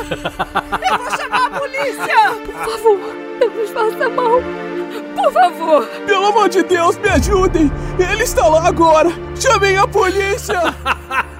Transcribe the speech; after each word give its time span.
Eu 0.00 0.98
vou 0.98 1.10
chamar 1.16 1.46
a 1.46 1.58
polícia! 1.58 2.16
Por 2.44 2.54
favor, 2.54 2.98
não 3.40 3.48
nos 3.50 3.70
faça 3.70 4.08
mal. 4.08 4.40
Por 5.14 5.32
favor! 5.32 5.86
Pelo 6.06 6.26
amor 6.26 6.48
de 6.48 6.62
Deus, 6.62 6.96
me 6.98 7.08
ajudem! 7.08 7.70
Ele 7.98 8.22
está 8.22 8.46
lá 8.46 8.68
agora! 8.68 9.10
Chamem 9.40 9.76
a 9.76 9.86
polícia! 9.86 10.60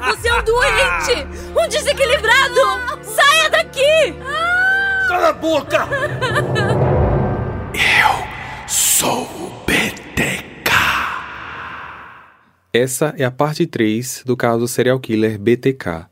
Você 0.06 0.28
é 0.28 0.34
um 0.34 0.42
doente! 0.42 1.26
Um 1.56 1.68
desequilibrado! 1.68 2.60
Saia 3.02 3.50
daqui! 3.50 4.14
Cala 5.08 5.28
a 5.28 5.32
boca! 5.32 5.88
Eu 7.74 8.68
sou 8.68 9.22
o 9.22 9.62
BTK. 9.66 10.72
Essa 12.72 13.14
é 13.16 13.24
a 13.24 13.30
parte 13.30 13.66
3 13.66 14.24
do 14.26 14.36
caso 14.36 14.66
serial 14.68 14.98
killer 15.00 15.38
BTK. 15.38 16.06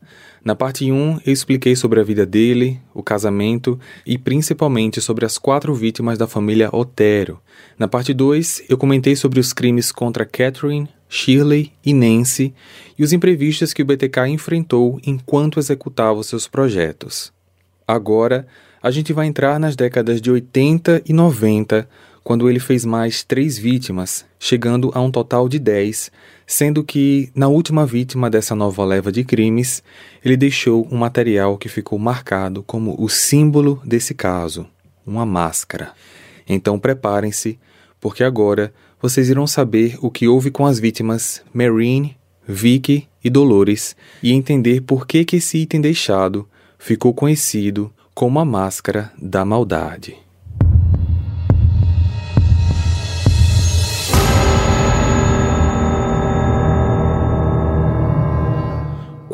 Na 0.47 0.55
parte 0.55 0.89
1, 0.89 1.19
eu 1.25 1.33
expliquei 1.33 1.75
sobre 1.75 1.99
a 1.99 2.03
vida 2.05 2.25
dele, 2.25 2.79
o 2.93 3.03
casamento 3.03 3.77
e 4.05 4.17
principalmente 4.17 5.01
sobre 5.01 5.25
as 5.25 5.37
quatro 5.37 5.75
vítimas 5.75 6.17
da 6.17 6.25
família 6.25 6.69
Otero. 6.71 7.41
Na 7.77 7.85
parte 7.85 8.13
2, 8.13 8.63
eu 8.69 8.77
comentei 8.77 9.13
sobre 9.13 9.41
os 9.41 9.51
crimes 9.51 9.91
contra 9.91 10.25
Catherine, 10.25 10.87
Shirley 11.09 11.73
e 11.85 11.93
Nancy 11.93 12.53
e 12.97 13.03
os 13.03 13.11
imprevistos 13.11 13.73
que 13.73 13.81
o 13.81 13.85
BTK 13.85 14.29
enfrentou 14.29 15.01
enquanto 15.05 15.59
executava 15.59 16.23
seus 16.23 16.47
projetos. 16.47 17.33
Agora, 17.85 18.47
a 18.81 18.89
gente 18.89 19.11
vai 19.11 19.27
entrar 19.27 19.59
nas 19.59 19.75
décadas 19.75 20.21
de 20.21 20.31
80 20.31 21.01
e 21.05 21.11
90, 21.11 21.89
quando 22.27 22.49
ele 22.49 22.59
fez 22.59 22.83
mais 22.83 23.23
três 23.23 23.57
vítimas, 23.57 24.25
chegando 24.37 24.91
a 24.93 24.99
um 24.99 25.09
total 25.09 25.47
de 25.47 25.57
10, 25.57 26.11
sendo 26.45 26.83
que, 26.83 27.29
na 27.33 27.47
última 27.47 27.85
vítima 27.85 28.29
dessa 28.29 28.53
nova 28.53 28.83
leva 28.83 29.13
de 29.13 29.23
crimes, 29.23 29.81
ele 30.25 30.35
deixou 30.35 30.85
um 30.91 30.97
material 30.97 31.57
que 31.57 31.69
ficou 31.69 31.97
marcado 31.97 32.61
como 32.63 33.01
o 33.01 33.07
símbolo 33.07 33.81
desse 33.85 34.13
caso, 34.13 34.67
uma 35.05 35.25
máscara. 35.25 35.93
Então 36.45 36.77
preparem-se, 36.77 37.57
porque 37.97 38.25
agora 38.25 38.73
vocês 39.01 39.29
irão 39.29 39.47
saber 39.47 39.97
o 40.01 40.11
que 40.11 40.27
houve 40.27 40.51
com 40.51 40.65
as 40.65 40.81
vítimas 40.81 41.41
Marine, 41.53 42.17
Vicky 42.45 43.07
e 43.23 43.29
Dolores 43.29 43.95
e 44.21 44.33
entender 44.33 44.81
por 44.81 45.07
que, 45.07 45.23
que 45.23 45.37
esse 45.37 45.59
item 45.59 45.79
deixado 45.79 46.45
ficou 46.77 47.13
conhecido 47.13 47.89
como 48.13 48.37
a 48.37 48.43
máscara 48.43 49.13
da 49.17 49.45
maldade. 49.45 50.26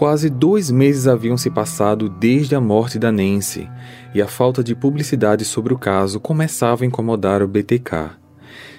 Quase 0.04 0.30
dois 0.30 0.70
meses 0.70 1.08
haviam 1.08 1.38
se 1.38 1.50
passado 1.50 2.10
desde 2.10 2.54
a 2.54 2.60
morte 2.60 3.00
da 3.00 3.10
Nancy, 3.10 3.70
e 4.14 4.22
a 4.22 4.28
falta 4.28 4.62
de 4.62 4.76
publicidade 4.76 5.46
sobre 5.46 5.74
o 5.74 5.78
caso 5.78 6.20
começava 6.20 6.84
a 6.84 6.86
incomodar 6.86 7.42
o 7.42 7.48
BTK. 7.48 8.10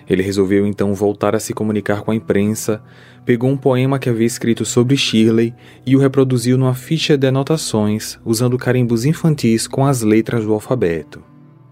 Ele 0.06 0.22
resolveu 0.22 0.66
então 0.66 0.92
voltar 0.92 1.34
a 1.34 1.40
se 1.40 1.54
comunicar 1.54 2.02
com 2.02 2.10
a 2.10 2.14
imprensa, 2.14 2.82
pegou 3.24 3.48
um 3.48 3.56
poema 3.56 3.98
que 3.98 4.10
havia 4.10 4.26
escrito 4.26 4.66
sobre 4.66 4.98
Shirley 4.98 5.54
e 5.86 5.96
o 5.96 5.98
reproduziu 5.98 6.58
numa 6.58 6.74
ficha 6.74 7.16
de 7.16 7.26
anotações, 7.26 8.18
usando 8.22 8.58
carimbos 8.58 9.06
infantis 9.06 9.66
com 9.66 9.86
as 9.86 10.02
letras 10.02 10.44
do 10.44 10.52
alfabeto. 10.52 11.22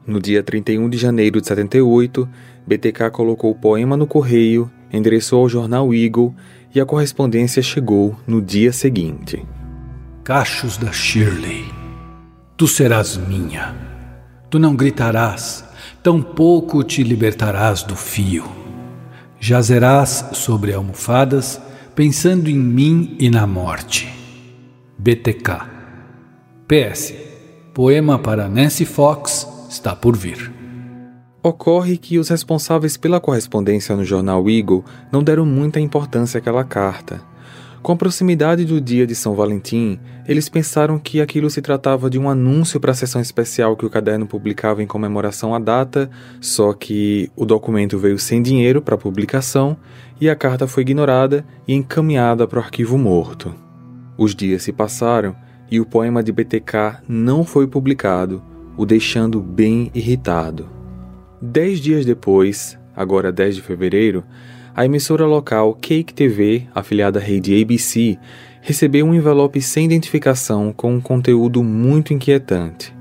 No 0.06 0.18
dia 0.18 0.42
31 0.42 0.88
de 0.88 0.96
janeiro 0.96 1.42
de 1.42 1.46
78, 1.46 2.26
BTK 2.66 3.10
colocou 3.12 3.50
o 3.50 3.54
poema 3.54 3.98
no 3.98 4.06
correio, 4.06 4.70
endereçou 4.90 5.40
ao 5.40 5.48
jornal 5.48 5.92
Eagle 5.92 6.34
e 6.74 6.80
a 6.80 6.86
correspondência 6.86 7.62
chegou 7.62 8.16
no 8.26 8.40
dia 8.40 8.72
seguinte. 8.72 9.44
Cachos 10.24 10.76
da 10.76 10.92
Shirley, 10.92 11.64
tu 12.56 12.66
serás 12.66 13.16
minha. 13.16 13.74
Tu 14.48 14.58
não 14.58 14.76
gritarás, 14.76 15.64
tampouco 16.02 16.82
te 16.84 17.02
libertarás 17.02 17.82
do 17.82 17.96
fio. 17.96 18.44
Jazerás 19.40 20.30
sobre 20.34 20.72
almofadas, 20.72 21.60
pensando 21.94 22.48
em 22.48 22.58
mim 22.58 23.16
e 23.18 23.28
na 23.28 23.46
morte. 23.46 24.08
BTK. 24.98 25.66
PS. 26.68 27.14
Poema 27.74 28.18
para 28.18 28.48
Nancy 28.48 28.84
Fox 28.84 29.48
está 29.68 29.96
por 29.96 30.16
vir. 30.16 30.61
Ocorre 31.44 31.96
que 31.96 32.20
os 32.20 32.28
responsáveis 32.28 32.96
pela 32.96 33.18
correspondência 33.18 33.96
no 33.96 34.04
jornal 34.04 34.48
Eagle 34.48 34.84
não 35.10 35.24
deram 35.24 35.44
muita 35.44 35.80
importância 35.80 36.38
àquela 36.38 36.62
carta. 36.62 37.20
Com 37.82 37.90
a 37.90 37.96
proximidade 37.96 38.64
do 38.64 38.80
dia 38.80 39.04
de 39.04 39.14
São 39.16 39.34
Valentim, 39.34 39.98
eles 40.28 40.48
pensaram 40.48 41.00
que 41.00 41.20
aquilo 41.20 41.50
se 41.50 41.60
tratava 41.60 42.08
de 42.08 42.16
um 42.16 42.30
anúncio 42.30 42.78
para 42.78 42.92
a 42.92 42.94
sessão 42.94 43.20
especial 43.20 43.76
que 43.76 43.84
o 43.84 43.90
caderno 43.90 44.24
publicava 44.24 44.84
em 44.84 44.86
comemoração 44.86 45.52
à 45.52 45.58
data, 45.58 46.08
só 46.40 46.72
que 46.72 47.28
o 47.34 47.44
documento 47.44 47.98
veio 47.98 48.20
sem 48.20 48.40
dinheiro 48.40 48.80
para 48.80 48.96
publicação 48.96 49.76
e 50.20 50.30
a 50.30 50.36
carta 50.36 50.68
foi 50.68 50.82
ignorada 50.82 51.44
e 51.66 51.74
encaminhada 51.74 52.46
para 52.46 52.60
o 52.60 52.62
arquivo 52.62 52.96
morto. 52.96 53.52
Os 54.16 54.32
dias 54.32 54.62
se 54.62 54.72
passaram 54.72 55.34
e 55.68 55.80
o 55.80 55.86
poema 55.86 56.22
de 56.22 56.30
BTK 56.30 57.02
não 57.08 57.42
foi 57.42 57.66
publicado, 57.66 58.40
o 58.76 58.86
deixando 58.86 59.40
bem 59.40 59.90
irritado. 59.92 60.81
Dez 61.44 61.80
dias 61.80 62.06
depois, 62.06 62.78
agora 62.94 63.32
10 63.32 63.56
de 63.56 63.62
fevereiro, 63.62 64.22
a 64.76 64.84
emissora 64.84 65.26
local 65.26 65.74
Cake 65.74 66.14
TV, 66.14 66.68
afiliada 66.72 67.18
à 67.18 67.22
rede 67.22 67.60
ABC, 67.60 68.16
recebeu 68.60 69.04
um 69.04 69.12
envelope 69.12 69.60
sem 69.60 69.84
identificação 69.84 70.72
com 70.72 70.94
um 70.94 71.00
conteúdo 71.00 71.60
muito 71.64 72.14
inquietante. 72.14 72.94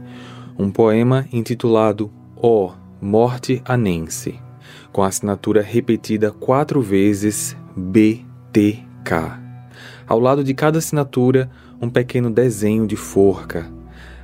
Um 0.58 0.72
poema 0.72 1.28
intitulado 1.32 2.12
Ó, 2.36 2.70
oh, 2.70 2.72
Morte 3.00 3.62
a 3.64 3.78
Nancy, 3.78 4.40
com 4.92 5.04
a 5.04 5.08
assinatura 5.08 5.62
repetida 5.62 6.32
quatro 6.32 6.82
vezes 6.82 7.56
BTK. 7.78 9.40
Ao 10.08 10.20
lado 10.20 10.44
de 10.44 10.56
cada 10.56 10.80
assinatura, 10.80 11.48
um 11.80 11.92
pequeno 11.92 12.32
desenho 12.32 12.88
de 12.88 12.96
forca. 12.96 13.72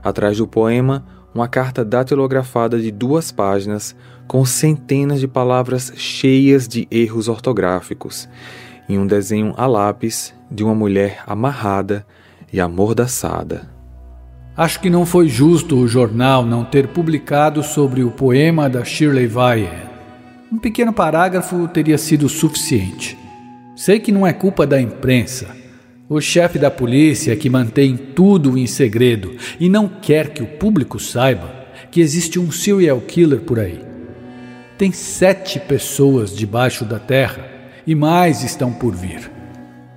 Atrás 0.03 0.39
do 0.39 0.47
poema, 0.47 1.05
uma 1.37 1.47
carta 1.47 1.85
datilografada 1.85 2.79
de 2.79 2.91
duas 2.91 3.31
páginas 3.31 3.95
com 4.27 4.43
centenas 4.43 5.19
de 5.19 5.27
palavras 5.27 5.93
cheias 5.95 6.67
de 6.67 6.87
erros 6.89 7.27
ortográficos 7.27 8.27
e 8.89 8.97
um 8.97 9.05
desenho 9.05 9.53
a 9.55 9.67
lápis 9.67 10.33
de 10.49 10.63
uma 10.63 10.73
mulher 10.73 11.21
amarrada 11.27 12.03
e 12.51 12.59
amordaçada. 12.59 13.69
Acho 14.55 14.79
que 14.79 14.89
não 14.89 15.05
foi 15.05 15.29
justo 15.29 15.77
o 15.77 15.87
jornal 15.87 16.43
não 16.43 16.65
ter 16.65 16.87
publicado 16.87 17.61
sobre 17.61 18.03
o 18.03 18.09
poema 18.09 18.67
da 18.67 18.83
Shirley 18.83 19.27
Valle. 19.27 19.69
Um 20.51 20.57
pequeno 20.57 20.91
parágrafo 20.91 21.67
teria 21.67 21.99
sido 21.99 22.27
suficiente. 22.27 23.15
Sei 23.75 23.99
que 23.99 24.11
não 24.11 24.25
é 24.25 24.33
culpa 24.33 24.65
da 24.65 24.81
imprensa, 24.81 25.55
o 26.09 26.21
chefe 26.21 26.57
da 26.57 26.71
polícia 26.71 27.35
que 27.35 27.49
mantém 27.49 27.97
tudo 27.97 28.57
em 28.57 28.65
segredo 28.65 29.35
e 29.59 29.67
não 29.67 29.89
quer 29.89 30.29
que 30.29 30.41
o 30.41 30.47
público 30.47 30.99
saiba 30.99 31.53
que 31.91 31.99
existe 31.99 32.39
um 32.39 32.49
serial 32.49 33.01
killer 33.01 33.41
por 33.41 33.59
aí. 33.59 33.81
Tem 34.77 34.91
sete 34.91 35.59
pessoas 35.59 36.35
debaixo 36.35 36.85
da 36.85 36.97
terra 36.97 37.45
e 37.85 37.93
mais 37.93 38.41
estão 38.41 38.71
por 38.71 38.95
vir. 38.95 39.31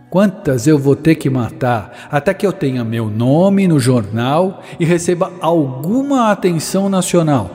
Quantas 0.09 0.67
eu 0.67 0.77
vou 0.77 0.97
ter 0.97 1.15
que 1.15 1.31
matar 1.31 2.09
até 2.11 2.35
que 2.35 2.45
eu 2.45 2.53
tenha 2.53 2.85
meu 2.85 3.09
nome 3.09 3.69
no 3.69 3.79
jornal 3.79 4.65
e 4.81 4.85
receba 4.85 5.33
alguma 5.41 6.33
atenção 6.33 6.89
nacional? 6.89 7.51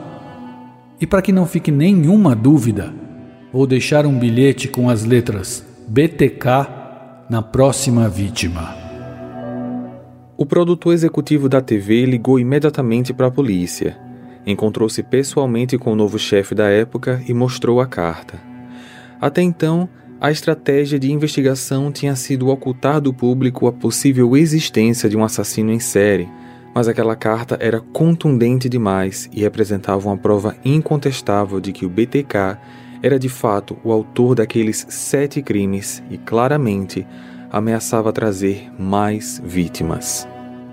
E 1.01 1.05
para 1.05 1.21
que 1.21 1.33
não 1.33 1.45
fique 1.45 1.71
nenhuma 1.71 2.33
dúvida, 2.33 2.93
vou 3.51 3.67
deixar 3.67 4.05
um 4.05 4.17
bilhete 4.17 4.69
com 4.69 4.89
as 4.89 5.03
letras 5.03 5.65
BTK 5.89 6.84
na 7.27 7.41
próxima 7.41 8.07
vítima. 8.07 8.75
O 10.37 10.45
produtor 10.45 10.93
executivo 10.93 11.49
da 11.49 11.59
TV 11.59 12.05
ligou 12.05 12.39
imediatamente 12.39 13.13
para 13.13 13.27
a 13.27 13.31
polícia. 13.31 13.97
Encontrou-se 14.45 15.01
pessoalmente 15.01 15.75
com 15.75 15.93
o 15.93 15.95
novo 15.95 16.19
chefe 16.19 16.53
da 16.53 16.69
época 16.69 17.23
e 17.27 17.33
mostrou 17.33 17.81
a 17.81 17.87
carta. 17.87 18.39
Até 19.19 19.41
então, 19.41 19.89
a 20.21 20.29
estratégia 20.29 20.99
de 20.99 21.11
investigação 21.11 21.91
tinha 21.91 22.15
sido 22.15 22.49
ocultar 22.49 23.01
do 23.01 23.11
público 23.11 23.65
a 23.65 23.71
possível 23.71 24.37
existência 24.37 25.09
de 25.09 25.17
um 25.17 25.23
assassino 25.23 25.71
em 25.71 25.79
série, 25.79 26.29
mas 26.75 26.87
aquela 26.87 27.15
carta 27.15 27.57
era 27.59 27.79
contundente 27.79 28.69
demais 28.69 29.27
e 29.33 29.41
representava 29.41 30.07
uma 30.07 30.17
prova 30.17 30.55
incontestável 30.63 31.59
de 31.59 31.71
que 31.71 31.87
o 31.87 31.89
BTK 31.89 32.57
era 33.01 33.19
de 33.19 33.29
fato 33.29 33.77
o 33.83 33.91
autor 33.91 34.35
daqueles 34.35 34.85
sete 34.89 35.41
crimes 35.41 36.03
e 36.09 36.17
claramente 36.17 37.05
ameaçava 37.51 38.11
trazer 38.11 38.71
mais 38.77 39.41
vítimas. 39.43 40.27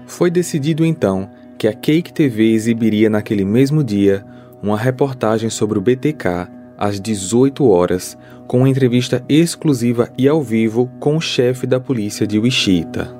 Foi 0.06 0.30
decidido 0.30 0.84
então 0.84 1.30
que 1.56 1.68
a 1.68 1.72
Cake 1.72 2.12
TV 2.12 2.52
exibiria 2.52 3.08
naquele 3.08 3.44
mesmo 3.44 3.84
dia 3.84 4.24
uma 4.62 4.76
reportagem 4.76 5.50
sobre 5.50 5.78
o 5.78 5.82
BTK 5.82 6.48
às 6.76 7.00
18 7.00 7.68
horas, 7.68 8.18
com 8.46 8.58
uma 8.58 8.68
entrevista 8.68 9.24
exclusiva 9.28 10.10
e 10.18 10.26
ao 10.26 10.42
vivo 10.42 10.90
com 10.98 11.16
o 11.16 11.20
chefe 11.20 11.66
da 11.66 11.78
polícia 11.78 12.26
de 12.26 12.38
Wichita. 12.38 13.14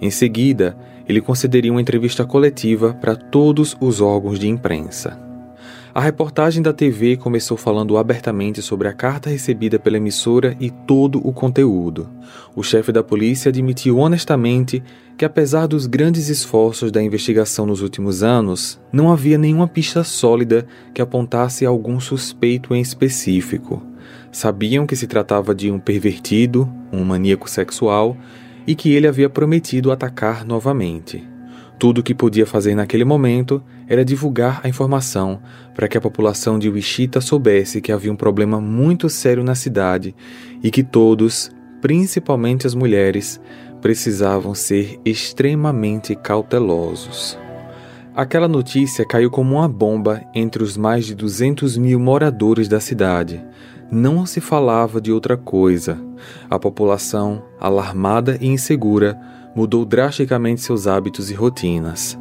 Em 0.00 0.10
seguida, 0.10 0.76
ele 1.08 1.20
concederia 1.20 1.72
uma 1.72 1.80
entrevista 1.80 2.24
coletiva 2.24 2.94
para 3.00 3.16
todos 3.16 3.76
os 3.80 4.00
órgãos 4.00 4.38
de 4.38 4.48
imprensa. 4.48 5.27
A 5.98 6.00
reportagem 6.00 6.62
da 6.62 6.72
TV 6.72 7.16
começou 7.16 7.56
falando 7.56 7.98
abertamente 7.98 8.62
sobre 8.62 8.86
a 8.86 8.92
carta 8.92 9.30
recebida 9.30 9.80
pela 9.80 9.96
emissora 9.96 10.56
e 10.60 10.70
todo 10.70 11.20
o 11.26 11.32
conteúdo. 11.32 12.08
O 12.54 12.62
chefe 12.62 12.92
da 12.92 13.02
polícia 13.02 13.48
admitiu 13.48 13.98
honestamente 13.98 14.80
que, 15.16 15.24
apesar 15.24 15.66
dos 15.66 15.86
grandes 15.86 16.28
esforços 16.28 16.92
da 16.92 17.02
investigação 17.02 17.66
nos 17.66 17.82
últimos 17.82 18.22
anos, 18.22 18.80
não 18.92 19.10
havia 19.10 19.36
nenhuma 19.36 19.66
pista 19.66 20.04
sólida 20.04 20.64
que 20.94 21.02
apontasse 21.02 21.66
algum 21.66 21.98
suspeito 21.98 22.76
em 22.76 22.80
específico. 22.80 23.82
Sabiam 24.30 24.86
que 24.86 24.94
se 24.94 25.08
tratava 25.08 25.52
de 25.52 25.68
um 25.68 25.80
pervertido, 25.80 26.72
um 26.92 27.02
maníaco 27.02 27.50
sexual, 27.50 28.16
e 28.64 28.76
que 28.76 28.92
ele 28.92 29.08
havia 29.08 29.28
prometido 29.28 29.90
atacar 29.90 30.46
novamente. 30.46 31.26
Tudo 31.76 31.98
o 31.98 32.04
que 32.04 32.14
podia 32.14 32.46
fazer 32.46 32.76
naquele 32.76 33.04
momento 33.04 33.60
era 33.88 34.04
divulgar 34.04 34.60
a 34.62 34.68
informação 34.68 35.40
para 35.74 35.88
que 35.88 35.96
a 35.96 36.00
população 36.00 36.58
de 36.58 36.68
Wichita 36.68 37.20
soubesse 37.20 37.80
que 37.80 37.90
havia 37.90 38.12
um 38.12 38.16
problema 38.16 38.60
muito 38.60 39.08
sério 39.08 39.42
na 39.42 39.54
cidade 39.54 40.14
e 40.62 40.70
que 40.70 40.82
todos, 40.82 41.50
principalmente 41.80 42.66
as 42.66 42.74
mulheres, 42.74 43.40
precisavam 43.80 44.54
ser 44.54 45.00
extremamente 45.04 46.14
cautelosos. 46.14 47.38
Aquela 48.14 48.48
notícia 48.48 49.06
caiu 49.06 49.30
como 49.30 49.54
uma 49.54 49.68
bomba 49.68 50.20
entre 50.34 50.62
os 50.62 50.76
mais 50.76 51.06
de 51.06 51.14
200 51.14 51.78
mil 51.78 52.00
moradores 52.00 52.66
da 52.66 52.80
cidade. 52.80 53.40
Não 53.90 54.26
se 54.26 54.40
falava 54.40 55.00
de 55.00 55.12
outra 55.12 55.36
coisa. 55.36 55.96
A 56.50 56.58
população, 56.58 57.44
alarmada 57.60 58.36
e 58.40 58.48
insegura, 58.48 59.16
mudou 59.54 59.84
drasticamente 59.84 60.60
seus 60.60 60.88
hábitos 60.88 61.30
e 61.30 61.34
rotinas. 61.34 62.18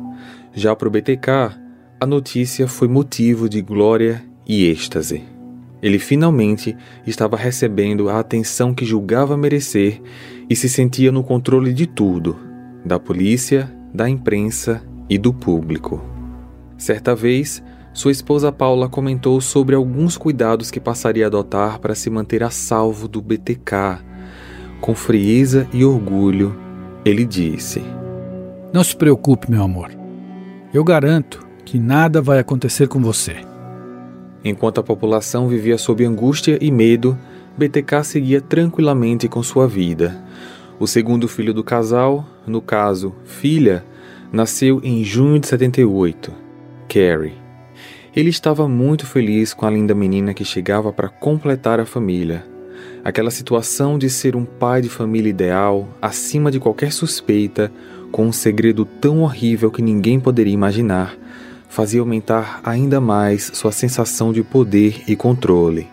Já 0.57 0.75
para 0.75 0.87
o 0.87 0.91
BTK, 0.91 1.55
a 1.99 2.05
notícia 2.07 2.67
foi 2.67 2.87
motivo 2.87 3.47
de 3.47 3.61
glória 3.61 4.23
e 4.43 4.65
êxtase. 4.65 5.21
Ele 5.83 5.99
finalmente 5.99 6.75
estava 7.05 7.37
recebendo 7.37 8.09
a 8.09 8.19
atenção 8.19 8.73
que 8.73 8.83
julgava 8.83 9.37
merecer 9.37 10.01
e 10.49 10.55
se 10.55 10.67
sentia 10.67 11.11
no 11.11 11.23
controle 11.23 11.71
de 11.71 11.85
tudo 11.85 12.35
da 12.83 12.97
polícia, 12.97 13.71
da 13.93 14.09
imprensa 14.09 14.81
e 15.07 15.19
do 15.19 15.31
público. 15.31 16.03
Certa 16.75 17.13
vez, 17.13 17.61
sua 17.93 18.11
esposa 18.11 18.51
Paula 18.51 18.89
comentou 18.89 19.39
sobre 19.39 19.75
alguns 19.75 20.17
cuidados 20.17 20.71
que 20.71 20.79
passaria 20.79 21.25
a 21.25 21.27
adotar 21.27 21.77
para 21.77 21.93
se 21.93 22.09
manter 22.09 22.41
a 22.41 22.49
salvo 22.49 23.07
do 23.07 23.21
BTK. 23.21 23.99
Com 24.81 24.95
frieza 24.95 25.67
e 25.71 25.85
orgulho, 25.85 26.57
ele 27.05 27.25
disse: 27.25 27.83
Não 28.73 28.83
se 28.83 28.95
preocupe, 28.95 29.51
meu 29.51 29.61
amor. 29.61 29.96
Eu 30.73 30.83
garanto 30.83 31.47
que 31.63 31.79
nada 31.79 32.21
vai 32.21 32.39
acontecer 32.39 32.89
com 32.89 32.99
você. 32.99 33.37
Enquanto 34.43 34.79
a 34.79 34.83
população 34.83 35.47
vivia 35.47 35.77
sob 35.77 36.03
angústia 36.03 36.57
e 36.59 36.69
medo, 36.69 37.17
BTK 37.57 38.03
seguia 38.03 38.41
tranquilamente 38.41 39.29
com 39.29 39.41
sua 39.41 39.65
vida. 39.65 40.21
O 40.77 40.85
segundo 40.85 41.25
filho 41.25 41.53
do 41.53 41.63
casal, 41.63 42.25
no 42.45 42.61
caso, 42.61 43.15
filha, 43.23 43.83
nasceu 44.29 44.81
em 44.83 45.05
junho 45.05 45.39
de 45.39 45.47
78, 45.47 46.33
Carrie. 46.89 47.33
Ele 48.13 48.29
estava 48.29 48.67
muito 48.67 49.05
feliz 49.05 49.53
com 49.53 49.65
a 49.65 49.71
linda 49.71 49.95
menina 49.95 50.33
que 50.33 50.43
chegava 50.43 50.91
para 50.91 51.07
completar 51.07 51.79
a 51.79 51.85
família. 51.85 52.45
Aquela 53.05 53.31
situação 53.31 53.97
de 53.97 54.09
ser 54.09 54.35
um 54.35 54.43
pai 54.43 54.81
de 54.81 54.89
família 54.89 55.29
ideal, 55.29 55.87
acima 56.01 56.51
de 56.51 56.59
qualquer 56.59 56.91
suspeita, 56.91 57.71
com 58.11 58.27
um 58.27 58.31
segredo 58.31 58.85
tão 58.85 59.21
horrível 59.21 59.71
que 59.71 59.81
ninguém 59.81 60.19
poderia 60.19 60.53
imaginar, 60.53 61.17
fazia 61.69 61.99
aumentar 61.99 62.61
ainda 62.63 62.99
mais 62.99 63.51
sua 63.53 63.71
sensação 63.71 64.31
de 64.31 64.43
poder 64.43 65.03
e 65.07 65.15
controle. 65.15 65.87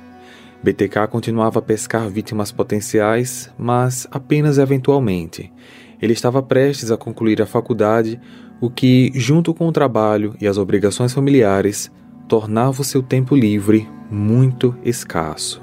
BTK 0.63 1.09
continuava 1.11 1.59
a 1.59 1.63
pescar 1.63 2.09
vítimas 2.09 2.51
potenciais, 2.51 3.51
mas 3.59 4.07
apenas 4.11 4.57
eventualmente. 4.57 5.53
Ele 6.01 6.15
estava 6.15 6.43
prestes 6.43 6.91
a 6.91 6.97
concluir 6.97 7.43
a 7.43 7.47
faculdade, 7.47 8.19
o 8.61 8.71
que, 8.71 9.13
junto 9.15 9.53
com 9.53 9.69
o 9.69 9.73
trabalho 9.73 10.35
e 10.41 10.47
as 10.47 10.57
obrigações 10.57 11.13
familiares, 11.13 11.93
tornava 12.27 12.81
o 12.81 12.85
seu 12.85 13.03
tempo 13.03 13.37
livre 13.37 13.87
muito 14.11 14.75
escasso. 14.83 15.61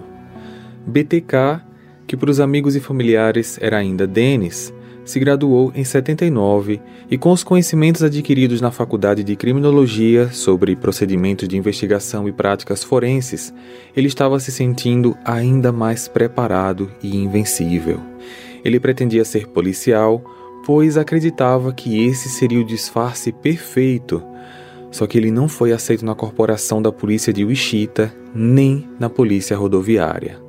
BTK, 0.85 1.61
que 2.05 2.15
para 2.15 2.29
os 2.29 2.39
amigos 2.39 2.75
e 2.75 2.79
familiares 2.79 3.57
era 3.61 3.77
ainda 3.77 4.05
Dennis, 4.05 4.73
se 5.03 5.19
graduou 5.19 5.71
em 5.75 5.83
79 5.83 6.79
e, 7.09 7.17
com 7.17 7.31
os 7.31 7.43
conhecimentos 7.43 8.03
adquiridos 8.03 8.61
na 8.61 8.71
Faculdade 8.71 9.23
de 9.23 9.35
Criminologia 9.35 10.29
sobre 10.31 10.75
procedimentos 10.75 11.47
de 11.47 11.57
investigação 11.57 12.27
e 12.27 12.31
práticas 12.31 12.83
forenses, 12.83 13.53
ele 13.95 14.07
estava 14.07 14.39
se 14.39 14.51
sentindo 14.51 15.17
ainda 15.25 15.71
mais 15.71 16.07
preparado 16.07 16.91
e 17.01 17.15
invencível. 17.15 17.99
Ele 18.63 18.79
pretendia 18.79 19.25
ser 19.25 19.47
policial, 19.47 20.23
pois 20.65 20.97
acreditava 20.97 21.73
que 21.73 22.05
esse 22.05 22.29
seria 22.29 22.59
o 22.59 22.65
disfarce 22.65 23.31
perfeito. 23.31 24.23
Só 24.91 25.07
que 25.07 25.17
ele 25.17 25.31
não 25.31 25.47
foi 25.47 25.71
aceito 25.71 26.05
na 26.05 26.13
corporação 26.13 26.81
da 26.81 26.91
polícia 26.91 27.31
de 27.31 27.43
Wichita 27.43 28.13
nem 28.35 28.87
na 28.99 29.09
polícia 29.09 29.57
rodoviária. 29.57 30.40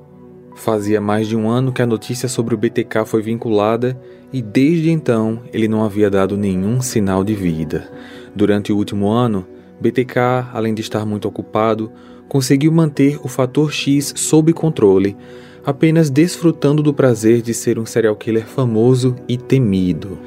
Fazia 0.54 1.00
mais 1.00 1.26
de 1.26 1.36
um 1.36 1.48
ano 1.48 1.72
que 1.72 1.82
a 1.82 1.86
notícia 1.86 2.28
sobre 2.28 2.54
o 2.54 2.58
BTK 2.58 3.04
foi 3.06 3.22
vinculada 3.22 3.98
e 4.32 4.40
desde 4.40 4.90
então 4.90 5.40
ele 5.52 5.66
não 5.66 5.84
havia 5.84 6.10
dado 6.10 6.36
nenhum 6.36 6.80
sinal 6.80 7.24
de 7.24 7.34
vida. 7.34 7.90
Durante 8.34 8.72
o 8.72 8.76
último 8.76 9.10
ano, 9.10 9.46
BTK, 9.80 10.18
além 10.52 10.74
de 10.74 10.80
estar 10.80 11.04
muito 11.04 11.26
ocupado, 11.26 11.90
conseguiu 12.28 12.72
manter 12.72 13.18
o 13.22 13.28
fator 13.28 13.72
X 13.72 14.14
sob 14.16 14.52
controle, 14.52 15.16
apenas 15.64 16.08
desfrutando 16.08 16.82
do 16.82 16.94
prazer 16.94 17.42
de 17.42 17.52
ser 17.52 17.78
um 17.78 17.86
serial 17.86 18.16
killer 18.16 18.46
famoso 18.46 19.16
e 19.28 19.36
temido. 19.36 20.18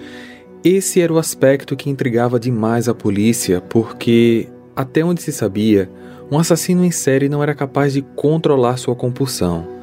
Esse 0.63 0.99
era 0.99 1.13
o 1.13 1.17
aspecto 1.17 1.75
que 1.75 1.89
intrigava 1.89 2.39
demais 2.39 2.89
a 2.89 2.93
polícia, 2.93 3.61
porque, 3.61 4.47
até 4.75 5.03
onde 5.05 5.21
se 5.21 5.31
sabia, 5.31 5.89
um 6.31 6.39
assassino 6.39 6.83
em 6.83 6.91
série 6.91 7.29
não 7.29 7.43
era 7.43 7.53
capaz 7.53 7.93
de 7.93 8.01
controlar 8.01 8.77
sua 8.77 8.95
compulsão. 8.95 9.74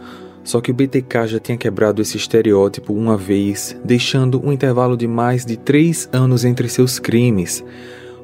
Só 0.44 0.60
que 0.60 0.70
o 0.70 0.74
BTK 0.74 1.26
já 1.26 1.38
tinha 1.38 1.56
quebrado 1.56 2.02
esse 2.02 2.16
estereótipo 2.16 2.92
uma 2.92 3.16
vez, 3.16 3.76
deixando 3.84 4.44
um 4.44 4.52
intervalo 4.52 4.96
de 4.96 5.06
mais 5.06 5.44
de 5.46 5.56
três 5.56 6.08
anos 6.12 6.44
entre 6.44 6.68
seus 6.68 6.98
crimes. 6.98 7.64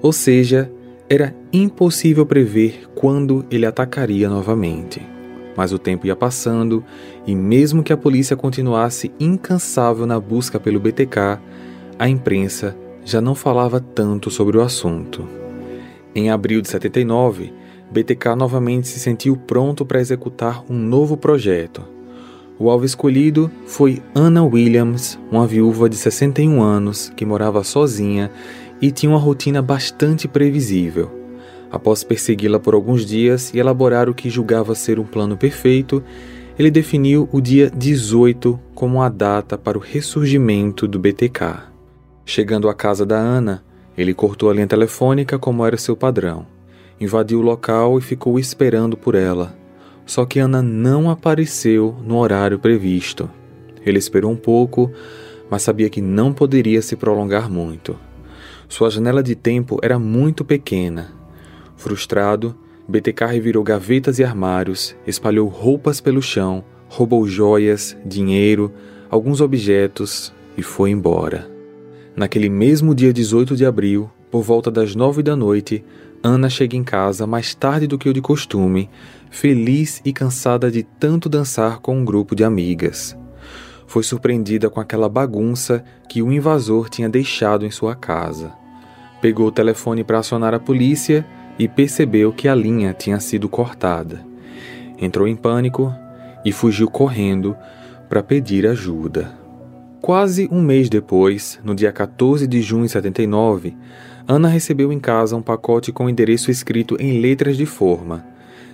Ou 0.03 0.13
seja, 0.13 0.71
era 1.09 1.35
impossível 1.53 2.27
prever 2.27 2.89
quando 2.95 3.47
ele 3.51 3.65
atacaria 3.65 4.29
novamente. 4.29 5.01
Mas 5.57 5.73
o 5.73 5.79
tempo 5.79 6.07
ia 6.07 6.17
passando 6.17 6.85
e, 7.27 7.35
mesmo 7.35 7.83
que 7.83 7.93
a 7.93 7.97
polícia 7.97 8.37
continuasse 8.37 9.13
incansável 9.19 10.07
na 10.07 10.19
busca 10.19 10.59
pelo 10.59 10.81
BTK, 10.81 11.41
a 11.99 12.09
imprensa 12.09 12.77
já 13.05 13.21
não 13.21 13.35
falava 13.35 13.81
tanto 13.81 14.31
sobre 14.31 14.57
o 14.57 14.61
assunto. 14.61 15.27
Em 16.15 16.31
abril 16.31 16.61
de 16.61 16.69
79, 16.69 17.53
BTK 17.91 18.35
novamente 18.37 18.89
se 18.89 19.01
sentiu 19.01 19.37
pronto 19.37 19.85
para 19.85 20.01
executar 20.01 20.65
um 20.69 20.77
novo 20.77 21.17
projeto 21.17 21.98
o 22.59 22.69
alvo 22.69 22.85
escolhido 22.85 23.51
foi 23.67 24.03
Anna 24.15 24.43
Williams, 24.43 25.19
uma 25.31 25.47
viúva 25.47 25.89
de 25.89 25.97
61 25.97 26.61
anos 26.61 27.13
que 27.15 27.25
morava 27.25 27.63
sozinha 27.63 28.31
e 28.81 28.91
tinha 28.91 29.11
uma 29.11 29.19
rotina 29.19 29.63
bastante 29.63 30.27
previsível. 30.27 31.11
Após 31.71 32.03
persegui-la 32.03 32.59
por 32.59 32.75
alguns 32.75 33.05
dias 33.05 33.53
e 33.55 33.59
elaborar 33.59 34.09
o 34.09 34.15
que 34.15 34.31
julgava 34.31 34.75
ser 34.75 34.99
um 34.99 35.05
plano 35.05 35.37
perfeito, 35.37 36.03
ele 36.59 36.71
definiu 36.71 37.29
o 37.31 37.41
dia 37.41 37.71
18 37.71 38.59
como 38.75 39.03
a 39.03 39.09
data 39.09 39.57
para 39.57 39.79
o 39.79 39.81
ressurgimento 39.81 40.89
do 40.89 40.99
BTK. 40.99 41.69
Chegando 42.25 42.69
à 42.69 42.75
casa 42.75 43.07
da 43.07 43.17
Ana, 43.17 43.63
ele 43.97 44.15
cortou 44.15 44.51
a 44.51 44.55
linha 44.55 44.67
telefônica 44.67 45.39
como 45.39 45.65
era 45.65 45.77
seu 45.77 45.97
padrão, 45.97 46.47
invadiu 47.01 47.39
o 47.39 47.43
local 47.43 47.99
e 47.99 48.03
ficou 48.03 48.39
esperando 48.39 48.97
por 48.97 49.15
ela, 49.15 49.58
só 50.09 50.25
que 50.25 50.39
Ana 50.39 50.63
não 50.63 51.11
apareceu 51.11 51.95
no 52.03 52.17
horário 52.17 52.59
previsto. 52.59 53.29
Ele 53.85 53.99
esperou 53.99 54.31
um 54.33 54.37
pouco, 54.37 54.91
mas 55.51 55.61
sabia 55.61 55.91
que 55.91 56.01
não 56.01 56.33
poderia 56.33 56.81
se 56.81 56.97
prolongar 56.97 57.51
muito. 57.51 57.95
Sua 58.67 58.89
janela 58.89 59.23
de 59.23 59.35
tempo 59.35 59.79
era 59.83 59.99
muito 59.99 60.47
pequena. 60.47 61.13
Frustrado, 61.77 62.57
BTK 62.89 63.27
revirou 63.27 63.63
gavetas 63.63 64.19
e 64.19 64.25
armários, 64.25 64.97
espalhou 65.07 65.47
roupas 65.47 66.01
pelo 66.01 66.23
chão, 66.23 66.65
roubou 66.89 67.29
joias, 67.29 67.95
dinheiro, 68.03 68.73
alguns 69.11 69.43
objetos 69.43 70.33
e 70.57 70.63
foi 70.63 70.91
embora. 70.91 71.51
Naquele 72.17 72.49
mesmo 72.49 72.95
dia 72.95 73.13
18 73.13 73.55
de 73.55 73.67
abril, 73.67 74.11
por 74.31 74.43
volta 74.43 74.71
das 74.71 74.95
nove 74.95 75.23
da 75.23 75.37
noite, 75.37 75.85
Ana 76.23 76.51
chega 76.51 76.77
em 76.77 76.83
casa 76.83 77.27
mais 77.27 77.55
tarde 77.55 77.87
do 77.87 77.97
que 77.97 78.09
o 78.09 78.13
de 78.13 78.21
costume, 78.21 78.91
feliz 79.31 80.01
e 80.05 80.13
cansada 80.13 80.71
de 80.71 80.83
tanto 80.83 81.29
dançar 81.29 81.79
com 81.79 81.97
um 81.97 82.05
grupo 82.05 82.35
de 82.35 82.45
amigas. 82.45 83.17
foi 83.87 84.03
surpreendida 84.03 84.69
com 84.69 84.81
aquela 84.81 85.09
bagunça 85.09 85.83
que 86.11 86.21
o 86.21 86.31
invasor 86.31 86.91
tinha 86.91 87.09
deixado 87.09 87.65
em 87.65 87.71
sua 87.71 87.95
casa. 87.97 88.53
Pegou 89.19 89.47
o 89.47 89.53
telefone 89.53 90.05
para 90.05 90.19
acionar 90.19 90.53
a 90.53 90.61
polícia 90.61 91.27
e 91.59 91.67
percebeu 91.67 92.31
que 92.31 92.47
a 92.49 92.55
linha 92.55 92.93
tinha 92.93 93.19
sido 93.19 93.49
cortada. 93.49 94.23
Entrou 94.99 95.27
em 95.27 95.35
pânico 95.35 95.91
e 96.45 96.53
fugiu 96.53 96.91
correndo 96.91 97.57
para 98.11 98.23
pedir 98.23 98.67
ajuda. 98.67 99.33
Quase 100.03 100.49
um 100.53 100.61
mês 100.63 100.89
depois, 100.89 101.59
no 101.65 101.75
dia 101.75 101.91
14 101.91 102.47
de 102.47 102.61
junho 102.61 102.85
de 102.85 102.93
79, 102.93 103.75
Ana 104.31 104.49
recebeu 104.49 104.93
em 104.93 105.01
casa 105.01 105.35
um 105.35 105.41
pacote 105.41 105.91
com 105.91 106.07
endereço 106.07 106.51
escrito 106.51 106.99
em 107.01 107.19
letras 107.19 107.57
de 107.57 107.65
forma. 107.65 108.27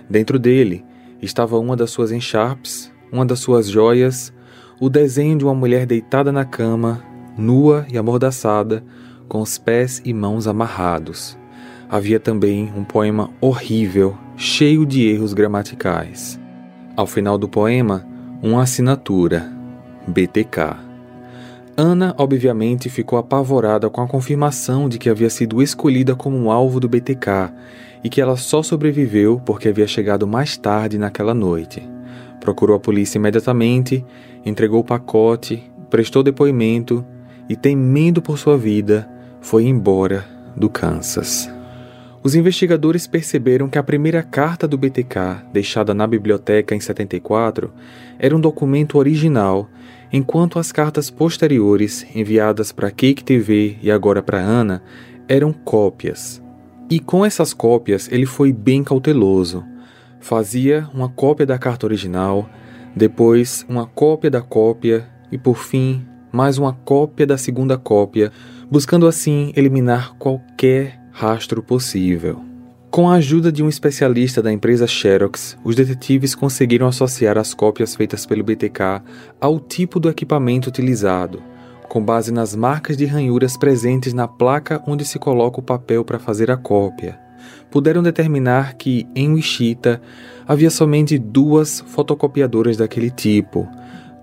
Dentro 0.09 0.37
dele 0.37 0.83
estava 1.21 1.57
uma 1.57 1.77
das 1.77 1.91
suas 1.91 2.11
encharpes, 2.11 2.91
uma 3.09 3.25
das 3.25 3.39
suas 3.39 3.69
joias, 3.69 4.33
o 4.81 4.89
desenho 4.89 5.37
de 5.37 5.45
uma 5.45 5.55
mulher 5.55 5.85
deitada 5.85 6.29
na 6.29 6.43
cama, 6.43 7.01
nua 7.37 7.85
e 7.89 7.97
amordaçada, 7.97 8.83
com 9.29 9.39
os 9.39 9.57
pés 9.57 10.01
e 10.03 10.13
mãos 10.13 10.45
amarrados. 10.45 11.37
Havia 11.89 12.19
também 12.19 12.73
um 12.75 12.83
poema 12.83 13.29
horrível, 13.39 14.17
cheio 14.35 14.85
de 14.85 15.07
erros 15.07 15.33
gramaticais. 15.33 16.37
Ao 16.97 17.07
final 17.07 17.37
do 17.37 17.47
poema, 17.47 18.05
uma 18.43 18.63
assinatura: 18.63 19.49
BTK. 20.05 20.84
Ana, 21.77 22.15
obviamente, 22.17 22.89
ficou 22.89 23.19
apavorada 23.19 23.89
com 23.89 24.01
a 24.01 24.07
confirmação 24.07 24.87
de 24.87 24.97
que 24.97 25.09
havia 25.09 25.29
sido 25.29 25.61
escolhida 25.61 26.15
como 26.15 26.37
um 26.37 26.49
alvo 26.49 26.79
do 26.79 26.87
BTK 26.87 27.51
e 28.01 28.09
que 28.09 28.21
ela 28.21 28.37
só 28.37 28.63
sobreviveu 28.63 29.41
porque 29.45 29.67
havia 29.67 29.85
chegado 29.85 30.25
mais 30.25 30.55
tarde 30.55 30.97
naquela 30.97 31.33
noite. 31.33 31.83
Procurou 32.39 32.77
a 32.77 32.79
polícia 32.79 33.17
imediatamente, 33.17 34.05
entregou 34.45 34.79
o 34.79 34.85
pacote, 34.85 35.69
prestou 35.89 36.23
depoimento 36.23 37.05
e, 37.49 37.57
temendo 37.57 38.21
por 38.21 38.37
sua 38.37 38.57
vida, 38.57 39.09
foi 39.41 39.65
embora 39.65 40.25
do 40.55 40.69
Kansas. 40.69 41.49
Os 42.23 42.35
investigadores 42.35 43.05
perceberam 43.05 43.67
que 43.67 43.77
a 43.77 43.83
primeira 43.83 44.23
carta 44.23 44.65
do 44.65 44.77
BTK, 44.77 45.43
deixada 45.51 45.93
na 45.93 46.07
biblioteca 46.07 46.73
em 46.73 46.79
74, 46.79 47.71
era 48.17 48.35
um 48.35 48.39
documento 48.39 48.97
original 48.97 49.69
enquanto 50.11 50.59
as 50.59 50.71
cartas 50.71 51.09
posteriores, 51.09 52.05
enviadas 52.15 52.71
para 52.71 52.91
Cake 52.91 53.23
TV 53.23 53.77
e 53.81 53.91
agora 53.91 54.21
para 54.21 54.39
Ana, 54.39 54.81
eram 55.27 55.51
cópias. 55.51 56.41
E 56.89 56.99
com 56.99 57.25
essas 57.25 57.53
cópias 57.53 58.09
ele 58.11 58.25
foi 58.25 58.53
bem 58.53 58.83
cauteloso. 58.83 59.63
Fazia 60.19 60.89
uma 60.93 61.09
cópia 61.09 61.45
da 61.45 61.57
carta 61.57 61.85
original, 61.85 62.49
depois 62.95 63.65
uma 63.67 63.85
cópia 63.85 64.29
da 64.29 64.41
cópia 64.41 65.07
e 65.31 65.37
por 65.37 65.57
fim 65.57 66.05
mais 66.31 66.57
uma 66.57 66.73
cópia 66.73 67.25
da 67.25 67.37
segunda 67.37 67.77
cópia, 67.77 68.31
buscando 68.69 69.07
assim 69.07 69.53
eliminar 69.55 70.15
qualquer 70.15 70.99
rastro 71.11 71.63
possível. 71.63 72.54
Com 72.95 73.09
a 73.09 73.15
ajuda 73.15 73.51
de 73.51 73.61
um 73.61 73.67
especialista 73.67 74.41
da 74.41 74.53
empresa 74.53 74.87
Xerox, 74.87 75.57
os 75.65 75.75
detetives 75.75 76.33
conseguiram 76.33 76.87
associar 76.87 77.37
as 77.37 77.53
cópias 77.53 77.93
feitas 77.93 78.25
pelo 78.25 78.41
BTK 78.41 79.03
ao 79.37 79.59
tipo 79.59 79.99
do 79.99 80.09
equipamento 80.09 80.69
utilizado, 80.69 81.43
com 81.89 82.01
base 82.01 82.31
nas 82.31 82.55
marcas 82.55 82.95
de 82.95 83.05
ranhuras 83.05 83.57
presentes 83.57 84.13
na 84.13 84.29
placa 84.29 84.81
onde 84.87 85.03
se 85.03 85.19
coloca 85.19 85.59
o 85.59 85.61
papel 85.61 86.05
para 86.05 86.19
fazer 86.19 86.49
a 86.49 86.55
cópia. 86.55 87.19
Puderam 87.69 88.01
determinar 88.01 88.75
que, 88.75 89.05
em 89.13 89.33
Wichita, 89.33 90.01
havia 90.47 90.69
somente 90.69 91.19
duas 91.19 91.81
fotocopiadoras 91.87 92.77
daquele 92.77 93.11
tipo, 93.11 93.67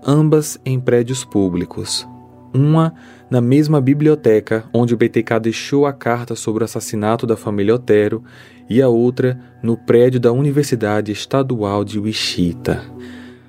ambas 0.03 0.59
em 0.65 0.79
prédios 0.79 1.23
públicos. 1.23 2.07
Uma 2.51 2.93
na 3.29 3.41
mesma 3.41 3.81
biblioteca 3.81 4.65
onde 4.71 4.93
o 4.93 4.97
BTK 4.97 5.39
deixou 5.41 5.87
a 5.87 5.93
carta 5.93 6.35
sobre 6.35 6.63
o 6.63 6.65
assassinato 6.65 7.25
da 7.25 7.35
família 7.35 7.73
Otero 7.73 8.23
e 8.69 8.81
a 8.81 8.87
outra 8.87 9.39
no 9.61 9.77
prédio 9.77 10.19
da 10.19 10.31
Universidade 10.31 11.11
Estadual 11.11 11.83
de 11.83 11.99
Wichita. 11.99 12.81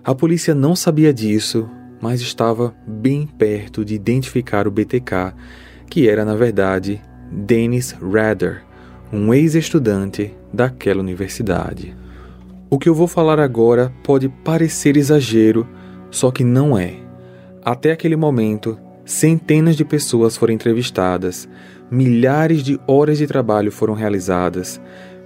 A 0.03 0.15
polícia 0.15 0.55
não 0.55 0.77
sabia 0.77 1.13
disso, 1.13 1.69
mas 2.01 2.21
estava 2.21 2.75
bem 2.87 3.27
perto 3.27 3.85
de 3.85 3.95
identificar 3.95 4.69
o 4.69 4.71
BTK, 4.71 5.35
que 5.89 6.09
era 6.09 6.25
na 6.25 6.35
verdade 6.35 7.01
Dennis 7.31 7.93
Rader, 7.93 8.63
um 9.13 9.33
ex-estudante 9.33 10.35
daquela 10.53 11.01
universidade. 11.01 11.97
O 12.69 12.79
que 12.79 12.89
eu 12.89 12.95
vou 12.95 13.07
falar 13.07 13.39
agora 13.39 13.93
pode 14.03 14.29
parecer 14.29 14.97
exagero, 14.97 15.67
só 16.11 16.31
que 16.31 16.43
não 16.43 16.77
é. 16.77 16.97
Até 17.65 17.93
aquele 17.93 18.17
momento, 18.17 18.79
centenas 19.05 19.77
de 19.77 19.85
pessoas 19.85 20.37
foram 20.37 20.53
entrevistadas, 20.53 21.49
milhares 21.95 22.65
de 22.65 22.81
horas 22.89 23.19
de 23.19 23.27
trabalho 23.27 23.71
foram 23.71 23.95
realizadas, 23.95 24.81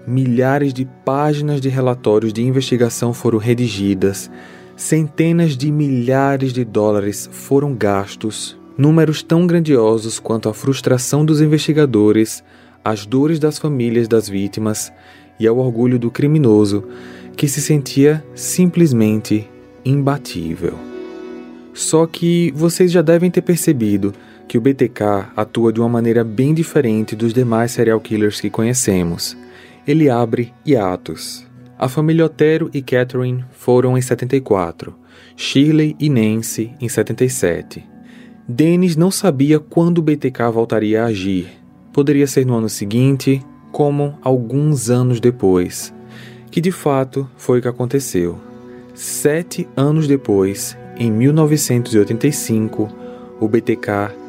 milhares 0.07 0.75
de 0.75 0.87
páginas 1.03 1.63
de 1.63 1.71
relatórios 1.71 2.31
de 2.31 2.43
investigação 2.43 3.15
foram 3.15 3.39
redigidas, 3.39 4.31
centenas 4.77 5.57
de 5.57 5.73
milhares 5.73 6.53
de 6.53 6.67
dólares 6.67 7.27
foram 7.33 7.75
gastos, 7.75 8.55
números 8.77 9.23
tão 9.23 9.47
grandiosos 9.47 10.19
quanto 10.19 10.47
a 10.47 10.53
frustração 10.53 11.25
dos 11.25 11.41
investigadores, 11.41 12.45
as 12.85 13.07
dores 13.07 13.39
das 13.39 13.59
famílias 13.59 14.07
das 14.07 14.29
vítimas 14.29 14.93
e 15.41 15.47
ao 15.47 15.57
orgulho 15.57 15.99
do 15.99 16.11
criminoso, 16.11 16.85
que 17.35 17.49
se 17.49 17.63
sentia 17.63 18.23
simplesmente 18.35 19.49
imbatível. 19.87 20.75
Só 21.73 22.07
que 22.07 22.53
vocês 22.55 22.93
já 22.93 23.01
devem 23.01 23.31
ter 23.31 23.41
percebido 23.41 24.13
que 24.49 24.57
o 24.57 24.61
BTK 24.61 25.29
atua 25.37 25.73
de 25.73 25.79
uma 25.79 25.89
maneira 25.89 26.25
bem 26.25 26.55
diferente 26.55 27.15
dos 27.15 27.35
demais 27.35 27.71
serial 27.71 28.01
killers 28.01 28.41
que 28.41 28.49
conhecemos. 28.49 29.37
Ele 29.87 30.09
abre 30.09 30.55
hiatos. 30.65 31.47
A 31.79 31.87
família 31.89 32.25
Otero 32.25 32.71
e 32.73 32.81
Catherine 32.81 33.45
foram 33.53 33.97
em 33.97 34.01
74, 34.01 34.95
Shirley 35.37 35.95
e 36.01 36.09
Nancy 36.09 36.73
em 36.81 36.89
77. 36.89 37.85
Dennis 38.49 38.97
não 38.97 39.11
sabia 39.11 39.61
quando 39.61 39.99
o 39.99 40.03
BTK 40.03 40.51
voltaria 40.53 41.05
a 41.05 41.07
agir. 41.07 41.49
Poderia 41.93 42.27
ser 42.27 42.47
no 42.47 42.55
ano 42.55 42.69
seguinte, 42.69 43.45
como 43.71 44.19
alguns 44.23 44.89
anos 44.89 45.21
depois. 45.21 45.95
Que 46.51 46.61
de 46.61 46.73
fato 46.73 47.29
foi 47.37 47.59
o 47.59 47.63
que 47.63 47.69
aconteceu. 47.69 48.41
Sete 48.95 49.69
anos 49.77 50.09
depois, 50.09 50.77
em 50.97 51.13
1985, 51.13 52.89
o 53.39 53.47
BTK 53.47 54.28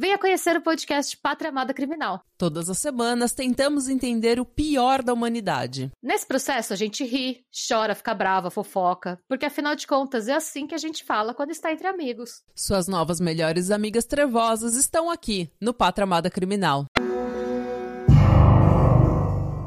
Venha 0.00 0.16
conhecer 0.16 0.56
o 0.56 0.62
podcast 0.62 1.16
Pátria 1.16 1.50
Amada 1.50 1.74
Criminal. 1.74 2.20
Todas 2.38 2.70
as 2.70 2.78
semanas 2.78 3.32
tentamos 3.32 3.88
entender 3.88 4.38
o 4.38 4.44
pior 4.44 5.02
da 5.02 5.12
humanidade. 5.12 5.90
Nesse 6.00 6.24
processo 6.24 6.72
a 6.72 6.76
gente 6.76 7.02
ri, 7.04 7.40
chora, 7.68 7.96
fica 7.96 8.14
brava, 8.14 8.48
fofoca, 8.48 9.18
porque 9.28 9.46
afinal 9.46 9.74
de 9.74 9.88
contas 9.88 10.28
é 10.28 10.34
assim 10.34 10.68
que 10.68 10.74
a 10.76 10.78
gente 10.78 11.02
fala 11.02 11.34
quando 11.34 11.50
está 11.50 11.72
entre 11.72 11.88
amigos. 11.88 12.44
Suas 12.54 12.86
novas 12.86 13.18
melhores 13.18 13.72
amigas 13.72 14.04
trevosas 14.04 14.76
estão 14.76 15.10
aqui 15.10 15.50
no 15.60 15.74
Pátria 15.74 16.04
Amada 16.04 16.30
Criminal. 16.30 16.86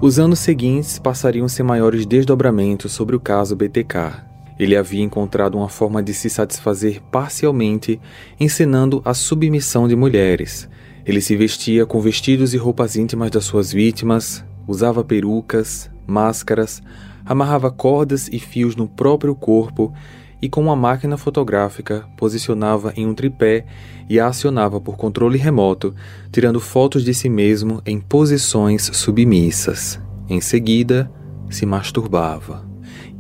Os 0.02 0.18
anos 0.18 0.40
seguintes 0.40 0.98
passariam 0.98 1.50
sem 1.50 1.66
maiores 1.66 2.06
desdobramentos 2.06 2.94
sobre 2.94 3.18
o 3.18 3.20
caso 3.20 3.54
BTK, 3.54 4.31
ele 4.64 4.76
havia 4.76 5.02
encontrado 5.02 5.58
uma 5.58 5.68
forma 5.68 6.04
de 6.04 6.14
se 6.14 6.30
satisfazer 6.30 7.02
parcialmente, 7.12 8.00
ensinando 8.40 9.02
a 9.04 9.12
submissão 9.12 9.88
de 9.88 9.96
mulheres. 9.96 10.70
Ele 11.04 11.20
se 11.20 11.36
vestia 11.36 11.84
com 11.84 12.00
vestidos 12.00 12.54
e 12.54 12.58
roupas 12.58 12.96
íntimas 12.96 13.32
das 13.32 13.44
suas 13.44 13.74
vítimas, 13.74 14.46
usava 14.68 15.04
perucas, 15.04 15.90
máscaras, 16.06 16.80
amarrava 17.26 17.72
cordas 17.72 18.28
e 18.32 18.38
fios 18.38 18.76
no 18.76 18.88
próprio 18.88 19.34
corpo 19.34 19.92
e, 20.40 20.48
com 20.48 20.62
uma 20.62 20.76
máquina 20.76 21.18
fotográfica, 21.18 22.08
posicionava 22.16 22.94
em 22.96 23.08
um 23.08 23.16
tripé 23.16 23.66
e 24.08 24.20
a 24.20 24.28
acionava 24.28 24.80
por 24.80 24.96
controle 24.96 25.40
remoto, 25.40 25.96
tirando 26.32 26.60
fotos 26.60 27.04
de 27.04 27.16
si 27.16 27.30
mesmo 27.30 27.82
em 27.84 28.00
posições 28.00 28.92
submissas. 28.94 30.00
Em 30.30 30.40
seguida, 30.40 31.12
se 31.50 31.66
masturbava. 31.66 32.71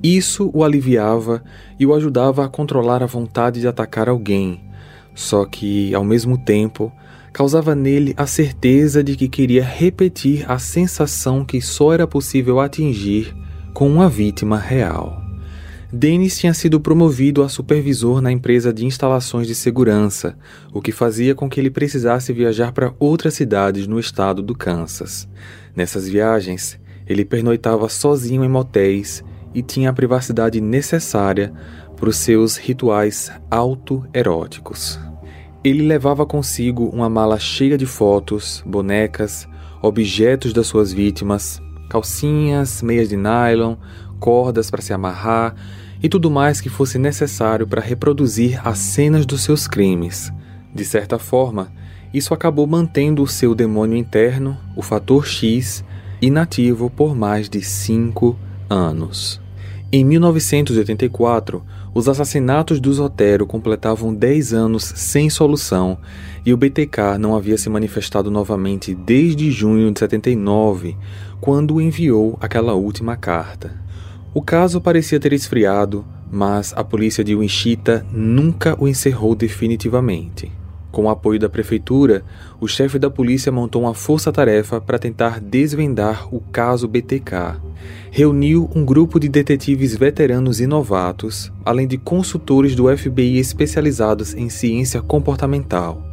Isso 0.03 0.49
o 0.53 0.63
aliviava 0.63 1.43
e 1.79 1.85
o 1.85 1.93
ajudava 1.93 2.43
a 2.43 2.49
controlar 2.49 3.03
a 3.03 3.05
vontade 3.05 3.59
de 3.59 3.67
atacar 3.67 4.09
alguém, 4.09 4.59
só 5.13 5.45
que, 5.45 5.93
ao 5.93 6.03
mesmo 6.03 6.37
tempo, 6.37 6.91
causava 7.31 7.75
nele 7.75 8.13
a 8.17 8.25
certeza 8.25 9.03
de 9.03 9.15
que 9.15 9.27
queria 9.27 9.63
repetir 9.63 10.49
a 10.49 10.57
sensação 10.57 11.45
que 11.45 11.61
só 11.61 11.93
era 11.93 12.07
possível 12.07 12.59
atingir 12.59 13.35
com 13.73 13.87
uma 13.87 14.09
vítima 14.09 14.57
real. 14.57 15.21
Dennis 15.93 16.39
tinha 16.39 16.53
sido 16.53 16.79
promovido 16.79 17.43
a 17.43 17.49
supervisor 17.49 18.21
na 18.21 18.31
empresa 18.31 18.73
de 18.73 18.85
instalações 18.85 19.45
de 19.45 19.53
segurança, 19.53 20.37
o 20.73 20.81
que 20.81 20.91
fazia 20.91 21.35
com 21.35 21.49
que 21.49 21.59
ele 21.59 21.69
precisasse 21.69 22.31
viajar 22.31 22.71
para 22.71 22.93
outras 22.97 23.33
cidades 23.33 23.87
no 23.87 23.99
estado 23.99 24.41
do 24.41 24.55
Kansas. 24.55 25.27
Nessas 25.75 26.07
viagens, 26.07 26.79
ele 27.05 27.25
pernoitava 27.25 27.89
sozinho 27.89 28.43
em 28.43 28.49
motéis 28.49 29.21
e 29.53 29.61
tinha 29.61 29.89
a 29.89 29.93
privacidade 29.93 30.59
necessária 30.61 31.53
para 31.95 32.09
os 32.09 32.17
seus 32.17 32.57
rituais 32.57 33.31
autoeróticos. 33.49 34.99
Ele 35.63 35.83
levava 35.83 36.25
consigo 36.25 36.89
uma 36.89 37.09
mala 37.09 37.37
cheia 37.37 37.77
de 37.77 37.85
fotos, 37.85 38.63
bonecas, 38.65 39.47
objetos 39.81 40.53
das 40.53 40.67
suas 40.67 40.91
vítimas, 40.91 41.61
calcinhas, 41.89 42.81
meias 42.81 43.09
de 43.09 43.17
nylon, 43.17 43.75
cordas 44.19 44.71
para 44.71 44.81
se 44.81 44.93
amarrar 44.93 45.55
e 46.01 46.09
tudo 46.09 46.31
mais 46.31 46.61
que 46.61 46.69
fosse 46.69 46.97
necessário 46.97 47.67
para 47.67 47.81
reproduzir 47.81 48.59
as 48.67 48.79
cenas 48.79 49.25
dos 49.25 49.41
seus 49.41 49.67
crimes. 49.67 50.31
De 50.73 50.85
certa 50.85 51.19
forma, 51.19 51.71
isso 52.13 52.33
acabou 52.33 52.65
mantendo 52.65 53.21
o 53.21 53.27
seu 53.27 53.53
demônio 53.53 53.97
interno, 53.97 54.57
o 54.75 54.81
fator 54.81 55.27
X, 55.27 55.83
inativo 56.21 56.89
por 56.89 57.15
mais 57.15 57.49
de 57.49 57.61
cinco 57.61 58.37
anos. 58.69 59.40
Em 59.93 60.05
1984, 60.05 61.61
os 61.93 62.07
assassinatos 62.07 62.79
dos 62.79 62.97
Otero 62.97 63.45
completavam 63.45 64.15
10 64.15 64.53
anos 64.53 64.85
sem 64.95 65.29
solução 65.29 65.97
e 66.45 66.53
o 66.53 66.57
BTK 66.57 67.17
não 67.19 67.35
havia 67.35 67.57
se 67.57 67.69
manifestado 67.69 68.31
novamente 68.31 68.95
desde 68.95 69.51
junho 69.51 69.91
de 69.91 69.99
79, 69.99 70.95
quando 71.41 71.81
enviou 71.81 72.37
aquela 72.39 72.73
última 72.73 73.17
carta. 73.17 73.81
O 74.33 74.41
caso 74.41 74.79
parecia 74.79 75.19
ter 75.19 75.33
esfriado, 75.33 76.05
mas 76.31 76.73
a 76.73 76.85
polícia 76.85 77.21
de 77.21 77.35
Wichita 77.35 78.05
nunca 78.13 78.81
o 78.81 78.87
encerrou 78.87 79.35
definitivamente. 79.35 80.49
Com 80.91 81.05
o 81.05 81.09
apoio 81.09 81.39
da 81.39 81.47
prefeitura, 81.47 82.23
o 82.59 82.67
chefe 82.67 82.99
da 82.99 83.09
polícia 83.09 83.51
montou 83.51 83.83
uma 83.83 83.93
força-tarefa 83.93 84.81
para 84.81 84.99
tentar 84.99 85.39
desvendar 85.39 86.27
o 86.33 86.41
caso 86.41 86.87
BTK. 86.87 87.59
Reuniu 88.11 88.69
um 88.75 88.83
grupo 88.83 89.19
de 89.19 89.29
detetives 89.29 89.95
veteranos 89.95 90.59
e 90.59 90.67
novatos, 90.67 91.51
além 91.63 91.87
de 91.87 91.97
consultores 91.97 92.75
do 92.75 92.95
FBI 92.95 93.37
especializados 93.37 94.33
em 94.33 94.49
ciência 94.49 95.01
comportamental. 95.01 96.05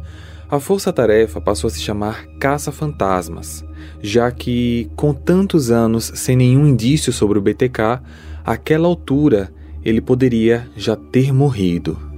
A 0.49 0.59
força-tarefa 0.59 1.41
passou 1.41 1.67
a 1.67 1.71
se 1.71 1.79
chamar 1.79 2.25
Caça 2.39 2.71
Fantasmas 2.71 3.63
já 4.01 4.31
que, 4.31 4.89
com 4.95 5.13
tantos 5.13 5.71
anos 5.71 6.11
sem 6.15 6.35
nenhum 6.35 6.67
indício 6.67 7.11
sobre 7.11 7.37
o 7.37 7.41
BTK, 7.41 8.01
àquela 8.45 8.87
altura 8.87 9.51
ele 9.83 10.01
poderia 10.01 10.67
já 10.75 10.95
ter 10.95 11.33
morrido. 11.33 12.08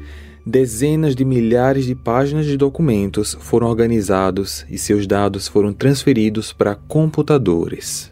Dezenas 0.46 1.16
de 1.16 1.24
milhares 1.24 1.86
de 1.86 1.94
páginas 1.94 2.48
de 2.48 2.58
documentos 2.58 3.38
foram 3.40 3.68
organizados 3.68 4.66
e 4.70 4.78
seus 4.78 5.06
dados 5.06 5.48
foram 5.48 5.72
transferidos 5.72 6.52
para 6.52 6.74
computadores. 6.74 8.12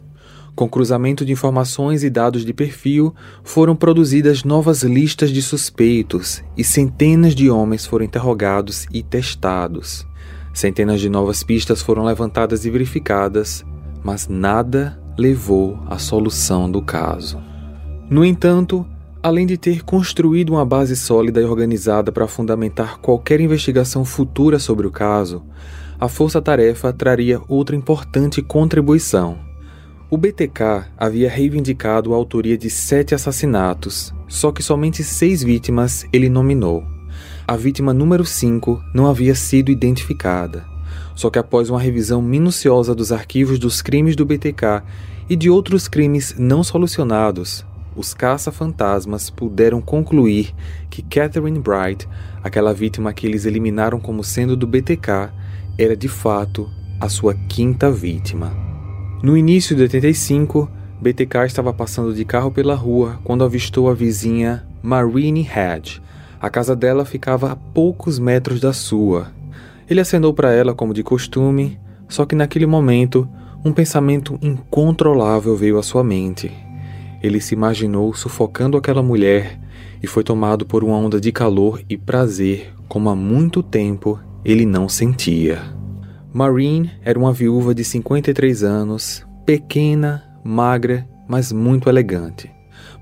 Com 0.55 0.69
cruzamento 0.69 1.25
de 1.25 1.31
informações 1.31 2.03
e 2.03 2.09
dados 2.09 2.45
de 2.45 2.53
perfil, 2.53 3.15
foram 3.43 3.75
produzidas 3.75 4.43
novas 4.43 4.83
listas 4.83 5.31
de 5.31 5.41
suspeitos 5.41 6.43
e 6.55 6.63
centenas 6.63 7.33
de 7.33 7.49
homens 7.49 7.87
foram 7.87 8.05
interrogados 8.05 8.85
e 8.93 9.01
testados. 9.01 10.05
Centenas 10.53 11.01
de 11.01 11.09
novas 11.09 11.41
pistas 11.41 11.81
foram 11.81 12.03
levantadas 12.03 12.63
e 12.63 12.69
verificadas, 12.69 13.65
mas 14.03 14.27
nada 14.27 15.01
levou 15.17 15.79
à 15.87 15.97
solução 15.97 16.69
do 16.69 16.81
caso. 16.81 17.41
No 18.07 18.23
entanto, 18.23 18.85
além 19.21 19.45
de 19.45 19.57
ter 19.57 19.83
construído 19.83 20.51
uma 20.51 20.65
base 20.65 20.95
sólida 20.95 21.41
e 21.41 21.43
organizada 21.43 22.11
para 22.11 22.27
fundamentar 22.27 22.99
qualquer 22.99 23.39
investigação 23.39 24.05
futura 24.05 24.59
sobre 24.59 24.87
o 24.87 24.91
caso, 24.91 25.43
a 25.99 26.07
Força-Tarefa 26.07 26.93
traria 26.93 27.41
outra 27.47 27.75
importante 27.75 28.41
contribuição. 28.41 29.37
O 30.09 30.17
BTK 30.17 30.85
havia 30.97 31.29
reivindicado 31.29 32.13
a 32.13 32.17
autoria 32.17 32.57
de 32.57 32.69
sete 32.69 33.13
assassinatos, 33.13 34.13
só 34.27 34.51
que 34.51 34.63
somente 34.63 35.03
seis 35.03 35.43
vítimas 35.43 36.05
ele 36.11 36.29
nominou 36.29 36.83
a 37.49 37.55
vítima 37.55 37.95
número 37.95 38.23
5 38.23 38.79
não 38.93 39.07
havia 39.07 39.33
sido 39.33 39.71
identificada. 39.71 40.63
Só 41.15 41.31
que 41.31 41.39
após 41.39 41.67
uma 41.67 41.81
revisão 41.81 42.21
minuciosa 42.21 42.93
dos 42.93 43.11
arquivos 43.11 43.57
dos 43.57 43.81
crimes 43.81 44.15
do 44.15 44.23
BTK 44.23 44.83
e 45.27 45.35
de 45.35 45.49
outros 45.49 45.87
crimes 45.87 46.35
não 46.37 46.63
solucionados, 46.63 47.65
os 47.95 48.13
caça-fantasmas 48.13 49.29
puderam 49.29 49.81
concluir 49.81 50.53
que 50.89 51.01
Catherine 51.01 51.59
Bright, 51.59 52.07
aquela 52.43 52.73
vítima 52.73 53.13
que 53.13 53.25
eles 53.27 53.45
eliminaram 53.45 53.99
como 53.99 54.23
sendo 54.23 54.55
do 54.55 54.67
BTK, 54.67 55.31
era 55.77 55.95
de 55.95 56.07
fato 56.07 56.69
a 56.99 57.09
sua 57.09 57.33
quinta 57.33 57.91
vítima. 57.91 58.51
No 59.23 59.35
início 59.35 59.75
de 59.75 59.83
85, 59.83 60.69
BTK 61.01 61.45
estava 61.45 61.73
passando 61.73 62.13
de 62.13 62.25
carro 62.25 62.51
pela 62.51 62.75
rua 62.75 63.19
quando 63.23 63.43
avistou 63.43 63.89
a 63.89 63.93
vizinha 63.93 64.65
Marine 64.81 65.41
Hedge, 65.41 66.01
a 66.41 66.49
casa 66.49 66.73
dela 66.75 67.03
ficava 67.03 67.51
a 67.51 67.55
poucos 67.55 68.17
metros 68.17 68.61
da 68.61 68.71
sua. 68.71 69.27
Ele 69.89 69.99
acenou 69.99 70.33
para 70.33 70.53
ela 70.53 70.73
como 70.73 70.93
de 70.93 71.03
costume, 71.03 71.77
só 72.07 72.25
que 72.25 72.35
naquele 72.35 72.65
momento 72.65 73.27
um 73.63 73.73
pensamento 73.73 74.39
incontrolável 74.41 75.55
veio 75.55 75.77
à 75.77 75.83
sua 75.83 76.03
mente. 76.03 76.68
Ele 77.21 77.41
se 77.41 77.53
imaginou 77.53 78.13
sufocando 78.13 78.77
aquela 78.77 79.03
mulher 79.03 79.59
e 80.01 80.07
foi 80.07 80.23
tomado 80.23 80.65
por 80.65 80.83
uma 80.83 80.97
onda 80.97 81.19
de 81.19 81.31
calor 81.31 81.81
e 81.89 81.97
prazer 81.97 82.73
como 82.87 83.09
há 83.09 83.15
muito 83.15 83.61
tempo 83.61 84.19
ele 84.43 84.65
não 84.65 84.87
sentia. 84.87 85.61
Marine 86.33 86.91
era 87.03 87.19
uma 87.19 87.33
viúva 87.33 87.75
de 87.75 87.83
53 87.83 88.63
anos, 88.63 89.25
pequena, 89.45 90.23
magra, 90.43 91.07
mas 91.27 91.51
muito 91.51 91.89
elegante. 91.89 92.49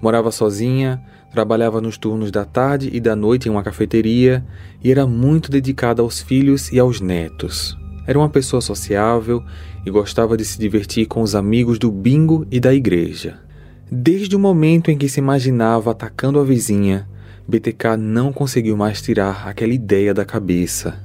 Morava 0.01 0.31
sozinha, 0.31 1.01
Trabalhava 1.31 1.81
nos 1.81 1.97
turnos 1.97 2.31
da 2.31 2.45
tarde 2.45 2.89
e 2.91 2.99
da 2.99 3.15
noite 3.15 3.47
em 3.47 3.51
uma 3.51 3.61
cafeteria 3.61 4.45
e 4.83 4.89
era 4.89 5.05
muito 5.05 5.51
dedicada 5.51 6.01
aos 6.01 6.21
filhos 6.21 6.71
e 6.71 6.79
aos 6.79 7.01
netos. 7.01 7.77
Era 8.07 8.17
uma 8.17 8.29
pessoa 8.29 8.61
sociável 8.61 9.43
e 9.85 9.91
gostava 9.91 10.37
de 10.37 10.45
se 10.45 10.57
divertir 10.57 11.05
com 11.05 11.21
os 11.21 11.35
amigos 11.35 11.77
do 11.77 11.91
bingo 11.91 12.47
e 12.49 12.59
da 12.59 12.73
igreja. 12.73 13.39
Desde 13.89 14.35
o 14.35 14.39
momento 14.39 14.91
em 14.91 14.97
que 14.97 15.07
se 15.07 15.21
imaginava 15.21 15.91
atacando 15.91 16.41
a 16.41 16.43
vizinha, 16.43 17.07
BTK 17.47 17.95
não 17.97 18.33
conseguiu 18.33 18.75
mais 18.75 19.01
tirar 19.01 19.47
aquela 19.47 19.71
ideia 19.71 20.13
da 20.13 20.25
cabeça. 20.25 21.01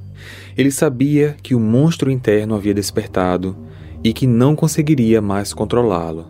Ele 0.57 0.69
sabia 0.69 1.33
que 1.41 1.55
o 1.55 1.59
monstro 1.61 2.11
interno 2.11 2.55
havia 2.55 2.73
despertado 2.73 3.55
e 4.03 4.11
que 4.11 4.27
não 4.27 4.53
conseguiria 4.53 5.21
mais 5.21 5.53
controlá-lo. 5.53 6.25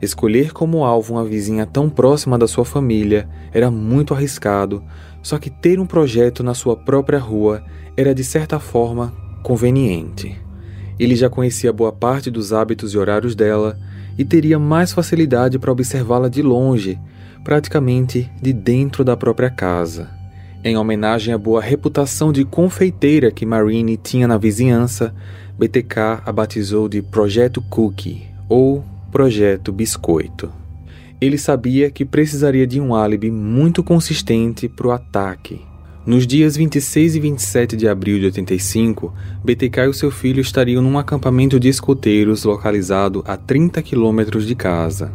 Escolher 0.00 0.52
como 0.52 0.84
alvo 0.84 1.14
uma 1.14 1.24
vizinha 1.24 1.66
tão 1.66 1.90
próxima 1.90 2.38
da 2.38 2.46
sua 2.46 2.64
família 2.64 3.28
era 3.52 3.68
muito 3.68 4.14
arriscado, 4.14 4.84
só 5.20 5.36
que 5.36 5.50
ter 5.50 5.80
um 5.80 5.86
projeto 5.86 6.44
na 6.44 6.54
sua 6.54 6.76
própria 6.76 7.18
rua 7.18 7.64
era 7.96 8.14
de 8.14 8.22
certa 8.22 8.60
forma 8.60 9.12
conveniente. 9.42 10.40
Ele 10.96 11.16
já 11.16 11.28
conhecia 11.28 11.72
boa 11.72 11.90
parte 11.90 12.30
dos 12.30 12.52
hábitos 12.52 12.94
e 12.94 12.98
horários 12.98 13.34
dela 13.34 13.76
e 14.18 14.24
teria 14.24 14.58
mais 14.58 14.92
facilidade 14.92 15.58
para 15.58 15.70
observá-la 15.70 16.28
de 16.28 16.42
longe, 16.42 16.98
praticamente 17.44 18.28
de 18.42 18.52
dentro 18.52 19.04
da 19.04 19.16
própria 19.16 19.48
casa. 19.48 20.10
Em 20.64 20.76
homenagem 20.76 21.32
à 21.32 21.38
boa 21.38 21.62
reputação 21.62 22.32
de 22.32 22.44
confeiteira 22.44 23.30
que 23.30 23.46
Marine 23.46 23.96
tinha 23.96 24.26
na 24.26 24.36
vizinhança, 24.36 25.14
BTK 25.56 26.22
a 26.26 26.32
batizou 26.32 26.88
de 26.88 27.00
Projeto 27.00 27.62
Cookie, 27.62 28.26
ou 28.48 28.84
Projeto 29.12 29.72
Biscoito. 29.72 30.50
Ele 31.20 31.38
sabia 31.38 31.90
que 31.90 32.04
precisaria 32.04 32.66
de 32.66 32.80
um 32.80 32.94
álibi 32.94 33.30
muito 33.30 33.82
consistente 33.84 34.68
para 34.68 34.88
o 34.88 34.90
ataque. 34.90 35.67
Nos 36.08 36.26
dias 36.26 36.56
26 36.56 37.16
e 37.16 37.20
27 37.20 37.76
de 37.76 37.86
abril 37.86 38.18
de 38.18 38.24
85, 38.24 39.12
BTK 39.44 39.90
e 39.90 39.92
seu 39.92 40.10
filho 40.10 40.40
estariam 40.40 40.80
num 40.80 40.96
acampamento 40.96 41.60
de 41.60 41.68
escoteiros 41.68 42.44
localizado 42.44 43.22
a 43.26 43.36
30 43.36 43.82
quilômetros 43.82 44.46
de 44.46 44.54
casa. 44.54 45.12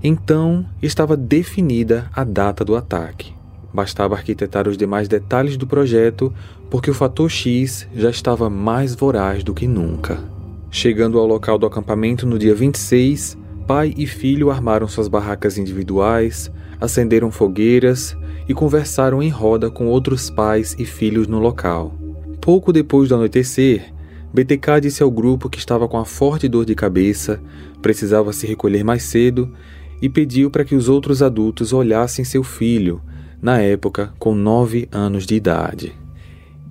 Então, 0.00 0.64
estava 0.80 1.16
definida 1.16 2.08
a 2.12 2.22
data 2.22 2.64
do 2.64 2.76
ataque. 2.76 3.34
Bastava 3.74 4.14
arquitetar 4.14 4.68
os 4.68 4.76
demais 4.76 5.08
detalhes 5.08 5.56
do 5.56 5.66
projeto, 5.66 6.32
porque 6.70 6.92
o 6.92 6.94
fator 6.94 7.28
X 7.28 7.88
já 7.92 8.10
estava 8.10 8.48
mais 8.48 8.94
voraz 8.94 9.42
do 9.42 9.52
que 9.52 9.66
nunca. 9.66 10.22
Chegando 10.70 11.18
ao 11.18 11.26
local 11.26 11.58
do 11.58 11.66
acampamento 11.66 12.24
no 12.24 12.38
dia 12.38 12.54
26, 12.54 13.36
pai 13.66 13.92
e 13.96 14.06
filho 14.06 14.52
armaram 14.52 14.86
suas 14.86 15.08
barracas 15.08 15.58
individuais, 15.58 16.52
acenderam 16.80 17.32
fogueiras 17.32 18.16
e 18.50 18.54
conversaram 18.54 19.22
em 19.22 19.28
roda 19.28 19.70
com 19.70 19.86
outros 19.86 20.28
pais 20.28 20.74
e 20.76 20.84
filhos 20.84 21.28
no 21.28 21.38
local. 21.38 21.94
Pouco 22.40 22.72
depois 22.72 23.08
do 23.08 23.14
anoitecer, 23.14 23.94
BTK 24.34 24.80
disse 24.82 25.04
ao 25.04 25.10
grupo 25.10 25.48
que 25.48 25.56
estava 25.56 25.86
com 25.86 25.96
a 25.96 26.04
forte 26.04 26.48
dor 26.48 26.64
de 26.64 26.74
cabeça, 26.74 27.40
precisava 27.80 28.32
se 28.32 28.48
recolher 28.48 28.82
mais 28.82 29.04
cedo 29.04 29.54
e 30.02 30.08
pediu 30.08 30.50
para 30.50 30.64
que 30.64 30.74
os 30.74 30.88
outros 30.88 31.22
adultos 31.22 31.72
olhassem 31.72 32.24
seu 32.24 32.42
filho, 32.42 33.00
na 33.40 33.60
época 33.60 34.12
com 34.18 34.34
nove 34.34 34.88
anos 34.90 35.26
de 35.26 35.36
idade. 35.36 35.92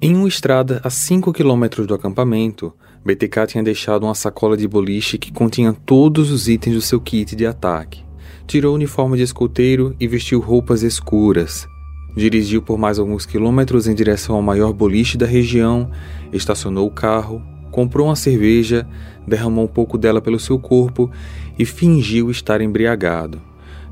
Em 0.02 0.18
uma 0.18 0.28
estrada 0.28 0.82
a 0.84 0.90
cinco 0.90 1.32
quilômetros 1.32 1.88
do 1.88 1.94
acampamento, 1.94 2.74
BTK 3.06 3.48
tinha 3.48 3.64
deixado 3.64 4.04
uma 4.04 4.16
sacola 4.16 4.58
de 4.58 4.68
boliche 4.68 5.18
que 5.18 5.32
continha 5.32 5.72
todos 5.72 6.30
os 6.30 6.50
itens 6.50 6.76
do 6.76 6.82
seu 6.82 7.00
kit 7.00 7.38
de 7.38 7.46
ataque. 7.46 8.09
Tirou 8.50 8.72
o 8.72 8.76
uniforme 8.76 9.16
de 9.16 9.22
escoteiro 9.22 9.96
e 10.00 10.08
vestiu 10.08 10.40
roupas 10.40 10.82
escuras. 10.82 11.68
Dirigiu 12.16 12.64
por 12.64 12.80
mais 12.80 12.98
alguns 12.98 13.24
quilômetros 13.24 13.88
em 13.88 13.94
direção 13.94 14.36
ao 14.36 14.42
maior 14.42 14.74
boliche 14.74 15.20
da 15.20 15.28
região, 15.28 15.92
estacionou 16.34 16.88
o 16.88 16.92
carro, 16.92 17.44
comprou 17.70 18.08
uma 18.08 18.16
cerveja, 18.16 18.88
derramou 19.28 19.66
um 19.66 19.68
pouco 19.68 20.00
dela 20.00 20.20
pelo 20.20 20.40
seu 20.40 20.58
corpo 20.58 21.12
e 21.60 21.64
fingiu 21.64 22.32
estar 22.32 22.60
embriagado. 22.60 23.40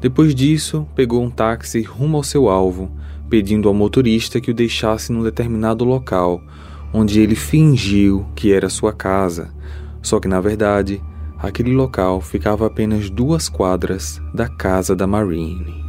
Depois 0.02 0.34
disso, 0.34 0.88
pegou 0.96 1.24
um 1.24 1.30
táxi 1.30 1.84
rumo 1.84 2.18
ao 2.18 2.24
seu 2.24 2.50
alvo, 2.50 2.92
pedindo 3.30 3.68
ao 3.68 3.76
motorista 3.76 4.42
que 4.42 4.50
o 4.50 4.56
deixasse 4.56 5.14
num 5.14 5.22
determinado 5.22 5.86
local, 5.86 6.42
onde 6.92 7.20
ele 7.20 7.36
fingiu 7.36 8.26
que 8.36 8.52
era 8.52 8.70
sua 8.70 8.92
casa. 8.92 9.54
Só 10.02 10.20
que 10.20 10.28
na 10.28 10.42
verdade, 10.42 11.00
aquele 11.40 11.74
local 11.74 12.22
ficava 12.22 12.66
apenas 12.66 13.10
duas 13.10 13.50
quadras 13.50 14.22
da 14.34 14.48
casa 14.48 14.96
da 14.96 15.06
Marine. 15.06 15.86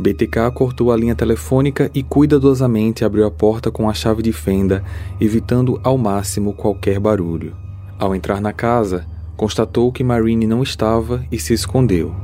BTK 0.00 0.50
cortou 0.54 0.90
a 0.90 0.96
linha 0.96 1.14
telefônica 1.14 1.90
e 1.94 2.02
cuidadosamente 2.02 3.04
abriu 3.04 3.26
a 3.26 3.30
porta 3.30 3.70
com 3.70 3.88
a 3.88 3.94
chave 3.94 4.22
de 4.22 4.32
fenda, 4.32 4.82
evitando 5.20 5.78
ao 5.84 5.98
máximo 5.98 6.54
qualquer 6.54 6.98
barulho. 6.98 7.54
Ao 7.98 8.14
entrar 8.14 8.40
na 8.40 8.52
casa, 8.52 9.06
constatou 9.36 9.92
que 9.92 10.02
Marine 10.02 10.46
não 10.46 10.62
estava 10.62 11.24
e 11.30 11.38
se 11.38 11.52
escondeu. 11.52 12.14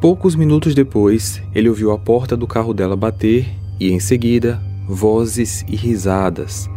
Poucos 0.00 0.36
minutos 0.36 0.74
depois, 0.74 1.42
ele 1.54 1.68
ouviu 1.68 1.90
a 1.90 1.98
porta 1.98 2.36
do 2.36 2.46
carro 2.46 2.72
dela 2.72 2.94
bater 2.94 3.48
e, 3.80 3.90
em 3.90 3.98
seguida, 3.98 4.62
vozes 4.88 5.64
e 5.66 5.74
risadas. 5.74 6.70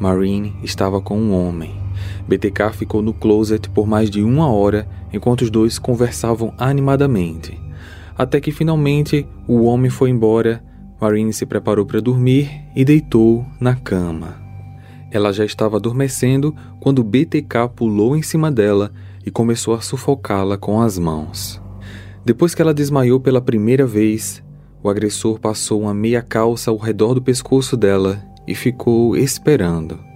Marine 0.00 0.54
estava 0.62 1.00
com 1.00 1.18
um 1.18 1.34
homem. 1.34 1.81
BTK 2.28 2.72
ficou 2.72 3.02
no 3.02 3.12
closet 3.12 3.68
por 3.70 3.86
mais 3.86 4.10
de 4.10 4.22
uma 4.22 4.50
hora 4.50 4.88
enquanto 5.12 5.42
os 5.42 5.50
dois 5.50 5.78
conversavam 5.78 6.52
animadamente. 6.58 7.60
Até 8.16 8.40
que 8.40 8.52
finalmente 8.52 9.26
o 9.48 9.62
homem 9.62 9.90
foi 9.90 10.10
embora, 10.10 10.62
Marine 11.00 11.32
se 11.32 11.44
preparou 11.44 11.84
para 11.84 12.00
dormir 12.00 12.50
e 12.76 12.84
deitou 12.84 13.44
na 13.60 13.74
cama. 13.74 14.40
Ela 15.10 15.32
já 15.32 15.44
estava 15.44 15.76
adormecendo 15.76 16.54
quando 16.80 17.02
BTK 17.02 17.68
pulou 17.74 18.16
em 18.16 18.22
cima 18.22 18.50
dela 18.50 18.92
e 19.26 19.30
começou 19.30 19.74
a 19.74 19.80
sufocá-la 19.80 20.56
com 20.56 20.80
as 20.80 20.98
mãos. 20.98 21.60
Depois 22.24 22.54
que 22.54 22.62
ela 22.62 22.72
desmaiou 22.72 23.18
pela 23.20 23.40
primeira 23.40 23.84
vez, 23.84 24.42
o 24.82 24.88
agressor 24.88 25.38
passou 25.38 25.82
uma 25.82 25.94
meia 25.94 26.22
calça 26.22 26.70
ao 26.70 26.76
redor 26.76 27.14
do 27.14 27.22
pescoço 27.22 27.76
dela 27.76 28.22
e 28.46 28.54
ficou 28.54 29.16
esperando. 29.16 30.11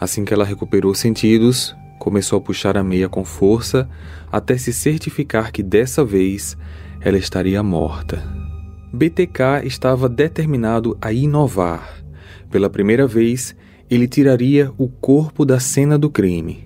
Assim 0.00 0.24
que 0.24 0.32
ela 0.32 0.46
recuperou 0.46 0.92
os 0.92 0.98
sentidos, 0.98 1.76
começou 1.98 2.38
a 2.38 2.40
puxar 2.40 2.78
a 2.78 2.82
meia 2.82 3.06
com 3.06 3.22
força 3.22 3.86
até 4.32 4.56
se 4.56 4.72
certificar 4.72 5.52
que 5.52 5.62
dessa 5.62 6.02
vez 6.02 6.56
ela 7.02 7.18
estaria 7.18 7.62
morta. 7.62 8.24
BTK 8.90 9.64
estava 9.64 10.08
determinado 10.08 10.96
a 11.02 11.12
inovar. 11.12 12.02
Pela 12.50 12.70
primeira 12.70 13.06
vez, 13.06 13.54
ele 13.90 14.08
tiraria 14.08 14.72
o 14.78 14.88
corpo 14.88 15.44
da 15.44 15.60
cena 15.60 15.98
do 15.98 16.08
crime. 16.08 16.64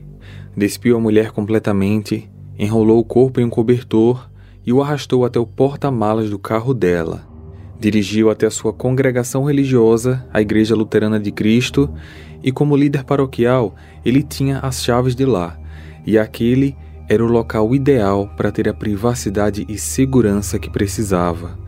Despiu 0.57 0.97
a 0.97 1.01
mulher 1.01 1.33
completamente, 1.33 2.31
enrolou 2.57 3.01
o 3.01 3.05
corpo 3.05 3.40
em 3.40 3.44
um 3.44 3.51
cobertor 3.51 4.31
e 4.64 4.73
o 4.73 4.81
arrastou 4.81 5.25
até 5.25 5.40
o 5.40 5.47
porta-malas 5.47 6.31
do 6.31 6.38
carro 6.38 6.73
dela. 6.73 7.27
Dirigiu 7.79 8.31
até 8.31 8.47
a 8.47 8.51
sua 8.51 8.73
congregação 8.73 9.44
religiosa, 9.44 10.25
a 10.33 10.40
Igreja 10.40 10.77
Luterana 10.77 11.18
de 11.18 11.33
Cristo, 11.33 11.92
e 12.44 12.52
como 12.52 12.76
líder 12.76 13.04
paroquial, 13.04 13.74
ele 14.04 14.22
tinha 14.22 14.59
as 14.59 14.85
chaves 14.85 15.16
de 15.16 15.24
lá, 15.24 15.59
e 16.07 16.18
aquele 16.18 16.76
era 17.09 17.24
o 17.24 17.28
local 17.28 17.74
ideal 17.74 18.30
para 18.37 18.52
ter 18.52 18.68
a 18.68 18.74
privacidade 18.74 19.64
e 19.66 19.78
segurança 19.78 20.59
que 20.59 20.68
precisava, 20.68 21.59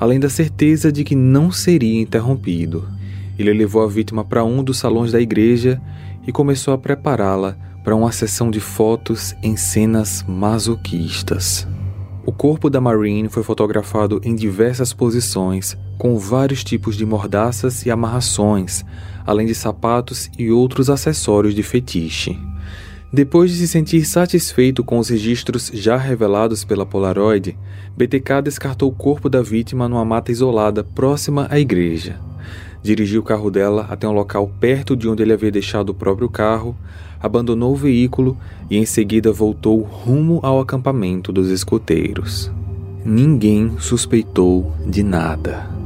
além 0.00 0.18
da 0.18 0.30
certeza 0.30 0.90
de 0.90 1.04
que 1.04 1.14
não 1.14 1.52
seria 1.52 2.00
interrompido. 2.00 2.88
Ele 3.38 3.52
levou 3.52 3.82
a 3.82 3.86
vítima 3.86 4.24
para 4.24 4.42
um 4.42 4.64
dos 4.64 4.78
salões 4.78 5.12
da 5.12 5.20
igreja 5.20 5.80
e 6.26 6.32
começou 6.32 6.72
a 6.72 6.78
prepará-la 6.78 7.56
para 7.84 7.94
uma 7.94 8.12
sessão 8.12 8.50
de 8.50 8.60
fotos 8.60 9.34
em 9.42 9.56
cenas 9.56 10.24
masoquistas. 10.26 11.66
O 12.24 12.32
corpo 12.32 12.70
da 12.70 12.80
Marine 12.80 13.28
foi 13.28 13.42
fotografado 13.42 14.20
em 14.22 14.34
diversas 14.34 14.92
posições, 14.92 15.76
com 15.98 16.16
vários 16.18 16.62
tipos 16.62 16.96
de 16.96 17.04
mordaças 17.04 17.84
e 17.84 17.90
amarrações, 17.90 18.84
além 19.26 19.46
de 19.46 19.54
sapatos 19.54 20.30
e 20.38 20.50
outros 20.50 20.90
acessórios 20.90 21.54
de 21.54 21.62
fetiche. 21.62 22.38
Depois 23.12 23.50
de 23.50 23.58
se 23.58 23.68
sentir 23.68 24.06
satisfeito 24.06 24.82
com 24.82 24.98
os 24.98 25.10
registros 25.10 25.70
já 25.74 25.98
revelados 25.98 26.64
pela 26.64 26.86
Polaroid, 26.86 27.58
BTK 27.94 28.40
descartou 28.42 28.88
o 28.88 28.94
corpo 28.94 29.28
da 29.28 29.42
vítima 29.42 29.86
numa 29.86 30.04
mata 30.04 30.32
isolada 30.32 30.82
próxima 30.82 31.46
à 31.50 31.60
igreja. 31.60 32.18
Dirigiu 32.82 33.20
o 33.20 33.24
carro 33.24 33.50
dela 33.50 33.86
até 33.90 34.08
um 34.08 34.12
local 34.12 34.50
perto 34.58 34.96
de 34.96 35.08
onde 35.08 35.22
ele 35.22 35.32
havia 35.32 35.50
deixado 35.50 35.90
o 35.90 35.94
próprio 35.94 36.28
carro, 36.28 36.74
abandonou 37.20 37.72
o 37.72 37.76
veículo 37.76 38.36
e 38.70 38.78
em 38.78 38.86
seguida 38.86 39.30
voltou 39.30 39.82
rumo 39.82 40.40
ao 40.42 40.58
acampamento 40.58 41.30
dos 41.30 41.48
escoteiros. 41.50 42.50
Ninguém 43.04 43.78
suspeitou 43.78 44.74
de 44.86 45.02
nada. 45.02 45.81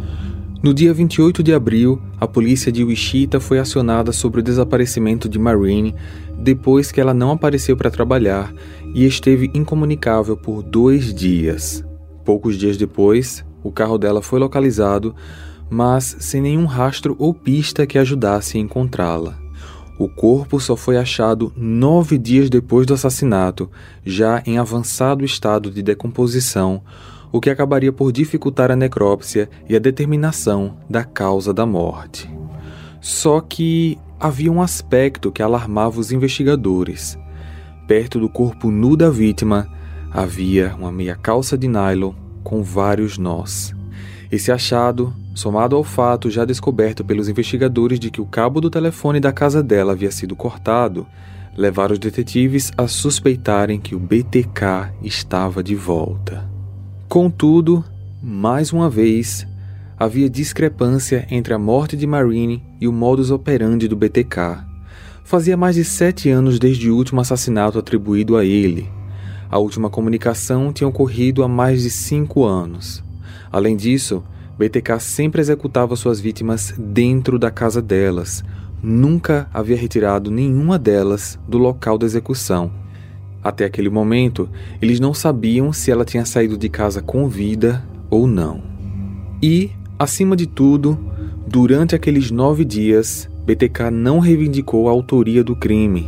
No 0.67 0.75
dia 0.75 0.93
28 0.93 1.45
de 1.45 1.55
abril, 1.55 2.03
a 2.21 2.27
polícia 2.27 2.73
de 2.73 2.83
Wichita 2.83 3.39
foi 3.39 3.61
acionada 3.61 4.11
sobre 4.11 4.41
o 4.41 4.43
desaparecimento 4.43 5.29
de 5.29 5.39
Marine 5.39 5.95
depois 6.37 6.91
que 6.91 7.01
ela 7.01 7.15
não 7.15 7.31
apareceu 7.31 7.77
para 7.77 7.89
trabalhar 7.89 8.53
e 8.93 9.07
esteve 9.07 9.49
incomunicável 9.55 10.37
por 10.37 10.65
dois 10.65 11.15
dias. 11.15 11.85
Poucos 12.25 12.57
dias 12.57 12.77
depois, 12.77 13.45
o 13.63 13.71
carro 13.71 13.97
dela 13.97 14.21
foi 14.21 14.41
localizado, 14.41 15.15
mas 15.71 16.17
sem 16.19 16.41
nenhum 16.41 16.65
rastro 16.65 17.15
ou 17.17 17.33
pista 17.33 17.87
que 17.87 17.97
ajudasse 17.97 18.59
a 18.59 18.61
encontrá-la. 18.61 19.39
O 20.01 20.09
corpo 20.09 20.59
só 20.59 20.77
foi 20.77 20.97
achado 20.97 21.53
nove 21.57 22.19
dias 22.19 22.51
depois 22.51 22.85
do 22.87 22.95
assassinato, 22.95 23.71
já 24.05 24.43
em 24.45 24.59
avançado 24.59 25.25
estado 25.25 25.71
de 25.71 25.81
decomposição, 25.81 26.83
o 27.33 27.41
que 27.41 27.51
acabaria 27.51 27.93
por 27.93 28.13
dificultar 28.13 28.71
a 28.71 28.77
necrópsia 28.77 29.49
e 29.69 29.77
a 29.77 29.79
determinação 29.79 30.77
da 30.89 31.05
causa 31.05 31.53
da 31.53 31.67
morte. 31.67 32.31
Só 33.01 33.41
que 33.41 33.99
havia 34.19 34.51
um 34.51 34.63
aspecto 34.63 35.31
que 35.31 35.43
alarmava 35.43 36.01
os 36.01 36.13
investigadores. 36.13 37.19
Perto 37.87 38.19
do 38.19 38.29
corpo 38.29 38.71
nu 38.71 38.97
da 38.97 39.11
vítima 39.11 39.69
havia 40.11 40.75
uma 40.77 40.91
meia 40.91 41.15
calça 41.15 41.57
de 41.57 41.69
nylon 41.69 42.13
com 42.43 42.63
vários 42.63 43.19
nós. 43.19 43.75
Esse 44.31 44.51
achado, 44.51 45.15
somado 45.35 45.77
ao 45.77 45.85
fato 45.85 46.31
já 46.31 46.45
descoberto 46.45 47.05
pelos 47.05 47.29
investigadores 47.29 48.01
de 48.01 48.11
que 48.11 48.21
o 48.21 48.27
cabo 48.27 48.61
do 48.61 48.71
telefone 48.71 49.21
da 49.21 49.33
casa 49.33 49.63
dela 49.63 49.93
havia 49.93 50.11
sido 50.11 50.35
cortado, 50.35 51.07
levaram 51.57 51.93
os 51.93 51.99
detetives 51.99 52.73
a 52.77 52.89
suspeitarem 52.89 53.81
que 53.81 53.95
o 53.95 53.99
BTK 53.99 54.93
estava 55.03 55.63
de 55.63 55.75
volta. 55.75 56.56
Contudo, 57.09 57.85
mais 58.21 58.73
uma 58.73 58.91
vez, 58.91 59.47
havia 59.97 60.29
discrepância 60.29 61.25
entre 61.31 61.55
a 61.55 61.59
morte 61.59 61.97
de 61.97 62.05
Marine 62.05 62.65
e 62.81 62.89
o 62.89 62.93
modus 62.93 63.31
operandi 63.31 63.87
do 63.87 63.95
BTK. 63.95 64.65
Fazia 65.23 65.57
mais 65.57 65.77
de 65.77 65.85
sete 65.85 66.29
anos 66.29 66.59
desde 66.59 66.91
o 66.91 66.97
último 66.97 67.21
assassinato 67.21 67.79
atribuído 67.79 68.37
a 68.37 68.45
ele. 68.45 68.91
A 69.49 69.57
última 69.57 69.89
comunicação 69.89 70.73
tinha 70.73 70.89
ocorrido 70.89 71.45
há 71.45 71.49
mais 71.49 71.83
de 71.83 71.91
cinco 71.91 72.45
anos. 72.45 73.05
Além 73.53 73.77
disso, 73.77 74.25
BTK 74.59 74.99
sempre 74.99 75.41
executava 75.41 75.95
suas 75.95 76.19
vítimas 76.19 76.75
dentro 76.77 77.39
da 77.39 77.53
casa 77.53 77.81
delas. 77.81 78.45
Nunca 78.83 79.49
havia 79.55 79.77
retirado 79.77 80.29
nenhuma 80.29 80.77
delas 80.77 81.39
do 81.47 81.57
local 81.57 81.97
da 81.97 82.05
execução. 82.05 82.71
Até 83.47 83.65
aquele 83.65 83.89
momento, 83.89 84.49
eles 84.83 84.99
não 84.99 85.15
sabiam 85.15 85.73
se 85.73 85.91
ela 85.91 86.05
tinha 86.05 86.25
saído 86.25 86.57
de 86.57 86.69
casa 86.69 87.01
com 87.01 87.29
vida 87.29 87.85
ou 88.11 88.27
não. 88.27 88.63
E, 89.43 89.71
Acima 89.99 90.37
de 90.37 90.47
tudo, 90.47 90.99
durante 91.47 91.95
aqueles 91.95 92.31
nove 92.31 92.67
dias, 92.67 93.31
BTK 93.47 93.91
não 93.91 94.19
reivindicou 94.19 94.89
a 94.89 94.91
autoria 94.91 95.43
do 95.43 95.57
crime. 95.57 96.07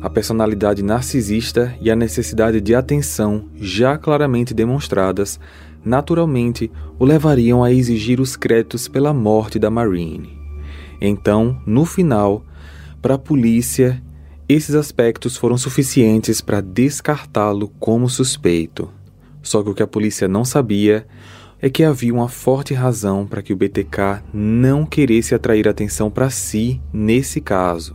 A 0.00 0.08
personalidade 0.08 0.80
narcisista 0.80 1.74
e 1.80 1.90
a 1.90 1.96
necessidade 1.96 2.60
de 2.60 2.72
atenção, 2.72 3.46
já 3.56 3.98
claramente 3.98 4.54
demonstradas, 4.54 5.40
naturalmente 5.84 6.70
o 7.00 7.04
levariam 7.04 7.64
a 7.64 7.72
exigir 7.72 8.20
os 8.20 8.36
créditos 8.36 8.86
pela 8.86 9.12
morte 9.12 9.58
da 9.58 9.68
Marine. 9.68 10.38
Então, 11.00 11.60
no 11.66 11.84
final, 11.84 12.44
para 13.02 13.14
a 13.14 13.18
polícia, 13.18 14.00
esses 14.52 14.74
aspectos 14.74 15.36
foram 15.36 15.56
suficientes 15.56 16.40
para 16.40 16.60
descartá-lo 16.60 17.68
como 17.78 18.08
suspeito. 18.08 18.90
Só 19.42 19.62
que 19.62 19.70
o 19.70 19.74
que 19.74 19.82
a 19.82 19.86
polícia 19.86 20.26
não 20.26 20.44
sabia 20.44 21.06
é 21.60 21.68
que 21.68 21.84
havia 21.84 22.12
uma 22.12 22.28
forte 22.28 22.74
razão 22.74 23.26
para 23.26 23.42
que 23.42 23.52
o 23.52 23.56
BTK 23.56 24.22
não 24.32 24.86
queresse 24.86 25.34
atrair 25.34 25.68
atenção 25.68 26.10
para 26.10 26.30
si 26.30 26.80
nesse 26.92 27.40
caso. 27.40 27.94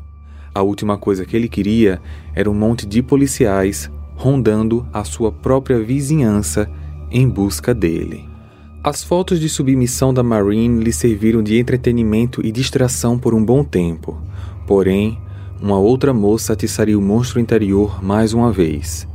A 0.54 0.62
última 0.62 0.98
coisa 0.98 1.26
que 1.26 1.36
ele 1.36 1.50
queria 1.50 2.02
era 2.34 2.50
um 2.50 2.54
monte 2.54 2.86
de 2.86 3.02
policiais 3.02 3.92
rondando 4.16 4.88
a 4.94 5.04
sua 5.04 5.32
própria 5.32 5.80
vizinhança 5.80 6.70
em 7.12 7.28
busca 7.28 7.74
dele. 7.74 8.30
As 8.82 9.04
fotos 9.04 9.40
de 9.40 9.50
submissão 9.50 10.14
da 10.14 10.24
Marine 10.24 10.84
lhe 10.84 10.94
serviram 10.94 11.44
de 11.44 11.58
entretenimento 11.58 12.46
e 12.46 12.52
distração 12.52 13.18
por 13.18 13.34
um 13.34 13.44
bom 13.44 13.64
tempo. 13.64 14.22
Porém, 14.66 15.20
uma 15.62 15.78
outra 15.78 16.14
moça 16.14 16.54
atiçaria 16.54 16.98
o 16.98 17.02
monstro 17.02 17.40
interior 17.40 18.04
mais 18.04 18.34
uma 18.34 18.52
vez. 18.52 19.08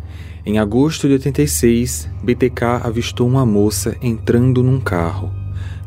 Em 0.44 0.58
agosto 0.58 1.06
de 1.06 1.14
86, 1.14 2.08
BTK 2.22 2.64
avistou 2.82 3.28
uma 3.28 3.44
moça 3.44 3.96
entrando 4.00 4.62
num 4.62 4.80
carro. 4.80 5.30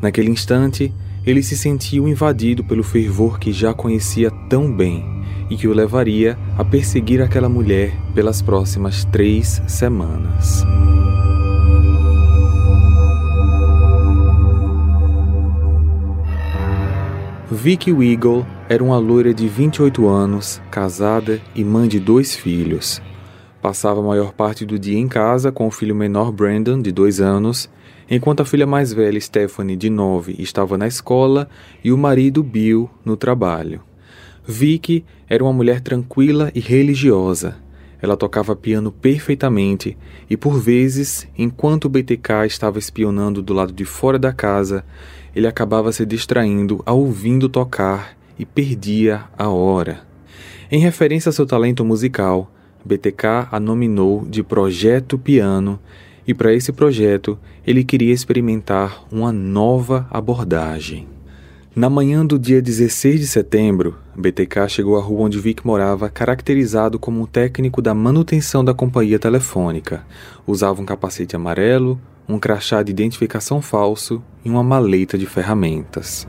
Naquele 0.00 0.30
instante, 0.30 0.92
ele 1.26 1.42
se 1.42 1.56
sentiu 1.56 2.06
invadido 2.06 2.62
pelo 2.62 2.82
fervor 2.82 3.38
que 3.38 3.52
já 3.52 3.74
conhecia 3.74 4.30
tão 4.48 4.70
bem 4.70 5.04
e 5.50 5.56
que 5.56 5.66
o 5.66 5.74
levaria 5.74 6.38
a 6.56 6.64
perseguir 6.64 7.20
aquela 7.20 7.48
mulher 7.48 7.92
pelas 8.14 8.40
próximas 8.40 9.04
três 9.06 9.62
semanas. 9.66 10.64
Vicky 17.50 17.92
Weagle 17.92 18.46
era 18.70 18.82
uma 18.82 18.96
loira 18.96 19.34
de 19.34 19.46
28 19.46 20.08
anos, 20.08 20.62
casada 20.70 21.38
e 21.54 21.62
mãe 21.62 21.86
de 21.86 22.00
dois 22.00 22.34
filhos. 22.34 23.02
Passava 23.60 24.00
a 24.00 24.02
maior 24.02 24.32
parte 24.32 24.64
do 24.64 24.78
dia 24.78 24.98
em 24.98 25.06
casa 25.06 25.52
com 25.52 25.66
o 25.66 25.70
filho 25.70 25.94
menor 25.94 26.32
Brandon, 26.32 26.80
de 26.80 26.90
dois 26.90 27.20
anos, 27.20 27.68
enquanto 28.10 28.40
a 28.40 28.46
filha 28.46 28.66
mais 28.66 28.94
velha 28.94 29.20
Stephanie, 29.20 29.76
de 29.76 29.90
nove, 29.90 30.34
estava 30.38 30.78
na 30.78 30.86
escola 30.86 31.46
e 31.84 31.92
o 31.92 31.98
marido 31.98 32.42
Bill 32.42 32.88
no 33.04 33.14
trabalho. 33.14 33.82
Vicky 34.46 35.04
era 35.28 35.44
uma 35.44 35.52
mulher 35.52 35.82
tranquila 35.82 36.50
e 36.54 36.60
religiosa. 36.60 37.56
Ela 38.00 38.16
tocava 38.16 38.56
piano 38.56 38.90
perfeitamente 38.90 39.98
e, 40.28 40.36
por 40.36 40.58
vezes, 40.58 41.28
enquanto 41.36 41.86
o 41.86 41.88
BTK 41.90 42.46
estava 42.46 42.78
espionando 42.78 43.42
do 43.42 43.52
lado 43.52 43.72
de 43.72 43.84
fora 43.84 44.18
da 44.18 44.32
casa, 44.32 44.84
ele 45.34 45.46
acabava 45.46 45.92
se 45.92 46.06
distraindo 46.06 46.82
ao 46.86 46.98
ouvindo 46.98 47.48
tocar 47.48 48.16
e 48.38 48.44
perdia 48.44 49.24
a 49.36 49.48
hora. 49.48 50.00
Em 50.70 50.78
referência 50.78 51.30
a 51.30 51.32
seu 51.32 51.46
talento 51.46 51.84
musical, 51.84 52.50
BTK 52.84 53.48
a 53.50 53.58
nominou 53.58 54.24
de 54.24 54.42
Projeto 54.42 55.18
Piano 55.18 55.78
e 56.26 56.32
para 56.32 56.54
esse 56.54 56.72
projeto 56.72 57.38
ele 57.66 57.84
queria 57.84 58.12
experimentar 58.12 59.04
uma 59.10 59.32
nova 59.32 60.06
abordagem. 60.10 61.06
Na 61.74 61.90
manhã 61.90 62.24
do 62.24 62.38
dia 62.38 62.62
16 62.62 63.20
de 63.20 63.26
setembro, 63.26 63.96
BTK 64.14 64.68
chegou 64.68 64.96
à 64.96 65.02
rua 65.02 65.22
onde 65.22 65.40
Vic 65.40 65.66
morava, 65.66 66.08
caracterizado 66.08 67.00
como 67.00 67.20
um 67.20 67.26
técnico 67.26 67.82
da 67.82 67.92
manutenção 67.92 68.64
da 68.64 68.72
companhia 68.72 69.18
telefônica. 69.18 70.06
Usava 70.46 70.80
um 70.80 70.84
capacete 70.84 71.34
amarelo, 71.34 72.00
um 72.28 72.38
crachá 72.38 72.82
de 72.82 72.90
identificação 72.90 73.60
falso 73.60 74.22
e 74.44 74.50
uma 74.50 74.62
maleta 74.62 75.16
de 75.18 75.26
ferramentas. 75.26 76.26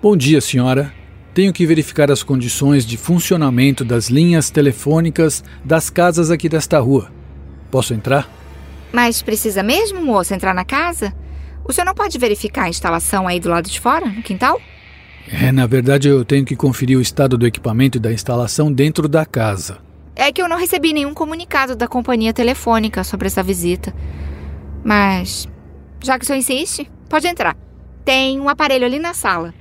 Bom 0.00 0.16
dia, 0.16 0.40
senhora. 0.40 0.92
Tenho 1.34 1.52
que 1.52 1.66
verificar 1.66 2.10
as 2.10 2.22
condições 2.22 2.84
de 2.84 2.96
funcionamento 2.96 3.84
das 3.84 4.08
linhas 4.08 4.50
telefônicas 4.50 5.44
das 5.64 5.90
casas 5.90 6.30
aqui 6.30 6.48
desta 6.48 6.78
rua. 6.78 7.10
Posso 7.70 7.94
entrar? 7.94 8.28
Mas 8.92 9.22
precisa 9.22 9.62
mesmo, 9.62 10.04
moça, 10.04 10.34
entrar 10.34 10.54
na 10.54 10.64
casa? 10.64 11.14
O 11.64 11.72
senhor 11.72 11.84
não 11.84 11.94
pode 11.94 12.18
verificar 12.18 12.64
a 12.64 12.68
instalação 12.68 13.28
aí 13.28 13.38
do 13.38 13.50
lado 13.50 13.68
de 13.68 13.78
fora, 13.78 14.06
no 14.06 14.22
quintal? 14.22 14.60
É, 15.30 15.52
na 15.52 15.66
verdade 15.66 16.08
eu 16.08 16.24
tenho 16.24 16.44
que 16.44 16.56
conferir 16.56 16.96
o 16.96 17.02
estado 17.02 17.36
do 17.36 17.46
equipamento 17.46 17.98
e 17.98 18.00
da 18.00 18.12
instalação 18.12 18.72
dentro 18.72 19.06
da 19.06 19.26
casa. 19.26 19.78
É 20.16 20.32
que 20.32 20.40
eu 20.40 20.48
não 20.48 20.56
recebi 20.56 20.92
nenhum 20.92 21.12
comunicado 21.12 21.76
da 21.76 21.86
companhia 21.86 22.32
telefônica 22.32 23.04
sobre 23.04 23.26
essa 23.26 23.42
visita. 23.42 23.94
Mas, 24.88 25.46
já 26.02 26.18
que 26.18 26.24
o 26.24 26.26
senhor 26.26 26.38
insiste, 26.38 26.90
pode 27.10 27.26
entrar. 27.26 27.54
Tem 28.06 28.40
um 28.40 28.48
aparelho 28.48 28.86
ali 28.86 28.98
na 28.98 29.12
sala. 29.12 29.52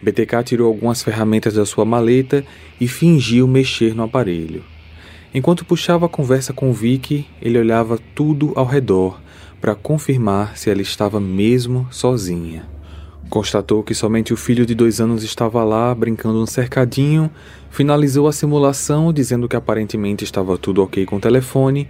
BTK 0.00 0.44
tirou 0.44 0.68
algumas 0.68 1.02
ferramentas 1.02 1.54
da 1.54 1.66
sua 1.66 1.84
maleta 1.84 2.44
e 2.80 2.86
fingiu 2.86 3.48
mexer 3.48 3.96
no 3.96 4.04
aparelho. 4.04 4.62
Enquanto 5.34 5.64
puxava 5.64 6.06
a 6.06 6.08
conversa 6.08 6.52
com 6.52 6.72
Vicky, 6.72 7.26
ele 7.42 7.58
olhava 7.58 7.98
tudo 8.14 8.52
ao 8.54 8.64
redor 8.64 9.20
para 9.60 9.74
confirmar 9.74 10.56
se 10.56 10.70
ela 10.70 10.82
estava 10.82 11.18
mesmo 11.18 11.88
sozinha. 11.90 12.64
Constatou 13.28 13.82
que 13.82 13.92
somente 13.92 14.32
o 14.32 14.36
filho 14.36 14.64
de 14.64 14.76
dois 14.76 15.00
anos 15.00 15.24
estava 15.24 15.64
lá, 15.64 15.92
brincando 15.92 16.38
no 16.38 16.46
cercadinho, 16.46 17.28
finalizou 17.70 18.28
a 18.28 18.32
simulação 18.32 19.12
dizendo 19.12 19.48
que 19.48 19.56
aparentemente 19.56 20.22
estava 20.22 20.56
tudo 20.56 20.80
ok 20.80 21.04
com 21.06 21.16
o 21.16 21.20
telefone, 21.20 21.88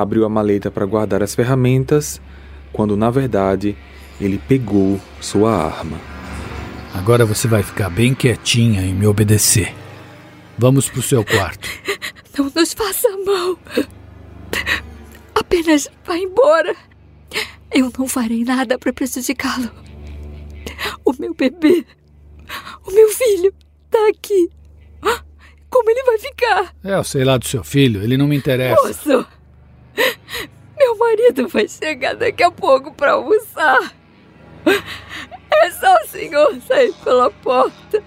abriu 0.00 0.24
a 0.24 0.28
maleta 0.28 0.70
para 0.70 0.86
guardar 0.86 1.22
as 1.22 1.34
ferramentas, 1.34 2.20
quando 2.72 2.96
na 2.96 3.10
verdade 3.10 3.76
ele 4.20 4.38
pegou 4.38 5.00
sua 5.20 5.52
arma. 5.52 5.98
Agora 6.94 7.24
você 7.24 7.46
vai 7.46 7.62
ficar 7.62 7.88
bem 7.88 8.14
quietinha 8.14 8.82
e 8.82 8.92
me 8.92 9.06
obedecer. 9.06 9.74
Vamos 10.58 10.88
pro 10.88 11.02
seu 11.02 11.24
quarto. 11.24 11.68
Não 12.36 12.50
nos 12.54 12.72
faça 12.72 13.08
mal. 13.24 13.58
Apenas 15.34 15.88
vá 16.04 16.16
embora. 16.16 16.74
Eu 17.72 17.92
não 17.96 18.08
farei 18.08 18.44
nada 18.44 18.78
para 18.78 18.92
prejudicá-lo. 18.92 19.70
O 21.04 21.12
meu 21.18 21.34
bebê, 21.34 21.84
o 22.86 22.90
meu 22.90 23.08
filho, 23.10 23.52
tá 23.90 23.98
aqui. 24.08 24.50
Como 25.70 25.88
ele 25.88 26.02
vai 26.02 26.18
ficar? 26.18 26.74
É, 26.82 26.94
eu 26.94 27.04
sei 27.04 27.24
lá 27.24 27.38
do 27.38 27.46
seu 27.46 27.62
filho, 27.62 28.02
ele 28.02 28.16
não 28.16 28.26
me 28.26 28.36
interessa. 28.36 28.82
Moço, 28.82 29.26
meu 30.78 30.98
marido 30.98 31.48
vai 31.48 31.68
chegar 31.68 32.14
daqui 32.14 32.42
a 32.42 32.50
pouco 32.50 32.92
para 32.92 33.12
almoçar. 33.12 33.92
É 34.66 35.70
só 35.72 35.94
o 36.04 36.08
senhor 36.08 36.56
sair 36.66 36.92
pela 37.04 37.30
porta. 37.30 38.02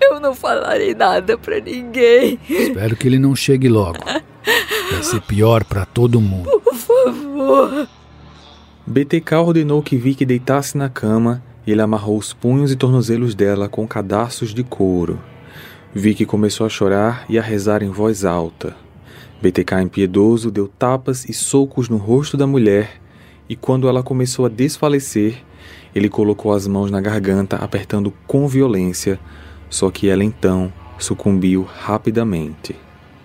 Eu 0.00 0.20
não 0.20 0.34
falarei 0.34 0.94
nada 0.94 1.38
para 1.38 1.60
ninguém. 1.60 2.38
Espero 2.48 2.96
que 2.96 3.06
ele 3.06 3.18
não 3.18 3.34
chegue 3.36 3.68
logo. 3.68 3.98
Vai 4.04 5.02
ser 5.02 5.20
pior 5.22 5.64
para 5.64 5.84
todo 5.84 6.20
mundo. 6.20 6.60
Por 6.60 6.74
favor. 6.74 7.88
BTK 8.86 9.34
ordenou 9.36 9.82
que 9.82 9.96
Vicky 9.96 10.24
deitasse 10.24 10.76
na 10.76 10.88
cama 10.88 11.42
e 11.66 11.70
ele 11.70 11.80
amarrou 11.80 12.18
os 12.18 12.32
punhos 12.32 12.72
e 12.72 12.76
tornozelos 12.76 13.34
dela 13.34 13.68
com 13.68 13.86
cadarços 13.86 14.52
de 14.52 14.64
couro. 14.64 15.20
Vicky 15.94 16.26
começou 16.26 16.66
a 16.66 16.70
chorar 16.70 17.24
e 17.28 17.38
a 17.38 17.42
rezar 17.42 17.82
em 17.82 17.90
voz 17.90 18.24
alta. 18.24 18.74
BTK 19.42 19.82
impiedoso 19.82 20.50
deu 20.50 20.68
tapas 20.68 21.28
e 21.28 21.32
socos 21.32 21.88
no 21.88 21.96
rosto 21.96 22.36
da 22.36 22.46
mulher 22.46 23.00
e 23.48 23.56
quando 23.56 23.88
ela 23.88 24.02
começou 24.02 24.46
a 24.46 24.48
desfalecer, 24.48 25.42
ele 25.94 26.08
colocou 26.08 26.52
as 26.52 26.66
mãos 26.66 26.90
na 26.90 27.00
garganta 27.00 27.56
apertando 27.56 28.12
com 28.26 28.46
violência, 28.46 29.18
só 29.68 29.90
que 29.90 30.08
ela 30.08 30.24
então 30.24 30.72
sucumbiu 30.98 31.62
rapidamente. 31.62 32.76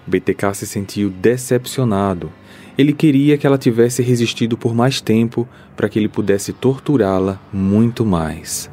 BTK 0.07 0.55
se 0.55 0.65
sentiu 0.65 1.09
decepcionado 1.09 2.31
ele 2.77 2.93
queria 2.93 3.37
que 3.37 3.47
ela 3.47 3.57
tivesse 3.57 4.03
resistido 4.03 4.55
por 4.55 4.75
mais 4.75 5.01
tempo 5.01 5.47
para 5.75 5.89
que 5.89 5.97
ele 5.97 6.07
pudesse 6.07 6.53
torturá-la 6.53 7.41
muito 7.51 8.05
mais. 8.05 8.69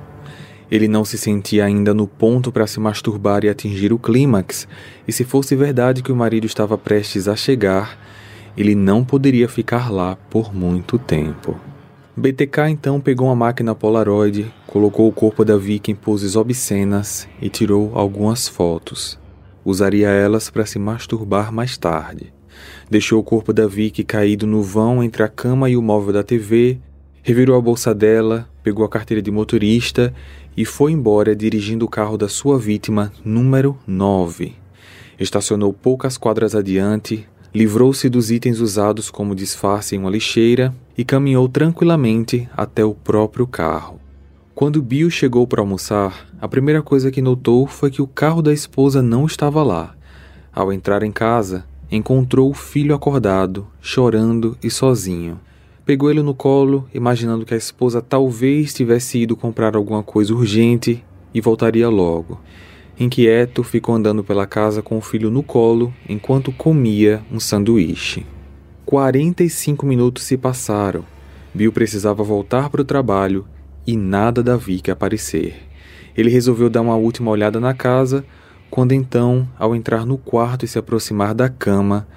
Ele 0.71 0.89
não 0.89 1.05
se 1.05 1.19
sentia 1.19 1.65
ainda 1.65 1.93
no 1.93 2.07
ponto 2.07 2.51
para 2.51 2.67
se 2.67 2.81
masturbar 2.81 3.45
e 3.45 3.49
atingir 3.49 3.93
o 3.93 3.99
clímax, 3.99 4.67
e 5.07 5.13
se 5.13 5.25
fosse 5.25 5.55
verdade 5.55 6.03
que 6.03 6.13
o 6.13 6.17
marido 6.17 6.47
estava 6.47 6.79
prestes 6.79 7.29
a 7.29 7.37
chegar, 7.37 7.99
ele 8.57 8.75
não 8.75 9.05
poderia 9.05 9.49
ficar 9.49 9.91
lá 9.91 10.17
por 10.31 10.55
muito 10.55 10.99
tempo. 10.99 11.59
BTK 12.17 12.69
então 12.69 13.01
pegou 13.01 13.27
uma 13.27 13.35
máquina 13.35 13.75
Polaroid, 13.75 14.53
colocou 14.69 15.09
o 15.09 15.13
corpo 15.13 15.45
da 15.45 15.57
Vicky 15.57 15.91
em 15.91 15.97
poses 15.97 16.37
obscenas 16.37 17.29
e 17.43 17.49
tirou 17.49 17.91
algumas 17.95 18.47
fotos. 18.47 19.19
Usaria 19.65 20.09
elas 20.09 20.49
para 20.49 20.65
se 20.65 20.79
masturbar 20.79 21.53
mais 21.53 21.77
tarde. 21.77 22.33
Deixou 22.89 23.19
o 23.19 23.25
corpo 23.25 23.53
da 23.53 23.67
Vicky 23.67 24.05
caído 24.05 24.47
no 24.47 24.63
vão 24.63 25.03
entre 25.03 25.25
a 25.25 25.29
cama 25.29 25.69
e 25.69 25.77
o 25.77 25.83
móvel 25.83 26.13
da 26.13 26.23
TV, 26.23 26.79
revirou 27.21 27.57
a 27.57 27.61
bolsa 27.61 27.93
dela, 27.93 28.49
pegou 28.63 28.85
a 28.85 28.89
carteira 28.89 29.21
de 29.21 29.33
motorista 29.33 30.15
e 30.57 30.65
foi 30.65 30.93
embora 30.93 31.35
dirigindo 31.35 31.85
o 31.85 31.89
carro 31.89 32.17
da 32.17 32.29
sua 32.29 32.59
vítima, 32.59 33.13
número 33.25 33.77
9. 33.87 34.55
Estacionou 35.19 35.73
poucas 35.73 36.17
quadras 36.17 36.55
adiante, 36.55 37.27
livrou-se 37.55 38.09
dos 38.09 38.31
itens 38.31 38.61
usados 38.61 39.11
como 39.11 39.35
disfarce 39.35 39.95
em 39.95 39.99
uma 39.99 40.11
lixeira 40.11 40.75
e 40.97 41.05
caminhou 41.05 41.49
tranquilamente 41.49 42.49
até 42.57 42.85
o 42.85 42.95
próprio 42.95 43.47
carro. 43.47 44.01
Quando 44.55 44.83
Bill 44.83 45.11
chegou 45.11 45.47
para 45.47 45.61
almoçar, 45.61 46.29
a 46.41 46.47
primeira 46.47 46.83
coisa 46.83 47.11
que 47.11 47.21
notou 47.21 47.67
foi 47.67 47.91
que 47.91 48.01
o 48.01 48.07
carro 48.07 48.41
da 48.41 48.53
esposa 48.53 49.03
não 49.03 49.27
estava 49.27 49.63
lá. 49.63 49.95
Ao 50.53 50.73
entrar 50.73 51.03
em 51.03 51.11
casa, 51.11 51.65
encontrou 51.91 52.51
o 52.51 52.55
filho 52.55 52.95
acordado, 52.95 53.67
chorando 53.81 54.57
e 54.63 54.71
sozinho. 54.71 55.41
Pegou 55.85 56.11
ele 56.11 56.23
no 56.23 56.35
colo, 56.35 56.89
imaginando 56.95 57.45
que 57.45 57.53
a 57.53 57.59
esposa 57.59 58.01
talvez 58.01 58.73
tivesse 58.73 59.19
ido 59.19 59.37
comprar 59.37 59.77
alguma 59.77 60.03
coisa 60.03 60.33
urgente 60.33 61.05
e 61.35 61.43
voltaria 61.43 61.91
logo. 61.91 62.41
Inquieto, 62.99 63.63
ficou 63.63 63.95
andando 63.95 64.25
pela 64.25 64.47
casa 64.47 64.81
com 64.81 64.97
o 64.97 65.03
filho 65.03 65.31
no 65.31 65.43
colo 65.43 65.93
enquanto 66.09 66.51
comia 66.51 67.23
um 67.31 67.39
sanduíche. 67.39 68.25
45 68.87 69.85
minutos 69.85 70.25
se 70.25 70.39
passaram. 70.39 71.05
Bill 71.53 71.71
precisava 71.71 72.23
voltar 72.23 72.71
para 72.71 72.81
o 72.81 72.85
trabalho 72.85 73.45
e 73.87 73.95
nada 73.95 74.43
da 74.43 74.57
Vicky 74.57 74.91
aparecer. 74.91 75.55
Ele 76.17 76.31
resolveu 76.31 76.71
dar 76.71 76.81
uma 76.81 76.97
última 76.97 77.31
olhada 77.31 77.61
na 77.61 77.75
casa, 77.75 78.25
quando 78.71 78.93
então, 78.93 79.47
ao 79.59 79.77
entrar 79.77 80.07
no 80.07 80.17
quarto 80.17 80.65
e 80.65 80.69
se 80.69 80.79
aproximar 80.79 81.35
da 81.35 81.51
cama, 81.51 82.09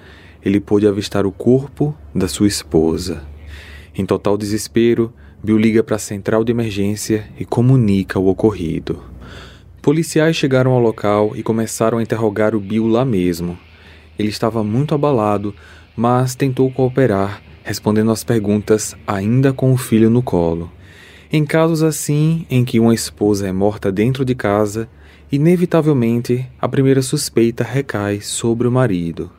ele 0.42 0.58
pôde 0.58 0.86
avistar 0.86 1.26
o 1.26 1.32
corpo 1.32 1.94
da 2.14 2.28
sua 2.28 2.46
esposa. 2.46 3.22
Em 3.98 4.06
total 4.06 4.38
desespero, 4.38 5.12
Bill 5.42 5.58
liga 5.58 5.82
para 5.82 5.96
a 5.96 5.98
central 5.98 6.44
de 6.44 6.52
emergência 6.52 7.28
e 7.36 7.44
comunica 7.44 8.16
o 8.16 8.28
ocorrido. 8.28 9.02
Policiais 9.82 10.36
chegaram 10.36 10.70
ao 10.70 10.78
local 10.78 11.32
e 11.34 11.42
começaram 11.42 11.98
a 11.98 12.02
interrogar 12.02 12.54
o 12.54 12.60
Bill 12.60 12.86
lá 12.86 13.04
mesmo. 13.04 13.58
Ele 14.16 14.28
estava 14.28 14.62
muito 14.62 14.94
abalado, 14.94 15.52
mas 15.96 16.36
tentou 16.36 16.70
cooperar, 16.70 17.42
respondendo 17.64 18.12
às 18.12 18.22
perguntas 18.22 18.94
ainda 19.04 19.52
com 19.52 19.72
o 19.72 19.76
filho 19.76 20.08
no 20.08 20.22
colo. 20.22 20.70
Em 21.32 21.44
casos 21.44 21.82
assim, 21.82 22.46
em 22.48 22.64
que 22.64 22.78
uma 22.78 22.94
esposa 22.94 23.48
é 23.48 23.52
morta 23.52 23.90
dentro 23.90 24.24
de 24.24 24.34
casa, 24.36 24.88
inevitavelmente 25.30 26.46
a 26.60 26.68
primeira 26.68 27.02
suspeita 27.02 27.64
recai 27.64 28.20
sobre 28.20 28.68
o 28.68 28.72
marido. 28.72 29.37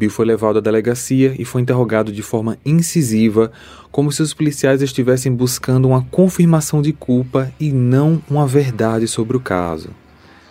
Bill 0.00 0.08
foi 0.08 0.24
levado 0.24 0.56
à 0.56 0.62
delegacia 0.62 1.34
e 1.38 1.44
foi 1.44 1.60
interrogado 1.60 2.10
de 2.10 2.22
forma 2.22 2.56
incisiva, 2.64 3.52
como 3.92 4.10
se 4.10 4.22
os 4.22 4.32
policiais 4.32 4.80
estivessem 4.80 5.30
buscando 5.30 5.86
uma 5.86 6.02
confirmação 6.02 6.80
de 6.80 6.90
culpa 6.90 7.52
e 7.60 7.70
não 7.70 8.22
uma 8.30 8.46
verdade 8.46 9.06
sobre 9.06 9.36
o 9.36 9.40
caso. 9.40 9.90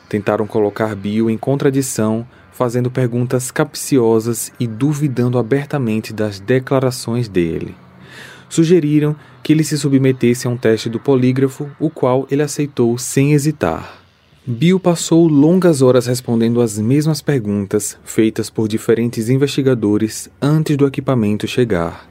Tentaram 0.08 0.46
colocar 0.46 0.96
Bill 0.96 1.32
em 1.32 1.38
contradição, 1.38 2.28
fazendo 2.52 2.92
perguntas 2.92 3.50
capciosas 3.50 4.52
e 4.60 4.68
duvidando 4.68 5.40
abertamente 5.40 6.14
das 6.14 6.40
declarações 6.40 7.28
dele. 7.28 7.74
Sugeriram 8.50 9.16
que 9.42 9.52
ele 9.52 9.64
se 9.64 9.80
submetesse 9.80 10.46
a 10.46 10.50
um 10.52 10.58
teste 10.58 10.90
do 10.90 11.00
polígrafo, 11.00 11.68
o 11.80 11.90
qual 11.90 12.28
ele 12.30 12.44
aceitou 12.44 12.96
sem 13.00 13.34
hesitar. 13.34 13.99
Bill 14.52 14.80
passou 14.80 15.28
longas 15.28 15.84
horas 15.84 16.08
respondendo 16.08 16.60
as 16.60 16.80
mesmas 16.80 17.22
perguntas 17.22 17.96
feitas 18.04 18.50
por 18.50 18.68
diferentes 18.68 19.30
investigadores 19.30 20.28
antes 20.42 20.76
do 20.76 20.88
equipamento 20.88 21.48
chegar. 21.48 22.10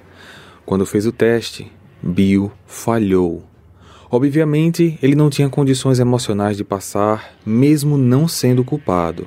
Quando 0.64 0.86
fez 0.86 1.04
o 1.04 1.10
teste, 1.10 1.68
Bill 2.00 2.52
falhou. 2.64 3.42
Obviamente, 4.08 4.96
ele 5.02 5.16
não 5.16 5.28
tinha 5.28 5.48
condições 5.48 5.98
emocionais 5.98 6.56
de 6.56 6.62
passar, 6.62 7.34
mesmo 7.44 7.98
não 7.98 8.28
sendo 8.28 8.62
culpado. 8.62 9.26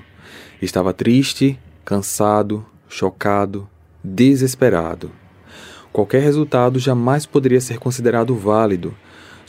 Estava 0.61 0.93
triste, 0.93 1.59
cansado, 1.83 2.65
chocado, 2.87 3.67
desesperado. 4.01 5.11
Qualquer 5.91 6.21
resultado 6.21 6.79
jamais 6.79 7.25
poderia 7.25 7.59
ser 7.59 7.77
considerado 7.77 8.33
válido 8.35 8.95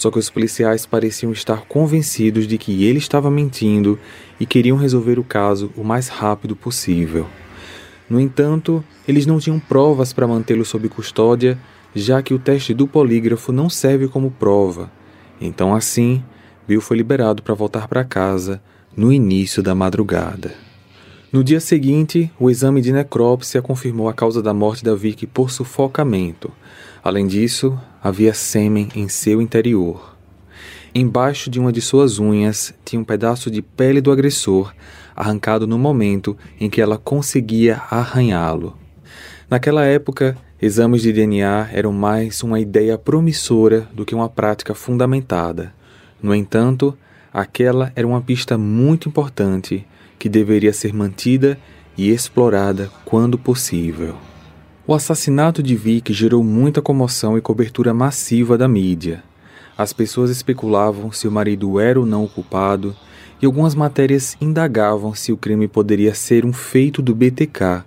só 0.03 0.11
que 0.11 0.19
os 0.19 0.29
policiais 0.29 0.85
pareciam 0.85 1.31
estar 1.31 1.65
convencidos 1.67 2.49
de 2.49 2.59
que 2.59 2.83
ele 2.85 2.99
estava 2.99 3.31
mentindo 3.31 3.97
e 4.41 4.45
queriam 4.45 4.77
resolver 4.77 5.17
o 5.17 5.23
caso 5.23 5.71
o 5.77 5.85
mais 5.85 6.09
rápido 6.09 6.57
possível. 6.57 7.25
No 8.11 8.19
entanto, 8.19 8.83
eles 9.07 9.27
não 9.27 9.39
tinham 9.39 9.61
provas 9.61 10.13
para 10.13 10.27
mantê-lo 10.27 10.65
sob 10.65 10.89
custódia, 10.89 11.57
já 11.95 12.21
que 12.21 12.35
o 12.35 12.39
teste 12.41 12.75
do 12.75 12.89
polígrafo 12.89 13.53
não 13.53 13.71
serve 13.71 14.09
como 14.09 14.33
prova. 14.33 14.91
Então, 15.41 15.73
assim, 15.73 16.21
Bill 16.67 16.81
foi 16.81 16.97
liberado 16.97 17.41
para 17.41 17.55
voltar 17.55 17.87
para 17.87 18.03
casa 18.03 18.61
no 18.97 19.13
início 19.13 19.63
da 19.63 19.73
madrugada. 19.73 20.53
No 21.33 21.45
dia 21.45 21.61
seguinte, 21.61 22.29
o 22.41 22.51
exame 22.51 22.81
de 22.81 22.93
necrópsia 22.93 23.63
confirmou 23.63 24.09
a 24.09 24.13
causa 24.13 24.43
da 24.43 24.53
morte 24.53 24.83
da 24.83 24.97
Vicky 24.97 25.29
por 25.29 25.53
sufocamento. 25.53 26.51
Além 27.05 27.27
disso, 27.27 27.77
havia 28.03 28.33
sêmen 28.33 28.89
em 28.95 29.09
seu 29.09 29.43
interior. 29.43 30.17
Embaixo 30.95 31.51
de 31.51 31.59
uma 31.59 31.73
de 31.73 31.81
suas 31.81 32.19
unhas 32.19 32.73
tinha 32.85 33.01
um 33.01 33.05
pedaço 33.05 33.51
de 33.51 33.61
pele 33.61 34.01
do 34.01 34.13
agressor, 34.13 34.73
arrancado 35.17 35.67
no 35.67 35.79
momento 35.79 36.37
em 36.61 36.71
que 36.71 36.81
ela 36.81 36.99
conseguia 36.99 37.83
arranhá-lo. 37.91 38.77
Naquela 39.51 39.85
época, 39.85 40.37
exames 40.61 41.03
de 41.03 41.13
DNA 41.13 41.71
eram 41.73 41.93
mais 41.93 42.43
uma 42.43 42.61
ideia 42.61 42.97
promissora 42.97 43.89
do 43.93 44.05
que 44.05 44.15
uma 44.15 44.29
prática 44.29 44.75
fundamentada. 44.75 45.75
No 46.23 46.35
entanto, 46.35 46.97
aquela 47.33 47.91
era 47.97 48.07
uma 48.07 48.21
pista 48.21 48.57
muito 48.57 49.09
importante 49.09 49.87
que 50.19 50.29
deveria 50.29 50.73
ser 50.73 50.95
mantida 50.95 51.59
e 51.97 52.11
explorada 52.11 52.91
quando 53.05 53.37
possível. 53.37 54.17
O 54.85 54.95
assassinato 54.95 55.63
de 55.63 55.77
Vic 55.77 56.13
gerou 56.13 56.43
muita 56.43 56.83
comoção 56.83 57.39
e 57.39 57.41
cobertura 57.41 57.95
massiva 57.95 58.59
da 58.59 58.67
mídia. 58.67 59.23
As 59.79 59.93
pessoas 59.93 60.29
especulavam 60.29 61.13
se 61.13 61.29
o 61.29 61.31
marido 61.31 61.79
era 61.79 62.01
ou 62.01 62.05
não 62.05 62.25
o 62.25 62.29
culpado, 62.29 62.93
e 63.41 63.47
algumas 63.47 63.77
matérias 63.77 64.37
indagavam 64.41 65.15
se 65.15 65.31
o 65.31 65.37
crime 65.37 65.69
poderia 65.69 66.15
ser 66.15 66.45
um 66.45 66.53
feito 66.53 67.01
do 67.01 67.15
BTK, 67.15 67.85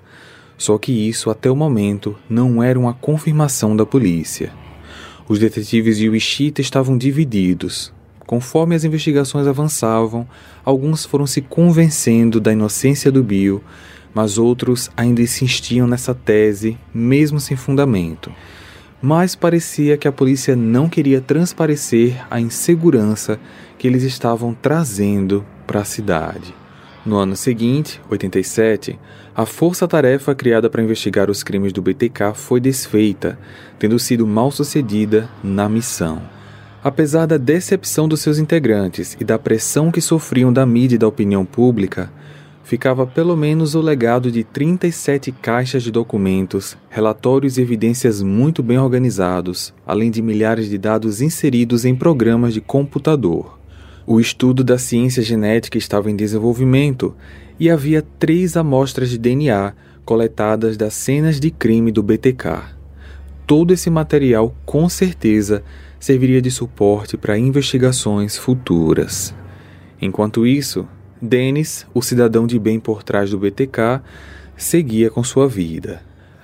só 0.57 0.77
que 0.77 0.93
isso, 0.93 1.29
até 1.29 1.51
o 1.51 1.55
momento, 1.55 2.15
não 2.29 2.63
era 2.63 2.79
uma 2.79 2.93
confirmação 2.93 3.75
da 3.75 3.85
polícia. 3.85 4.53
Os 5.27 5.37
detetives 5.37 5.97
de 5.97 6.07
Wichita 6.07 6.61
estavam 6.61 6.97
divididos. 6.97 7.93
Conforme 8.25 8.73
as 8.73 8.85
investigações 8.85 9.47
avançavam, 9.47 10.25
alguns 10.63 11.05
foram 11.05 11.27
se 11.27 11.41
convencendo 11.41 12.39
da 12.39 12.53
inocência 12.53 13.11
do 13.11 13.21
Bill, 13.21 13.61
mas 14.15 14.37
outros 14.37 14.89
ainda 14.95 15.21
insistiam 15.21 15.85
nessa 15.85 16.15
tese, 16.15 16.77
mesmo 16.93 17.37
sem 17.37 17.57
fundamento. 17.57 18.31
Mas 19.01 19.35
parecia 19.35 19.97
que 19.97 20.07
a 20.07 20.11
polícia 20.11 20.55
não 20.55 20.87
queria 20.87 21.19
transparecer 21.19 22.25
a 22.31 22.39
insegurança 22.39 23.37
que 23.77 23.85
eles 23.85 24.03
estavam 24.03 24.55
trazendo 24.59 25.45
para 25.67 25.81
a 25.81 25.85
cidade. 25.85 26.55
No 27.05 27.17
ano 27.17 27.35
seguinte, 27.35 28.01
87, 28.09 28.97
a 29.35 29.45
força-tarefa 29.45 30.33
criada 30.33 30.69
para 30.69 30.81
investigar 30.81 31.29
os 31.29 31.43
crimes 31.43 31.73
do 31.73 31.81
BTK 31.81 32.33
foi 32.33 32.59
desfeita, 32.59 33.37
tendo 33.77 33.99
sido 33.99 34.25
mal 34.25 34.49
sucedida 34.49 35.29
na 35.43 35.67
missão. 35.67 36.21
Apesar 36.81 37.25
da 37.25 37.37
decepção 37.37 38.07
dos 38.07 38.21
seus 38.21 38.39
integrantes 38.39 39.17
e 39.19 39.23
da 39.23 39.37
pressão 39.37 39.91
que 39.91 39.99
sofriam 39.99 40.53
da 40.53 40.65
mídia 40.65 40.95
e 40.95 40.99
da 40.99 41.07
opinião 41.07 41.43
pública, 41.43 42.11
ficava 42.65 43.05
pelo 43.05 43.37
menos 43.37 43.75
o 43.75 43.79
legado 43.79 44.31
de 44.31 44.43
37 44.43 45.31
caixas 45.31 45.83
de 45.83 45.91
documentos, 45.91 46.75
relatórios 46.89 47.59
e 47.59 47.61
evidências 47.61 48.23
muito 48.23 48.63
bem 48.63 48.79
organizados, 48.79 49.71
além 49.85 50.09
de 50.09 50.19
milhares 50.19 50.67
de 50.67 50.75
dados 50.75 51.21
inseridos 51.21 51.85
em 51.85 51.95
programas 51.95 52.55
de 52.55 52.61
computador. 52.61 53.59
O 54.07 54.19
estudo 54.19 54.63
da 54.63 54.79
ciência 54.79 55.21
genética 55.21 55.77
estava 55.77 56.09
em 56.09 56.15
desenvolvimento 56.15 57.15
e 57.59 57.69
havia 57.69 58.03
três 58.17 58.57
amostras 58.57 59.11
de 59.11 59.19
DNA 59.19 59.73
coletadas 60.03 60.75
das 60.75 60.95
cenas 60.95 61.39
de 61.39 61.51
crime 61.51 61.91
do 61.91 62.01
BTK. 62.01 62.73
Todo 63.45 63.73
esse 63.73 63.91
material, 63.91 64.55
com 64.65 64.89
certeza, 64.89 65.63
serviria 65.99 66.41
de 66.41 66.49
suporte 66.49 67.15
para 67.15 67.37
investigações 67.37 68.35
futuras. 68.37 69.35
Enquanto 70.01 70.47
isso, 70.47 70.87
Dennis, 71.25 71.85
o 71.93 72.01
cidadão 72.01 72.47
de 72.47 72.57
bem 72.57 72.79
por 72.79 73.03
trás 73.03 73.31
do 73.31 73.39
BTK, 73.39 74.01
seguia 74.55 75.09
com 75.09 75.23
sua 75.23 75.47
vida. 75.47 76.01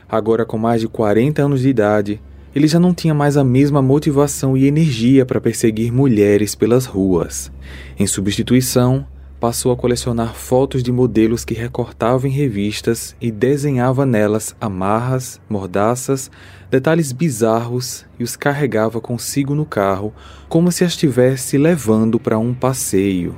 Agora, 0.10 0.46
com 0.46 0.58
mais 0.58 0.82
de 0.82 0.88
40 0.88 1.42
anos 1.42 1.62
de 1.62 1.70
idade, 1.70 2.22
ele 2.54 2.68
já 2.68 2.80
não 2.80 2.94
tinha 2.94 3.14
mais 3.14 3.38
a 3.38 3.44
mesma 3.44 3.82
motivação 3.82 4.58
e 4.58 4.66
energia 4.66 5.26
para 5.26 5.40
perseguir 5.40 5.92
mulheres 5.92 6.54
pelas 6.54 6.86
ruas. 6.86 7.50
Em 7.98 8.06
substituição, 8.06 9.08
passou 9.40 9.72
a 9.72 9.78
colecionar 9.78 10.36
fotos 10.36 10.84
de 10.84 10.92
modelos 10.92 11.46
que 11.46 11.54
recortava 11.54 12.28
em 12.28 12.32
revistas 12.32 13.16
e 13.22 13.32
desenhava 13.32 14.06
nelas 14.06 14.54
amarras, 14.60 15.40
mordaças, 15.50 16.30
detalhes 16.70 17.12
bizarros 17.12 18.06
e 18.20 18.24
os 18.24 18.36
carregava 18.36 19.00
consigo 19.00 19.56
no 19.56 19.66
carro, 19.66 20.14
como 20.50 20.72
se 20.72 20.84
as 20.84 20.92
estivesse 20.92 21.58
levando 21.58 22.20
para 22.20 22.38
um 22.38 22.54
passeio 22.54 23.36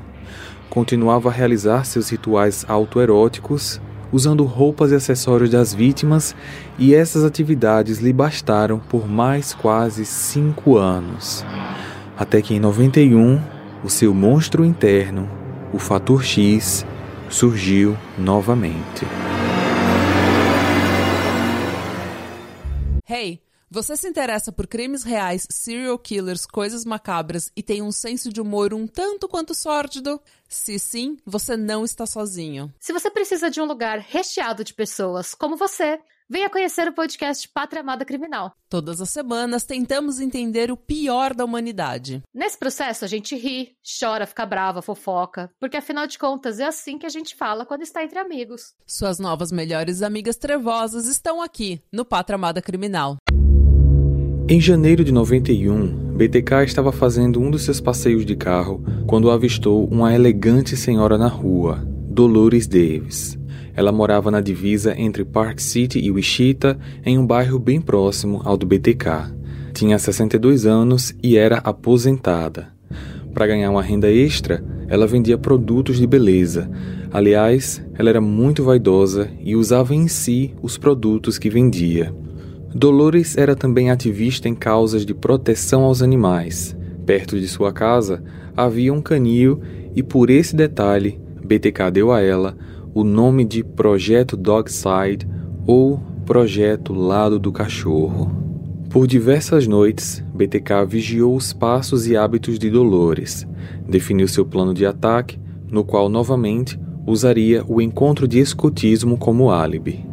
continuava 0.73 1.29
a 1.29 1.31
realizar 1.31 1.85
seus 1.85 2.09
rituais 2.09 2.65
autoeróticos, 2.67 3.79
usando 4.11 4.43
roupas 4.43 4.91
e 4.91 4.95
acessórios 4.95 5.51
das 5.51 5.71
vítimas, 5.71 6.35
e 6.79 6.95
essas 6.95 7.23
atividades 7.23 7.99
lhe 7.99 8.11
bastaram 8.11 8.79
por 8.79 9.07
mais 9.07 9.53
quase 9.53 10.03
cinco 10.03 10.75
anos. 10.75 11.45
Até 12.17 12.41
que 12.41 12.55
em 12.55 12.59
91, 12.59 13.39
o 13.83 13.89
seu 13.89 14.15
monstro 14.15 14.65
interno, 14.65 15.29
o 15.71 15.77
Fator 15.77 16.23
X, 16.23 16.83
surgiu 17.29 17.95
novamente. 18.17 19.05
Hey! 23.07 23.43
Você 23.73 23.97
se 23.97 24.07
interessa 24.07 24.51
por 24.51 24.67
crimes 24.67 25.03
reais, 25.03 25.47
serial 25.49 25.97
killers, 25.97 26.45
coisas 26.45 26.85
macabras 26.85 27.51
e 27.55 27.63
tem 27.63 27.81
um 27.81 27.91
senso 27.91 28.31
de 28.31 28.39
humor 28.39 28.71
um 28.71 28.85
tanto 28.85 29.27
quanto 29.27 29.55
sórdido? 29.55 30.21
Se 30.53 30.77
sim, 30.77 31.17
você 31.25 31.57
não 31.57 31.83
está 31.83 32.05
sozinho. 32.05 32.71
Se 32.79 32.93
você 32.93 33.09
precisa 33.09 33.49
de 33.49 33.59
um 33.59 33.65
lugar 33.65 33.97
recheado 33.97 34.63
de 34.63 34.71
pessoas 34.71 35.33
como 35.33 35.57
você, 35.57 35.99
venha 36.29 36.47
conhecer 36.47 36.87
o 36.87 36.93
podcast 36.93 37.49
Pátria 37.49 37.81
Amada 37.81 38.05
Criminal. 38.05 38.53
Todas 38.69 39.01
as 39.01 39.09
semanas 39.09 39.63
tentamos 39.63 40.19
entender 40.19 40.71
o 40.71 40.77
pior 40.77 41.33
da 41.33 41.43
humanidade. 41.43 42.21
Nesse 42.31 42.57
processo 42.57 43.03
a 43.03 43.07
gente 43.07 43.35
ri, 43.35 43.75
chora, 43.99 44.27
fica 44.27 44.45
brava, 44.45 44.83
fofoca, 44.83 45.49
porque 45.59 45.77
afinal 45.77 46.05
de 46.05 46.19
contas 46.19 46.59
é 46.59 46.65
assim 46.65 46.99
que 46.99 47.07
a 47.07 47.09
gente 47.09 47.35
fala 47.35 47.65
quando 47.65 47.81
está 47.81 48.03
entre 48.03 48.19
amigos. 48.19 48.75
Suas 48.85 49.17
novas 49.17 49.51
melhores 49.51 50.03
amigas 50.03 50.37
trevosas 50.37 51.07
estão 51.07 51.41
aqui 51.41 51.81
no 51.91 52.05
Pátria 52.05 52.35
Amada 52.35 52.61
Criminal. 52.61 53.17
Em 54.45 54.59
janeiro 54.59 55.05
de 55.05 55.11
91, 55.13 56.17
BTK 56.17 56.65
estava 56.65 56.91
fazendo 56.91 57.39
um 57.39 57.49
dos 57.49 57.63
seus 57.63 57.79
passeios 57.79 58.25
de 58.25 58.35
carro 58.35 58.83
quando 59.07 59.31
avistou 59.31 59.85
uma 59.85 60.13
elegante 60.13 60.75
senhora 60.75 61.17
na 61.17 61.29
rua, 61.29 61.87
Dolores 62.09 62.67
Davis. 62.67 63.39
Ela 63.73 63.93
morava 63.93 64.29
na 64.29 64.41
divisa 64.41 64.99
entre 64.99 65.23
Park 65.23 65.59
City 65.59 65.97
e 65.97 66.11
Wichita, 66.11 66.77
em 67.05 67.17
um 67.17 67.25
bairro 67.25 67.57
bem 67.57 67.79
próximo 67.79 68.41
ao 68.43 68.57
do 68.57 68.65
BTK. 68.65 69.33
Tinha 69.73 69.97
62 69.97 70.65
anos 70.65 71.15
e 71.23 71.37
era 71.37 71.59
aposentada. 71.59 72.67
Para 73.33 73.47
ganhar 73.47 73.71
uma 73.71 73.81
renda 73.81 74.11
extra, 74.11 74.61
ela 74.89 75.07
vendia 75.07 75.37
produtos 75.37 75.97
de 75.97 76.05
beleza. 76.05 76.69
Aliás, 77.11 77.81
ela 77.97 78.09
era 78.09 78.19
muito 78.19 78.61
vaidosa 78.61 79.31
e 79.39 79.55
usava 79.55 79.95
em 79.95 80.09
si 80.09 80.53
os 80.61 80.77
produtos 80.77 81.39
que 81.39 81.49
vendia. 81.49 82.13
Dolores 82.75 83.37
era 83.37 83.55
também 83.55 83.91
ativista 83.91 84.49
em 84.49 84.55
causas 84.55 85.05
de 85.05 85.13
proteção 85.13 85.83
aos 85.83 86.01
animais. 86.01 86.75
Perto 87.05 87.39
de 87.39 87.47
sua 87.47 87.71
casa 87.71 88.23
havia 88.57 88.91
um 88.91 89.01
canil 89.01 89.61
e, 89.95 90.01
por 90.01 90.31
esse 90.31 90.55
detalhe, 90.55 91.21
BTK 91.45 91.91
deu 91.91 92.11
a 92.11 92.19
ela 92.19 92.57
o 92.91 93.03
nome 93.03 93.45
de 93.45 93.63
Projeto 93.63 94.35
Dogside 94.35 95.27
ou 95.67 95.99
Projeto 96.25 96.93
Lado 96.93 97.37
do 97.37 97.51
Cachorro. 97.51 98.31
Por 98.89 99.05
diversas 99.05 99.67
noites, 99.67 100.23
BTK 100.33 100.85
vigiou 100.87 101.35
os 101.35 101.53
passos 101.53 102.07
e 102.07 102.17
hábitos 102.17 102.57
de 102.57 102.71
Dolores, 102.71 103.47
definiu 103.87 104.27
seu 104.27 104.45
plano 104.45 104.73
de 104.73 104.85
ataque, 104.85 105.39
no 105.69 105.83
qual 105.83 106.09
novamente 106.09 106.79
usaria 107.05 107.63
o 107.67 107.81
encontro 107.81 108.27
de 108.27 108.39
escotismo 108.39 109.17
como 109.17 109.51
álibi. 109.51 110.05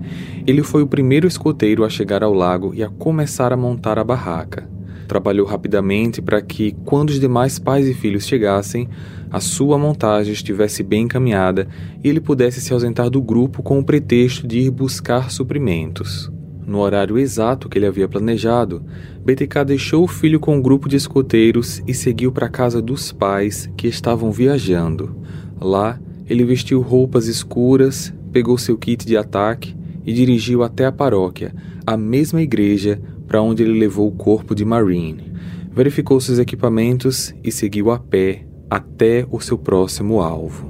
Ele 0.50 0.64
foi 0.64 0.82
o 0.82 0.86
primeiro 0.88 1.28
escoteiro 1.28 1.84
a 1.84 1.88
chegar 1.88 2.24
ao 2.24 2.34
lago 2.34 2.74
e 2.74 2.82
a 2.82 2.88
começar 2.88 3.52
a 3.52 3.56
montar 3.56 4.00
a 4.00 4.02
barraca. 4.02 4.68
Trabalhou 5.06 5.46
rapidamente 5.46 6.20
para 6.20 6.42
que, 6.42 6.74
quando 6.84 7.10
os 7.10 7.20
demais 7.20 7.56
pais 7.56 7.86
e 7.86 7.94
filhos 7.94 8.26
chegassem, 8.26 8.88
a 9.30 9.38
sua 9.38 9.78
montagem 9.78 10.32
estivesse 10.32 10.82
bem 10.82 11.04
encaminhada 11.04 11.68
e 12.02 12.08
ele 12.08 12.20
pudesse 12.20 12.60
se 12.60 12.72
ausentar 12.72 13.08
do 13.08 13.22
grupo 13.22 13.62
com 13.62 13.78
o 13.78 13.84
pretexto 13.84 14.44
de 14.44 14.58
ir 14.58 14.72
buscar 14.72 15.30
suprimentos. 15.30 16.28
No 16.66 16.80
horário 16.80 17.16
exato 17.16 17.68
que 17.68 17.78
ele 17.78 17.86
havia 17.86 18.08
planejado, 18.08 18.84
BTK 19.24 19.64
deixou 19.64 20.02
o 20.02 20.08
filho 20.08 20.40
com 20.40 20.56
um 20.56 20.60
grupo 20.60 20.88
de 20.88 20.96
escoteiros 20.96 21.80
e 21.86 21.94
seguiu 21.94 22.32
para 22.32 22.46
a 22.46 22.50
casa 22.50 22.82
dos 22.82 23.12
pais 23.12 23.70
que 23.76 23.86
estavam 23.86 24.32
viajando. 24.32 25.14
Lá, 25.60 26.00
ele 26.28 26.42
vestiu 26.42 26.80
roupas 26.80 27.28
escuras, 27.28 28.12
pegou 28.32 28.58
seu 28.58 28.76
kit 28.76 29.06
de 29.06 29.16
ataque 29.16 29.78
e 30.10 30.12
dirigiu 30.12 30.64
até 30.64 30.86
a 30.86 30.90
paróquia, 30.90 31.54
a 31.86 31.96
mesma 31.96 32.42
igreja 32.42 33.00
para 33.28 33.40
onde 33.40 33.62
ele 33.62 33.78
levou 33.78 34.08
o 34.08 34.12
corpo 34.12 34.56
de 34.56 34.64
Marine. 34.64 35.32
Verificou 35.72 36.20
seus 36.20 36.40
equipamentos 36.40 37.32
e 37.44 37.52
seguiu 37.52 37.92
a 37.92 37.98
pé 38.00 38.44
até 38.68 39.24
o 39.30 39.38
seu 39.38 39.56
próximo 39.56 40.20
alvo. 40.20 40.68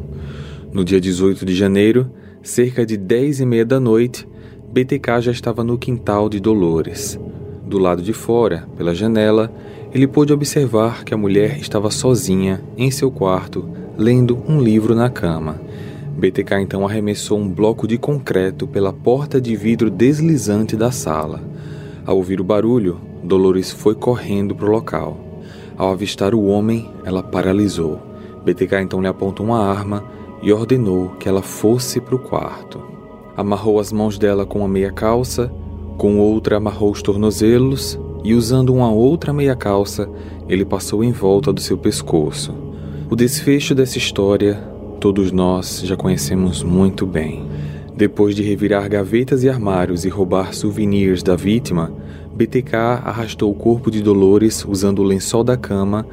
No 0.74 0.84
dia 0.84 1.00
18 1.00 1.46
de 1.46 1.54
janeiro, 1.54 2.10
cerca 2.42 2.84
de 2.84 2.98
dez 2.98 3.40
e 3.40 3.46
meia 3.46 3.64
da 3.64 3.80
noite, 3.80 4.28
BTK 4.74 5.22
já 5.22 5.32
estava 5.32 5.64
no 5.64 5.78
quintal 5.78 6.28
de 6.28 6.38
Dolores. 6.38 7.18
Do 7.66 7.78
lado 7.78 8.02
de 8.02 8.12
fora, 8.12 8.68
pela 8.76 8.94
janela, 8.94 9.50
ele 9.90 10.06
pôde 10.06 10.34
observar 10.34 11.02
que 11.02 11.14
a 11.14 11.16
mulher 11.16 11.58
estava 11.58 11.90
sozinha 11.90 12.62
em 12.76 12.90
seu 12.90 13.10
quarto, 13.10 13.66
lendo 13.96 14.38
um 14.46 14.60
livro 14.60 14.94
na 14.94 15.08
cama. 15.08 15.58
BTK 16.20 16.60
então 16.60 16.86
arremessou 16.86 17.38
um 17.38 17.48
bloco 17.48 17.88
de 17.88 17.96
concreto 17.96 18.66
pela 18.68 18.92
porta 18.92 19.40
de 19.40 19.56
vidro 19.56 19.90
deslizante 19.90 20.76
da 20.76 20.92
sala. 20.92 21.42
Ao 22.04 22.14
ouvir 22.14 22.42
o 22.42 22.44
barulho, 22.44 23.00
Dolores 23.24 23.70
foi 23.72 23.94
correndo 23.94 24.54
para 24.54 24.66
o 24.66 24.70
local. 24.70 25.18
Ao 25.78 25.90
avistar 25.90 26.34
o 26.34 26.44
homem, 26.44 26.90
ela 27.04 27.22
paralisou. 27.22 27.98
BTK 28.44 28.82
então 28.82 29.00
lhe 29.00 29.08
apontou 29.08 29.46
uma 29.46 29.66
arma 29.66 30.04
e 30.42 30.52
ordenou 30.52 31.08
que 31.18 31.26
ela 31.26 31.40
fosse 31.40 32.00
para 32.00 32.14
o 32.14 32.18
quarto. 32.18 32.82
Amarrou 33.34 33.80
as 33.80 33.90
mãos 33.90 34.18
dela 34.18 34.44
com 34.44 34.58
uma 34.58 34.68
meia 34.68 34.92
calça, 34.92 35.50
com 35.96 36.18
outra 36.18 36.58
amarrou 36.58 36.90
os 36.90 37.00
tornozelos 37.00 37.98
e, 38.22 38.34
usando 38.34 38.74
uma 38.74 38.92
outra 38.92 39.32
meia 39.32 39.56
calça, 39.56 40.06
ele 40.46 40.66
passou 40.66 41.02
em 41.02 41.12
volta 41.12 41.50
do 41.50 41.60
seu 41.60 41.78
pescoço. 41.78 42.54
O 43.08 43.16
desfecho 43.16 43.74
dessa 43.74 43.96
história 43.96 44.69
todos 45.00 45.32
nós 45.32 45.80
já 45.82 45.96
conhecemos 45.96 46.62
muito 46.62 47.06
bem. 47.06 47.46
Depois 47.96 48.36
de 48.36 48.42
revirar 48.42 48.86
gavetas 48.86 49.42
e 49.42 49.48
armários 49.48 50.04
e 50.04 50.10
roubar 50.10 50.52
souvenirs 50.52 51.22
da 51.22 51.34
vítima, 51.34 51.90
BTK 52.34 52.76
arrastou 53.02 53.50
o 53.50 53.54
corpo 53.54 53.90
de 53.90 54.02
Dolores 54.02 54.62
usando 54.62 54.98
o 54.98 55.02
lençol 55.02 55.42
da 55.42 55.56
cama 55.56 56.06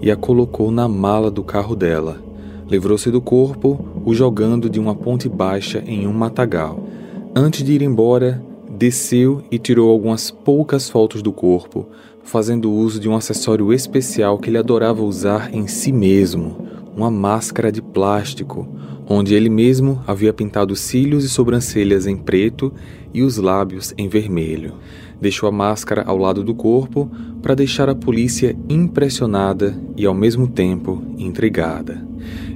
e 0.00 0.10
a 0.10 0.16
colocou 0.16 0.70
na 0.70 0.86
mala 0.86 1.30
do 1.30 1.42
carro 1.42 1.74
dela. 1.74 2.22
Livrou-se 2.68 3.10
do 3.10 3.20
corpo, 3.20 3.82
o 4.04 4.12
jogando 4.12 4.68
de 4.68 4.78
uma 4.78 4.94
ponte 4.94 5.26
baixa 5.26 5.82
em 5.86 6.06
um 6.06 6.12
matagal. 6.12 6.86
Antes 7.34 7.64
de 7.64 7.72
ir 7.72 7.80
embora, 7.80 8.42
desceu 8.68 9.42
e 9.50 9.58
tirou 9.58 9.90
algumas 9.90 10.30
poucas 10.30 10.90
fotos 10.90 11.22
do 11.22 11.32
corpo, 11.32 11.86
fazendo 12.22 12.70
uso 12.70 13.00
de 13.00 13.08
um 13.08 13.16
acessório 13.16 13.72
especial 13.72 14.38
que 14.38 14.50
ele 14.50 14.58
adorava 14.58 15.02
usar 15.02 15.54
em 15.54 15.66
si 15.66 15.92
mesmo, 15.92 16.83
uma 16.96 17.10
máscara 17.10 17.72
de 17.72 17.82
plástico, 17.82 18.68
onde 19.08 19.34
ele 19.34 19.48
mesmo 19.48 20.02
havia 20.06 20.32
pintado 20.32 20.74
cílios 20.74 21.24
e 21.24 21.28
sobrancelhas 21.28 22.06
em 22.06 22.16
preto 22.16 22.72
e 23.12 23.22
os 23.22 23.36
lábios 23.36 23.92
em 23.98 24.08
vermelho. 24.08 24.74
Deixou 25.20 25.48
a 25.48 25.52
máscara 25.52 26.02
ao 26.06 26.16
lado 26.16 26.42
do 26.42 26.54
corpo 26.54 27.10
para 27.42 27.54
deixar 27.54 27.88
a 27.88 27.94
polícia 27.94 28.56
impressionada 28.68 29.76
e 29.96 30.06
ao 30.06 30.14
mesmo 30.14 30.48
tempo 30.48 31.02
intrigada. 31.18 32.04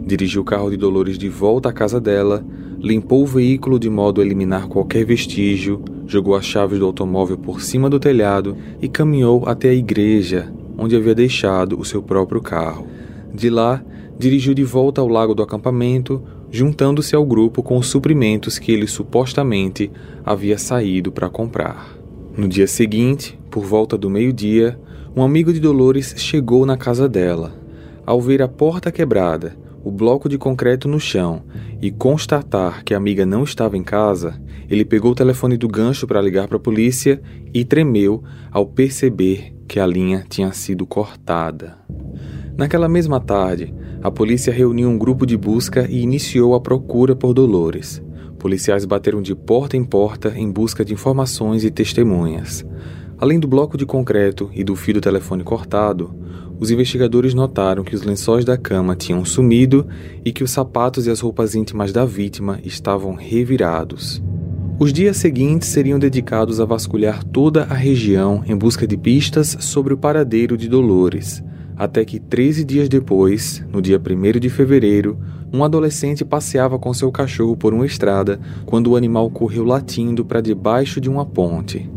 Dirigiu 0.05 0.43
o 0.43 0.45
carro 0.45 0.71
de 0.71 0.77
Dolores 0.77 1.19
de 1.19 1.29
volta 1.29 1.69
à 1.69 1.73
casa 1.73 2.01
dela, 2.01 2.45
limpou 2.79 3.23
o 3.23 3.27
veículo 3.27 3.79
de 3.79 3.91
modo 3.91 4.21
a 4.21 4.25
eliminar 4.25 4.69
qualquer 4.69 5.05
vestígio, 5.05 5.83
jogou 6.07 6.35
as 6.35 6.47
chaves 6.47 6.79
do 6.79 6.87
automóvel 6.87 7.37
por 7.37 7.61
cima 7.61 7.91
do 7.91 8.01
telhado 8.01 8.57
e 8.81 8.89
caminhou 8.89 9.45
até 9.47 9.69
a 9.69 9.75
igreja, 9.75 10.51
onde 10.79 10.97
havia 10.97 11.15
deixado 11.15 11.79
o 11.79 11.85
seu 11.85 12.03
próprio 12.03 12.41
carro. 12.41 12.87
De 13.35 13.51
lá, 13.51 13.83
dirigiu 14.19 14.53
de 14.53 14.65
volta 14.65 15.01
ao 15.01 15.09
lago 15.09 15.35
do 15.35 15.43
acampamento, 15.43 16.23
juntando-se 16.51 17.15
ao 17.15 17.25
grupo 17.25 17.63
com 17.63 17.77
os 17.77 17.87
suprimentos 17.87 18.59
que 18.59 18.73
ele 18.73 18.87
supostamente 18.87 19.91
havia 20.25 20.59
saído 20.59 21.13
para 21.13 21.31
comprar. 21.31 21.97
No 22.37 22.49
dia 22.49 22.67
seguinte, 22.67 23.39
por 23.51 23.65
volta 23.65 23.97
do 23.97 24.11
meio-dia, 24.11 24.79
um 25.15 25.23
amigo 25.23 25.53
de 25.53 25.61
Dolores 25.61 26.15
chegou 26.17 26.67
na 26.67 26.77
casa 26.77 27.09
dela. 27.09 27.53
Ao 28.05 28.21
ver 28.21 28.43
a 28.43 28.49
porta 28.49 28.91
quebrada, 28.91 29.57
o 29.85 29.91
bloco 29.91 30.29
de 30.29 30.37
concreto 30.37 30.89
no 30.89 30.99
chão 30.99 31.43
e 31.81 31.91
constatar 31.91 32.85
que 32.85 32.95
a 32.95 32.97
amiga 32.97 33.25
não 33.25 33.45
estava 33.45 33.77
em 33.77 33.83
casa, 33.83 34.41
ele 34.69 34.85
pegou 34.85 35.13
o 35.13 35.15
telefone 35.15 35.57
do 35.57 35.69
gancho 35.69 36.07
para 36.07 36.21
ligar 36.21 36.49
para 36.49 36.57
a 36.57 36.61
polícia 36.61 37.21
e 37.55 37.65
tremeu 37.65 38.23
ao 38.51 38.67
perceber 38.67 39.55
que 39.67 39.79
a 39.79 39.87
linha 39.87 40.25
tinha 40.29 40.53
sido 40.53 40.87
cortada. 40.87 41.79
Naquela 42.59 42.89
mesma 42.89 43.21
tarde, 43.21 43.73
a 44.03 44.11
polícia 44.11 44.53
reuniu 44.53 44.89
um 44.89 44.99
grupo 44.99 45.25
de 45.25 45.37
busca 45.37 45.87
e 45.89 46.01
iniciou 46.01 46.57
a 46.57 46.61
procura 46.61 47.15
por 47.15 47.33
Dolores. 47.33 48.03
Policiais 48.37 48.85
bateram 48.85 49.23
de 49.23 49.33
porta 49.33 49.77
em 49.77 49.85
porta 49.85 50.35
em 50.37 50.51
busca 50.51 50.85
de 50.85 50.93
informações 50.93 51.63
e 51.63 51.71
testemunhas. 51.71 52.67
Além 53.17 53.39
do 53.39 53.47
bloco 53.47 53.79
de 53.79 53.87
concreto 53.87 54.51
e 54.53 54.65
do 54.65 54.75
fio 54.75 54.95
do 54.95 55.01
telefone 55.01 55.45
cortado, 55.45 56.13
os 56.59 56.69
investigadores 56.73 57.33
notaram 57.33 57.85
que 57.85 57.95
os 57.95 58.03
lençóis 58.03 58.45
da 58.45 58.59
cama 58.59 58.97
tinham 58.97 59.25
sumido 59.25 59.87
e 60.25 60.33
que 60.33 60.43
os 60.43 60.51
sapatos 60.51 61.07
e 61.07 61.13
as 61.13 61.21
roupas 61.21 61.55
íntimas 61.55 61.93
da 61.93 62.05
vítima 62.05 62.59
estavam 62.65 63.15
revirados. 63.15 64.21
Os 64.81 64.93
dias 64.93 65.17
seguintes 65.17 65.69
seriam 65.69 65.97
dedicados 65.97 66.59
a 66.59 66.65
vasculhar 66.65 67.23
toda 67.23 67.63
a 67.71 67.75
região 67.75 68.43
em 68.45 68.57
busca 68.57 68.85
de 68.85 68.97
pistas 68.97 69.57
sobre 69.61 69.95
o 69.95 69.97
paradeiro 69.97 70.57
de 70.57 70.69
Dolores 70.69 71.41
até 71.79 72.05
que 72.05 72.19
13 72.19 72.65
dias 72.65 72.89
depois, 72.89 73.65
no 73.73 73.81
dia 73.81 74.01
1 74.01 74.41
de 74.41 74.51
fevereiro, 74.51 75.17
um 75.53 75.63
adolescente 75.63 76.25
passeava 76.25 76.77
com 76.77 76.93
seu 76.93 77.13
cachorro 77.13 77.57
por 77.57 77.73
uma 77.73 77.87
estrada 77.87 78.41
quando 78.67 78.91
o 78.91 78.97
animal 78.97 79.31
correu 79.31 79.63
latindo 79.63 80.25
para 80.25 80.41
debaixo 80.41 81.01
de 81.01 81.09
uma 81.09 81.25
ponte. 81.25 81.89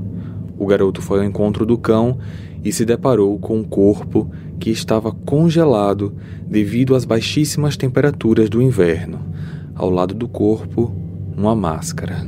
O 0.55 0.67
garoto 0.67 1.01
foi 1.01 1.19
ao 1.19 1.25
encontro 1.25 1.65
do 1.65 1.79
cão 1.79 2.19
e 2.63 2.71
se 2.71 2.85
deparou 2.85 3.39
com 3.39 3.57
um 3.57 3.63
corpo 3.63 4.29
que 4.59 4.69
estava 4.69 5.11
congelado 5.11 6.13
devido 6.45 6.93
às 6.93 7.03
baixíssimas 7.03 7.75
temperaturas 7.75 8.51
do 8.51 8.61
inverno. 8.61 9.19
Ao 9.73 9.89
lado 9.89 10.13
do 10.13 10.27
corpo, 10.27 10.93
uma 11.35 11.55
máscara. 11.55 12.23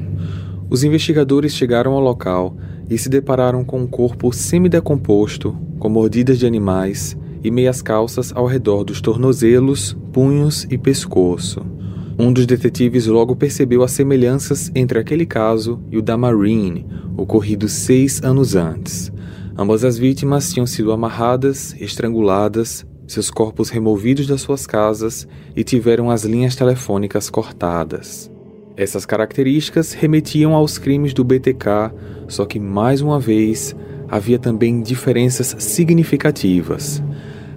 Os 0.72 0.84
investigadores 0.84 1.54
chegaram 1.54 1.93
ao 1.93 1.99
local 1.99 2.58
e 2.89 2.97
se 2.97 3.10
depararam 3.10 3.64
com 3.64 3.82
um 3.82 3.88
corpo 3.88 4.34
semidecomposto, 4.34 5.56
com 5.78 5.88
mordidas 5.88 6.39
de 6.39 6.47
animais 6.47 7.16
e 7.44 7.52
meias 7.52 7.82
calças 7.82 8.32
ao 8.34 8.46
redor 8.46 8.84
dos 8.84 9.02
tornozelos, 9.02 9.98
punhos 10.12 10.66
e 10.70 10.78
pescoço. 10.78 11.66
Um 12.18 12.32
dos 12.32 12.46
detetives 12.46 13.08
logo 13.08 13.36
percebeu 13.36 13.84
as 13.84 13.91
semelhanças 13.91 14.72
entre 14.76 15.00
aquele 15.00 15.26
caso 15.26 15.82
e 15.91 15.98
o 15.98 16.02
da 16.02 16.16
Marine, 16.16 16.86
ocorrido 17.18 17.68
seis 17.68 18.22
anos 18.24 18.56
antes. 18.56 19.12
Ambas 19.58 19.84
as 19.84 19.98
vítimas 19.98 20.52
tinham 20.52 20.66
sido 20.66 20.91
amarradas, 20.91 21.76
estranguladas, 21.80 22.86
seus 23.08 23.30
corpos 23.30 23.70
removidos 23.70 24.28
das 24.28 24.41
suas 24.41 24.66
casas 24.66 25.28
e 25.56 25.64
tiveram 25.64 26.10
as 26.10 26.24
linhas 26.24 26.56
telefônicas 26.56 27.30
cortadas. 27.30 28.32
Essas 28.76 29.06
características 29.06 29.94
remetiam 29.94 30.54
aos 30.54 30.78
crimes 30.78 31.14
do 31.14 31.24
BTK, 31.24 31.94
só 32.28 32.46
que 32.46 32.60
mais 32.60 33.02
uma 33.02 33.20
vez 33.20 33.76
havia 34.10 34.39
também 34.39 34.82
diferenças 34.82 35.56
significativas. 35.60 37.04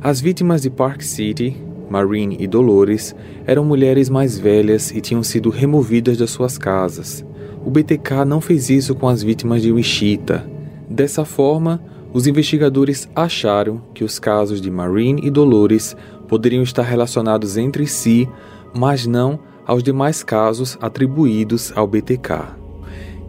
As 0.02 0.20
vítimas 0.20 0.62
de 0.62 0.70
Park 0.70 1.02
City, 1.02 1.56
Marine 1.88 2.36
e 2.38 2.46
Dolores, 2.46 3.14
eram 3.46 3.64
mulheres 3.64 4.08
mais 4.08 4.38
velhas 4.38 4.90
e 4.90 5.00
tinham 5.00 5.22
sido 5.22 5.50
removidas 5.50 6.18
das 6.18 6.30
suas 6.30 6.58
casas. 6.58 7.24
O 7.64 7.70
BTK 7.70 8.24
não 8.26 8.40
fez 8.40 8.70
isso 8.70 8.94
com 8.94 9.08
as 9.08 9.22
vítimas 9.22 9.62
de 9.62 9.72
Wichita. 9.72 10.48
Dessa 10.88 11.24
forma, 11.24 11.82
os 12.12 12.26
investigadores 12.26 13.08
acharam 13.14 13.82
que 13.92 14.04
os 14.04 14.18
casos 14.18 14.60
de 14.60 14.70
Marine 14.70 15.22
e 15.24 15.30
Dolores 15.30 15.96
poderiam 16.28 16.62
estar 16.62 16.82
relacionados 16.82 17.56
entre 17.56 17.86
si, 17.86 18.28
mas 18.74 19.06
não 19.06 19.40
aos 19.66 19.82
demais 19.82 20.22
casos 20.22 20.78
atribuídos 20.80 21.72
ao 21.74 21.86
BTK. 21.86 22.56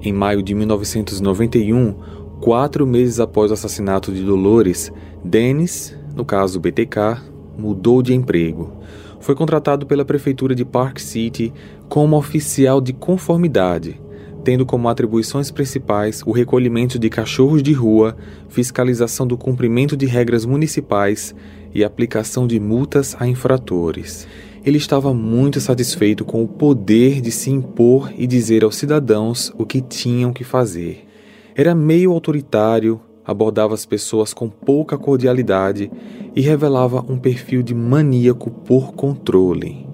Em 0.01 0.13
maio 0.13 0.43
de 0.43 0.53
1991, 0.53 1.95
quatro 2.39 2.85
meses 2.85 3.19
após 3.19 3.49
o 3.49 3.55
assassinato 3.55 4.11
de 4.11 4.23
Dolores, 4.23 4.91
Dennis, 5.23 5.96
no 6.17 6.25
caso 6.25 6.59
BTK, 6.59 7.21
mudou 7.57 8.01
de 8.01 8.13
emprego. 8.13 8.73
Foi 9.19 9.35
contratado 9.35 9.85
pela 9.85 10.03
prefeitura 10.03 10.53
de 10.53 10.65
Park 10.65 10.99
City 10.99 11.53
como 11.87 12.17
oficial 12.17 12.81
de 12.81 12.91
conformidade, 12.91 14.01
tendo 14.43 14.65
como 14.65 14.89
atribuições 14.89 15.51
principais 15.51 16.21
o 16.25 16.31
recolhimento 16.31 16.99
de 16.99 17.09
cachorros 17.09 17.63
de 17.63 17.71
rua, 17.71 18.17
fiscalização 18.49 19.25
do 19.25 19.37
cumprimento 19.37 19.95
de 19.95 20.05
regras 20.05 20.43
municipais 20.43 21.33
e 21.73 21.83
aplicação 21.83 22.45
de 22.45 22.59
multas 22.59 23.15
a 23.19 23.27
infratores 23.27 24.27
ele 24.67 24.77
estava 24.77 25.13
muito 25.13 25.61
satisfeito 25.61 26.25
com 26.25 26.43
o 26.43 26.47
poder 26.47 27.21
de 27.21 27.31
se 27.31 27.49
impor 27.49 28.11
e 28.17 28.27
dizer 28.27 28.65
aos 28.65 28.75
cidadãos 28.75 29.49
o 29.57 29.65
que 29.65 29.79
tinham 29.79 30.33
que 30.33 30.43
fazer. 30.43 31.07
Era 31.55 31.73
meio 31.73 32.11
autoritário, 32.11 32.99
abordava 33.27 33.73
as 33.73 33.85
pessoas 33.85 34.33
com 34.33 34.47
pouca 34.47 34.97
cordialidade 34.97 35.91
e 36.33 36.39
revelava 36.39 37.03
um 37.09 37.17
perfil 37.17 37.61
de 37.61 37.75
maníaco 37.75 38.49
por 38.49 38.93
controle. 38.93 39.85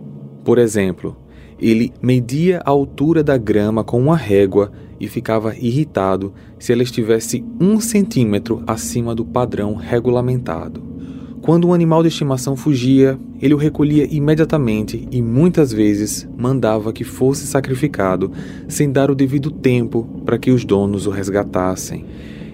Por 0.45 0.59
exemplo, 0.59 1.17
ele 1.59 1.91
media 1.99 2.61
a 2.63 2.69
altura 2.69 3.23
da 3.23 3.35
grama 3.35 3.83
com 3.83 3.99
uma 3.99 4.15
régua 4.15 4.71
e 4.99 5.07
ficava 5.07 5.55
irritado 5.57 6.31
se 6.59 6.71
ela 6.71 6.83
estivesse 6.83 7.43
um 7.59 7.79
centímetro 7.79 8.61
acima 8.67 9.15
do 9.15 9.25
padrão 9.25 9.73
regulamentado. 9.73 10.93
Quando 11.41 11.67
um 11.67 11.73
animal 11.73 12.01
de 12.03 12.07
estimação 12.07 12.55
fugia, 12.55 13.19
ele 13.41 13.53
o 13.53 13.57
recolhia 13.57 14.07
imediatamente 14.09 15.05
e 15.11 15.21
muitas 15.21 15.73
vezes 15.73 16.25
mandava 16.37 16.93
que 16.93 17.03
fosse 17.03 17.45
sacrificado 17.45 18.31
sem 18.67 18.89
dar 18.89 19.11
o 19.11 19.15
devido 19.15 19.51
tempo 19.51 20.07
para 20.23 20.37
que 20.37 20.51
os 20.51 20.63
donos 20.63 21.05
o 21.05 21.09
resgatassem. 21.09 22.05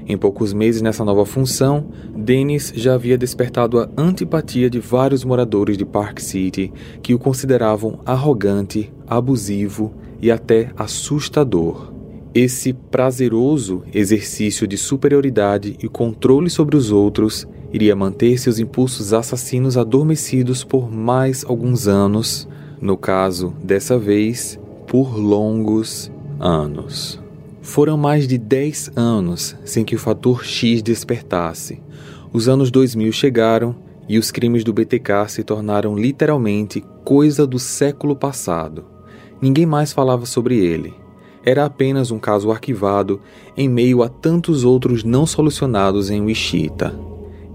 Em 0.09 0.17
poucos 0.17 0.53
meses 0.53 0.81
nessa 0.81 1.05
nova 1.05 1.23
função, 1.23 1.85
Dennis 2.17 2.73
já 2.75 2.95
havia 2.95 3.15
despertado 3.15 3.79
a 3.79 3.87
antipatia 3.95 4.67
de 4.67 4.79
vários 4.79 5.23
moradores 5.23 5.77
de 5.77 5.85
Park 5.85 6.19
City 6.19 6.73
que 7.03 7.13
o 7.13 7.19
consideravam 7.19 7.99
arrogante, 8.03 8.91
abusivo 9.07 9.93
e 10.19 10.31
até 10.31 10.71
assustador. 10.75 11.93
Esse 12.33 12.73
prazeroso 12.73 13.83
exercício 13.93 14.67
de 14.67 14.77
superioridade 14.77 15.77
e 15.79 15.87
controle 15.87 16.49
sobre 16.49 16.75
os 16.75 16.91
outros 16.91 17.47
iria 17.71 17.95
manter 17.95 18.39
seus 18.39 18.57
impulsos 18.57 19.13
assassinos 19.13 19.77
adormecidos 19.77 20.63
por 20.63 20.91
mais 20.91 21.45
alguns 21.45 21.87
anos, 21.87 22.47
no 22.81 22.97
caso, 22.97 23.53
dessa 23.63 23.95
vez, 23.95 24.59
por 24.87 25.15
longos 25.15 26.11
anos. 26.39 27.28
Foram 27.61 27.97
mais 27.97 28.27
de 28.27 28.37
10 28.37 28.91
anos 28.95 29.55
sem 29.65 29.83
que 29.83 29.95
o 29.95 29.99
fator 29.99 30.45
X 30.45 30.81
despertasse. 30.81 31.81
Os 32.31 32.47
anos 32.47 32.71
2000 32.71 33.11
chegaram 33.11 33.75
e 34.07 34.17
os 34.17 34.31
crimes 34.31 34.63
do 34.63 34.73
BTK 34.73 35.27
se 35.27 35.43
tornaram 35.43 35.95
literalmente 35.95 36.83
coisa 37.03 37.45
do 37.45 37.59
século 37.59 38.15
passado. 38.15 38.85
Ninguém 39.41 39.65
mais 39.65 39.93
falava 39.93 40.25
sobre 40.25 40.57
ele. 40.57 40.93
Era 41.43 41.65
apenas 41.65 42.11
um 42.11 42.19
caso 42.19 42.51
arquivado 42.51 43.21
em 43.55 43.69
meio 43.69 44.03
a 44.03 44.09
tantos 44.09 44.63
outros 44.63 45.03
não 45.03 45.25
solucionados 45.25 46.09
em 46.09 46.21
Wichita. 46.21 46.97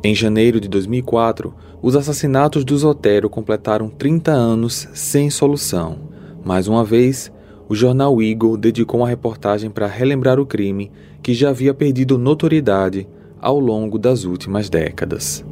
Em 0.03 0.15
janeiro 0.15 0.61
de 0.61 0.69
2004, 0.69 1.55
os 1.83 1.97
assassinatos 1.97 2.65
do 2.65 2.77
Zotero 2.77 3.29
completaram 3.29 3.89
30 3.89 4.33
anos 4.33 4.89
sem 4.95 5.31
solução. 5.31 5.99
Mais 6.45 6.69
uma 6.69 6.85
vez, 6.85 7.33
o 7.69 7.75
jornal 7.75 8.21
Eagle 8.23 8.57
dedicou 8.57 9.01
uma 9.01 9.09
reportagem 9.09 9.71
para 9.71 9.87
relembrar 9.87 10.39
o 10.39 10.47
crime 10.47 10.91
que 11.23 11.33
já 11.33 11.51
havia 11.51 11.73
perdido 11.73 12.19
notoriedade 12.19 13.07
ao 13.41 13.59
longo 13.59 13.99
das 13.99 14.25
últimas 14.25 14.69
décadas. 14.69 15.45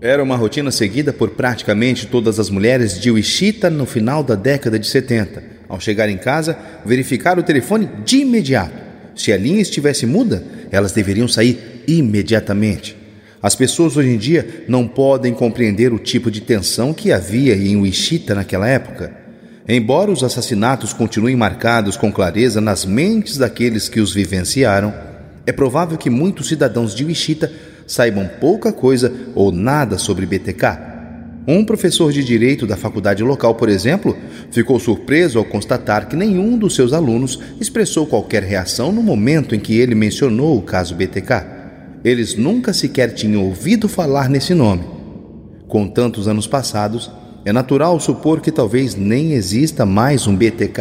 Era 0.00 0.22
uma 0.22 0.36
rotina 0.36 0.70
seguida 0.70 1.12
por 1.12 1.30
praticamente 1.30 2.06
todas 2.06 2.38
as 2.38 2.50
mulheres 2.50 3.00
de 3.00 3.10
Wichita 3.10 3.70
no 3.70 3.86
final 3.86 4.22
da 4.22 4.34
década 4.34 4.78
de 4.78 4.86
70. 4.86 5.42
Ao 5.68 5.80
chegar 5.80 6.08
em 6.08 6.18
casa, 6.18 6.56
verificar 6.84 7.38
o 7.38 7.42
telefone 7.42 7.88
de 8.04 8.18
imediato. 8.18 8.84
Se 9.14 9.32
a 9.32 9.36
linha 9.36 9.60
estivesse 9.60 10.06
muda, 10.06 10.44
elas 10.70 10.92
deveriam 10.92 11.26
sair 11.26 11.82
imediatamente. 11.88 12.96
As 13.42 13.54
pessoas 13.54 13.96
hoje 13.96 14.10
em 14.10 14.18
dia 14.18 14.64
não 14.68 14.86
podem 14.86 15.32
compreender 15.32 15.92
o 15.92 15.98
tipo 15.98 16.30
de 16.30 16.40
tensão 16.40 16.92
que 16.92 17.10
havia 17.10 17.56
em 17.56 17.76
Wichita 17.76 18.34
naquela 18.34 18.68
época. 18.68 19.25
Embora 19.68 20.12
os 20.12 20.22
assassinatos 20.22 20.92
continuem 20.92 21.34
marcados 21.34 21.96
com 21.96 22.12
clareza 22.12 22.60
nas 22.60 22.84
mentes 22.84 23.36
daqueles 23.36 23.88
que 23.88 23.98
os 23.98 24.14
vivenciaram, 24.14 24.94
é 25.44 25.50
provável 25.50 25.98
que 25.98 26.08
muitos 26.08 26.46
cidadãos 26.46 26.94
de 26.94 27.04
Wichita 27.04 27.52
saibam 27.84 28.30
pouca 28.40 28.72
coisa 28.72 29.12
ou 29.34 29.50
nada 29.50 29.98
sobre 29.98 30.24
BTK. 30.24 30.94
Um 31.48 31.64
professor 31.64 32.12
de 32.12 32.22
direito 32.22 32.64
da 32.64 32.76
faculdade 32.76 33.24
local, 33.24 33.56
por 33.56 33.68
exemplo, 33.68 34.16
ficou 34.52 34.78
surpreso 34.78 35.38
ao 35.38 35.44
constatar 35.44 36.08
que 36.08 36.16
nenhum 36.16 36.56
dos 36.56 36.74
seus 36.74 36.92
alunos 36.92 37.40
expressou 37.60 38.06
qualquer 38.06 38.44
reação 38.44 38.92
no 38.92 39.02
momento 39.02 39.54
em 39.54 39.60
que 39.60 39.78
ele 39.78 39.94
mencionou 39.96 40.56
o 40.56 40.62
caso 40.62 40.94
BTK. 40.94 41.44
Eles 42.04 42.36
nunca 42.36 42.72
sequer 42.72 43.14
tinham 43.14 43.44
ouvido 43.44 43.88
falar 43.88 44.28
nesse 44.28 44.54
nome. 44.54 44.84
Com 45.66 45.88
tantos 45.88 46.28
anos 46.28 46.46
passados, 46.46 47.10
é 47.46 47.52
natural 47.52 48.00
supor 48.00 48.40
que 48.40 48.50
talvez 48.50 48.96
nem 48.96 49.32
exista 49.32 49.86
mais 49.86 50.26
um 50.26 50.34
BTK. 50.34 50.80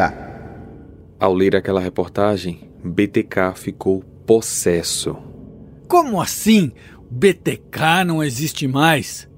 Ao 1.20 1.32
ler 1.32 1.56
aquela 1.56 1.80
reportagem, 1.80 2.72
BTK 2.84 3.54
ficou 3.54 4.04
possesso. 4.26 5.16
Como 5.88 6.20
assim? 6.20 6.72
BTK 7.12 8.04
não 8.08 8.24
existe 8.24 8.68
mais? 8.68 9.30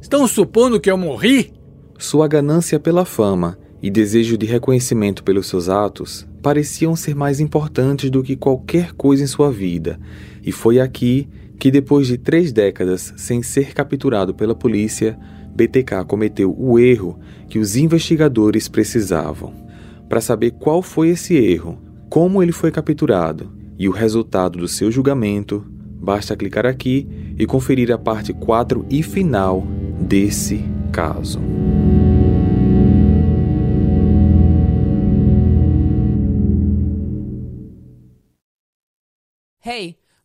Estão 0.00 0.26
supondo 0.26 0.80
que 0.80 0.90
eu 0.90 0.96
morri? 0.96 1.52
Sua 1.98 2.26
ganância 2.26 2.80
pela 2.80 3.04
fama 3.04 3.58
e 3.82 3.90
desejo 3.90 4.38
de 4.38 4.46
reconhecimento 4.46 5.22
pelos 5.22 5.48
seus 5.48 5.68
atos 5.68 6.26
pareciam 6.42 6.96
ser 6.96 7.14
mais 7.14 7.40
importantes 7.40 8.08
do 8.10 8.22
que 8.22 8.36
qualquer 8.36 8.92
coisa 8.92 9.22
em 9.22 9.26
sua 9.26 9.52
vida, 9.52 10.00
e 10.42 10.50
foi 10.50 10.80
aqui 10.80 11.28
que, 11.58 11.70
depois 11.70 12.06
de 12.06 12.16
três 12.16 12.52
décadas 12.52 13.12
sem 13.18 13.42
ser 13.42 13.74
capturado 13.74 14.32
pela 14.32 14.54
polícia, 14.54 15.18
BTK 15.54 16.04
cometeu 16.06 16.54
o 16.58 16.78
erro 16.78 17.18
que 17.48 17.58
os 17.58 17.76
investigadores 17.76 18.68
precisavam. 18.68 19.52
Para 20.08 20.20
saber 20.20 20.52
qual 20.52 20.82
foi 20.82 21.10
esse 21.10 21.36
erro, 21.36 21.78
como 22.08 22.42
ele 22.42 22.52
foi 22.52 22.70
capturado 22.70 23.52
e 23.78 23.88
o 23.88 23.92
resultado 23.92 24.58
do 24.58 24.68
seu 24.68 24.90
julgamento, 24.90 25.64
basta 26.00 26.36
clicar 26.36 26.66
aqui 26.66 27.08
e 27.38 27.46
conferir 27.46 27.92
a 27.92 27.98
parte 27.98 28.32
4 28.32 28.84
e 28.90 29.02
final 29.02 29.66
desse 30.00 30.64
caso. 30.92 31.40
Hey! 39.62 39.99